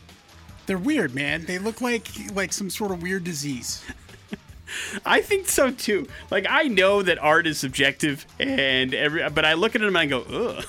They're 0.67 0.79
weird, 0.79 1.15
man. 1.15 1.45
They 1.45 1.59
look 1.59 1.81
like 1.81 2.09
like 2.35 2.53
some 2.53 2.71
sort 2.71 2.91
of 2.91 3.03
weird 3.03 3.25
disease. 3.25 3.83
I 5.07 5.21
think 5.21 5.49
so 5.49 5.71
too. 5.71 6.07
Like 6.31 6.47
I 6.49 6.65
know 6.65 7.03
that 7.03 7.19
art 7.19 7.47
is 7.47 7.59
subjective, 7.59 8.27
and 8.39 8.95
every 8.95 9.29
but 9.31 9.45
I 9.45 9.55
look 9.55 9.75
at 9.75 9.81
them 9.81 9.97
and 9.97 9.99
I 9.99 10.07
go, 10.07 10.23
ugh. 10.23 10.65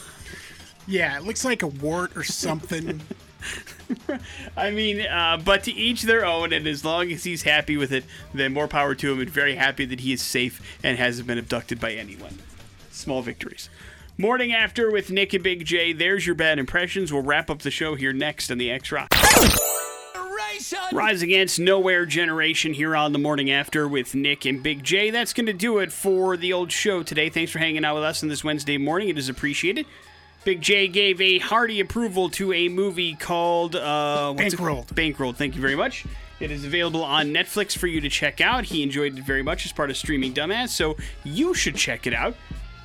Yeah, 0.88 1.18
it 1.18 1.24
looks 1.24 1.44
like 1.44 1.64
a 1.64 1.68
wart 1.68 2.16
or 2.16 2.24
something. 2.24 3.02
I 4.58 4.72
mean, 4.72 5.02
uh, 5.02 5.40
but 5.44 5.64
to 5.64 5.72
each 5.72 6.04
their 6.04 6.26
own, 6.26 6.54
and 6.54 6.68
as 6.68 6.86
long 6.86 7.12
as 7.12 7.24
he's 7.24 7.44
happy 7.44 7.78
with 7.78 7.92
it, 7.92 8.04
then 8.34 8.54
more 8.54 8.68
power 8.68 8.96
to 8.96 9.12
him, 9.12 9.20
and 9.20 9.30
very 9.30 9.56
happy 9.56 9.86
that 9.86 10.02
he 10.02 10.14
is 10.14 10.22
safe 10.22 10.78
and 10.84 10.98
hasn't 10.98 11.28
been 11.28 11.38
abducted 11.38 11.80
by 11.80 11.94
anyone. 11.94 12.40
Small 12.92 13.22
victories. 13.22 13.70
Morning 14.18 14.54
after 14.54 14.92
with 14.92 15.12
Nick 15.12 15.34
and 15.34 15.44
Big 15.44 15.66
J. 15.66 15.92
There's 15.92 16.26
your 16.26 16.36
bad 16.36 16.58
impressions. 16.58 17.12
We'll 17.12 17.24
wrap 17.24 17.50
up 17.50 17.60
the 17.60 17.72
show 17.72 17.96
here 17.96 18.14
next 18.14 18.50
on 18.50 18.58
the 18.58 18.72
X 18.72 18.92
Rock. 18.92 19.14
Rise 20.94 21.22
Against 21.22 21.60
Nowhere 21.60 22.06
Generation 22.06 22.74
here 22.74 22.96
on 22.96 23.12
the 23.12 23.20
morning 23.20 23.52
after 23.52 23.88
with 23.88 24.16
Nick 24.16 24.46
and 24.46 24.64
Big 24.64 24.84
J. 24.84 25.10
That's 25.10 25.34
going 25.34 25.48
to 25.48 25.54
do 25.54 25.80
it 25.80 25.92
for 25.92 26.38
the 26.38 26.54
old 26.54 26.72
show 26.72 27.04
today. 27.04 27.30
Thanks 27.30 27.52
for 27.52 27.60
hanging 27.60 27.84
out 27.84 27.96
with 27.96 28.04
us 28.04 28.24
on 28.24 28.30
this 28.30 28.44
Wednesday 28.44 28.78
morning. 28.78 29.10
It 29.10 29.18
is 29.18 29.28
appreciated. 29.28 29.86
Big 30.46 30.62
J 30.62 30.88
gave 30.88 31.20
a 31.20 31.40
hearty 31.40 31.80
approval 31.80 32.30
to 32.32 32.54
a 32.54 32.70
movie 32.70 33.16
called 33.16 33.76
uh, 33.76 34.34
what's? 34.34 34.56
Bankrolled. 34.56 34.88
Bankrolled. 34.88 35.36
Thank 35.36 35.56
you 35.56 35.62
very 35.62 35.76
much. 35.76 36.06
It 36.40 36.52
is 36.52 36.64
available 36.64 37.04
on 37.04 37.28
Netflix 37.28 37.78
for 37.78 37.88
you 37.88 38.00
to 38.02 38.10
check 38.10 38.40
out. 38.40 38.66
He 38.66 38.84
enjoyed 38.84 39.18
it 39.18 39.24
very 39.24 39.44
much 39.44 39.66
as 39.66 39.72
part 39.72 39.90
of 39.90 39.98
Streaming 39.98 40.34
Dumbass, 40.34 40.70
so 40.70 40.96
you 41.24 41.54
should 41.54 41.76
check 41.76 42.08
it 42.08 42.14
out. 42.14 42.36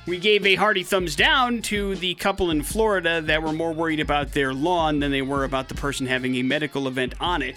We 0.07 0.17
gave 0.17 0.45
a 0.47 0.55
hearty 0.55 0.83
thumbs 0.83 1.15
down 1.15 1.61
to 1.63 1.95
the 1.95 2.15
couple 2.15 2.49
in 2.49 2.63
Florida 2.63 3.21
that 3.21 3.43
were 3.43 3.53
more 3.53 3.71
worried 3.71 3.99
about 3.99 4.31
their 4.31 4.51
lawn 4.51 4.99
than 4.99 5.11
they 5.11 5.21
were 5.21 5.43
about 5.43 5.69
the 5.69 5.75
person 5.75 6.07
having 6.07 6.35
a 6.35 6.43
medical 6.43 6.87
event 6.87 7.13
on 7.19 7.43
it, 7.43 7.55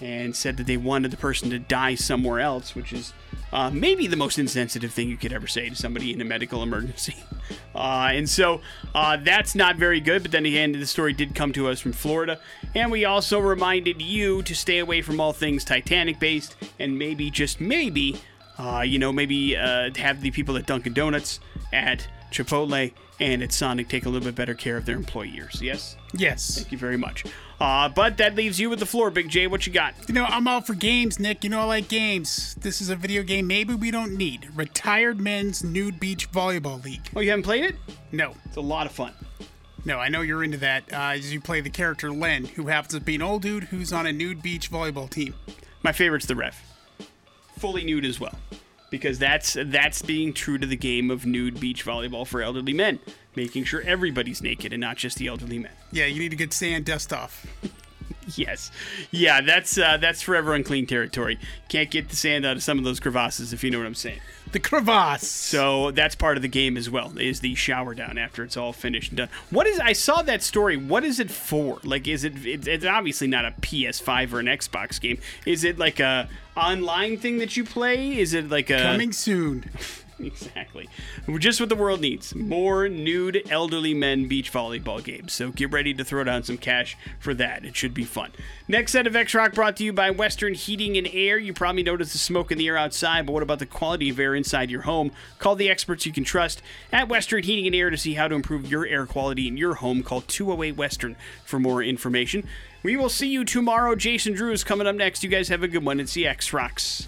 and 0.00 0.34
said 0.34 0.56
that 0.58 0.66
they 0.66 0.76
wanted 0.76 1.10
the 1.10 1.16
person 1.16 1.50
to 1.50 1.58
die 1.58 1.96
somewhere 1.96 2.38
else, 2.38 2.76
which 2.76 2.92
is 2.92 3.12
uh, 3.52 3.70
maybe 3.70 4.06
the 4.06 4.16
most 4.16 4.38
insensitive 4.38 4.92
thing 4.92 5.08
you 5.08 5.16
could 5.16 5.32
ever 5.32 5.48
say 5.48 5.68
to 5.68 5.74
somebody 5.74 6.12
in 6.12 6.20
a 6.20 6.24
medical 6.24 6.62
emergency. 6.62 7.16
Uh, 7.74 8.10
and 8.12 8.28
so 8.28 8.60
uh, 8.94 9.16
that's 9.16 9.54
not 9.54 9.76
very 9.76 10.00
good, 10.00 10.22
but 10.22 10.30
then 10.30 10.44
again, 10.44 10.72
the 10.72 10.86
story 10.86 11.12
did 11.12 11.34
come 11.34 11.52
to 11.52 11.68
us 11.68 11.80
from 11.80 11.92
Florida. 11.92 12.38
And 12.74 12.90
we 12.90 13.04
also 13.04 13.38
reminded 13.38 14.02
you 14.02 14.42
to 14.42 14.54
stay 14.54 14.78
away 14.78 15.02
from 15.02 15.20
all 15.20 15.32
things 15.32 15.64
Titanic 15.64 16.18
based, 16.18 16.56
and 16.78 16.98
maybe, 16.98 17.30
just 17.30 17.60
maybe, 17.60 18.20
uh, 18.58 18.82
you 18.86 18.98
know, 18.98 19.12
maybe 19.12 19.56
uh, 19.56 19.90
have 19.96 20.20
the 20.20 20.30
people 20.32 20.56
at 20.56 20.66
Dunkin' 20.66 20.94
Donuts, 20.94 21.40
at 21.72 22.06
Chipotle, 22.30 22.92
and 23.18 23.42
at 23.42 23.52
Sonic 23.52 23.88
take 23.88 24.06
a 24.06 24.08
little 24.08 24.24
bit 24.26 24.34
better 24.34 24.54
care 24.54 24.76
of 24.76 24.86
their 24.86 24.96
employees. 24.96 25.60
Yes? 25.60 25.96
Yes. 26.14 26.56
Thank 26.56 26.72
you 26.72 26.78
very 26.78 26.96
much. 26.96 27.24
Uh, 27.60 27.88
but 27.90 28.16
that 28.16 28.34
leaves 28.34 28.58
you 28.58 28.70
with 28.70 28.78
the 28.78 28.86
floor, 28.86 29.10
Big 29.10 29.28
J. 29.28 29.46
What 29.46 29.66
you 29.66 29.72
got? 29.72 29.92
You 30.08 30.14
know, 30.14 30.24
I'm 30.24 30.48
all 30.48 30.62
for 30.62 30.74
games, 30.74 31.18
Nick. 31.20 31.44
You 31.44 31.50
know, 31.50 31.60
I 31.60 31.64
like 31.64 31.88
games. 31.88 32.54
This 32.54 32.80
is 32.80 32.88
a 32.88 32.96
video 32.96 33.22
game 33.22 33.46
maybe 33.46 33.74
we 33.74 33.90
don't 33.90 34.16
need. 34.16 34.48
Retired 34.56 35.20
Men's 35.20 35.62
Nude 35.62 36.00
Beach 36.00 36.30
Volleyball 36.32 36.82
League. 36.82 37.06
Oh, 37.14 37.20
you 37.20 37.28
haven't 37.30 37.42
played 37.42 37.64
it? 37.64 37.76
No, 38.12 38.34
It's 38.46 38.56
a 38.56 38.60
lot 38.62 38.86
of 38.86 38.92
fun. 38.92 39.12
no, 39.84 39.98
I 39.98 40.08
know 40.08 40.22
you're 40.22 40.42
into 40.42 40.56
that. 40.58 40.84
Uh, 40.90 40.96
as 41.14 41.30
you 41.32 41.40
play 41.40 41.60
the 41.60 41.68
character 41.70 42.10
Len, 42.10 42.46
who 42.46 42.68
happens 42.68 42.94
to 42.94 43.00
be 43.00 43.16
an 43.16 43.22
old 43.22 43.42
dude 43.42 43.64
who's 43.64 43.92
on 43.92 44.06
a 44.06 44.12
nude 44.12 44.40
beach 44.42 44.70
volleyball 44.70 45.10
team. 45.10 45.34
My 45.82 45.92
favorite's 45.92 46.26
the 46.26 46.36
ref. 46.36 46.62
Fully 47.58 47.84
nude 47.84 48.06
as 48.06 48.18
well. 48.18 48.38
Because 48.90 49.18
that's 49.18 49.56
that's 49.58 50.02
being 50.02 50.32
true 50.32 50.58
to 50.58 50.66
the 50.66 50.76
game 50.76 51.10
of 51.10 51.24
nude 51.24 51.60
beach 51.60 51.84
volleyball 51.84 52.26
for 52.26 52.42
elderly 52.42 52.72
men, 52.72 52.98
making 53.36 53.64
sure 53.64 53.80
everybody's 53.82 54.42
naked 54.42 54.72
and 54.72 54.80
not 54.80 54.96
just 54.96 55.16
the 55.18 55.28
elderly 55.28 55.58
men. 55.58 55.72
Yeah, 55.92 56.06
you 56.06 56.18
need 56.18 56.30
to 56.30 56.36
get 56.36 56.52
sand 56.52 56.84
dust 56.86 57.12
off. 57.12 57.46
Yes, 58.36 58.70
yeah, 59.10 59.40
that's 59.40 59.78
uh, 59.78 59.96
that's 59.96 60.22
forever 60.22 60.54
unclean 60.54 60.86
territory. 60.86 61.38
Can't 61.68 61.90
get 61.90 62.08
the 62.10 62.16
sand 62.16 62.44
out 62.44 62.56
of 62.56 62.62
some 62.62 62.78
of 62.78 62.84
those 62.84 63.00
crevasses 63.00 63.52
if 63.52 63.64
you 63.64 63.70
know 63.70 63.78
what 63.78 63.86
I'm 63.86 63.94
saying. 63.94 64.20
The 64.52 64.58
crevasse. 64.58 65.26
So 65.26 65.90
that's 65.92 66.14
part 66.14 66.36
of 66.36 66.42
the 66.42 66.48
game 66.48 66.76
as 66.76 66.90
well. 66.90 67.16
Is 67.18 67.40
the 67.40 67.54
shower 67.54 67.94
down 67.94 68.18
after 68.18 68.42
it's 68.42 68.56
all 68.56 68.72
finished 68.72 69.10
and 69.10 69.18
done. 69.18 69.28
What 69.50 69.66
is? 69.66 69.78
I 69.78 69.92
saw 69.92 70.22
that 70.22 70.42
story. 70.42 70.76
What 70.76 71.04
is 71.04 71.20
it 71.20 71.30
for? 71.30 71.78
Like, 71.84 72.08
is 72.08 72.24
it? 72.24 72.44
It's, 72.44 72.66
it's 72.66 72.84
obviously 72.84 73.28
not 73.28 73.44
a 73.44 73.52
PS5 73.60 74.32
or 74.32 74.40
an 74.40 74.46
Xbox 74.46 75.00
game. 75.00 75.18
Is 75.46 75.62
it 75.64 75.78
like 75.78 76.00
a 76.00 76.28
online 76.56 77.16
thing 77.16 77.38
that 77.38 77.56
you 77.56 77.64
play? 77.64 78.18
Is 78.18 78.34
it 78.34 78.48
like 78.48 78.70
a 78.70 78.82
Coming 78.82 79.12
soon. 79.12 79.70
Exactly. 80.30 80.88
Just 81.38 81.60
what 81.60 81.68
the 81.68 81.76
world 81.76 82.00
needs. 82.00 82.34
More 82.34 82.88
nude 82.88 83.42
elderly 83.50 83.94
men 83.94 84.28
beach 84.28 84.52
volleyball 84.52 85.02
games. 85.02 85.32
So 85.32 85.50
get 85.50 85.70
ready 85.70 85.94
to 85.94 86.04
throw 86.04 86.24
down 86.24 86.42
some 86.42 86.58
cash 86.58 86.96
for 87.18 87.34
that. 87.34 87.64
It 87.64 87.76
should 87.76 87.94
be 87.94 88.04
fun. 88.04 88.30
Next 88.68 88.92
set 88.92 89.06
of 89.06 89.16
X 89.16 89.34
Rock 89.34 89.54
brought 89.54 89.76
to 89.76 89.84
you 89.84 89.92
by 89.92 90.10
Western 90.10 90.54
Heating 90.54 90.96
and 90.96 91.08
Air. 91.12 91.38
You 91.38 91.52
probably 91.52 91.82
noticed 91.82 92.12
the 92.12 92.18
smoke 92.18 92.52
in 92.52 92.58
the 92.58 92.68
air 92.68 92.76
outside, 92.76 93.26
but 93.26 93.32
what 93.32 93.42
about 93.42 93.58
the 93.58 93.66
quality 93.66 94.10
of 94.10 94.18
air 94.20 94.34
inside 94.34 94.70
your 94.70 94.82
home? 94.82 95.10
Call 95.38 95.56
the 95.56 95.70
experts 95.70 96.06
you 96.06 96.12
can 96.12 96.24
trust 96.24 96.62
at 96.92 97.08
Western 97.08 97.42
Heating 97.42 97.66
and 97.66 97.74
Air 97.74 97.90
to 97.90 97.96
see 97.96 98.14
how 98.14 98.28
to 98.28 98.34
improve 98.34 98.70
your 98.70 98.86
air 98.86 99.06
quality 99.06 99.48
in 99.48 99.56
your 99.56 99.74
home. 99.74 100.02
Call 100.02 100.20
208 100.22 100.76
Western 100.76 101.16
for 101.44 101.58
more 101.58 101.82
information. 101.82 102.46
We 102.82 102.96
will 102.96 103.10
see 103.10 103.28
you 103.28 103.44
tomorrow. 103.44 103.94
Jason 103.94 104.32
Drew 104.32 104.52
is 104.52 104.64
coming 104.64 104.86
up 104.86 104.96
next. 104.96 105.22
You 105.22 105.30
guys 105.30 105.48
have 105.48 105.62
a 105.62 105.68
good 105.68 105.84
one. 105.84 106.00
It's 106.00 106.14
the 106.14 106.26
X 106.26 106.52
Rocks. 106.52 107.06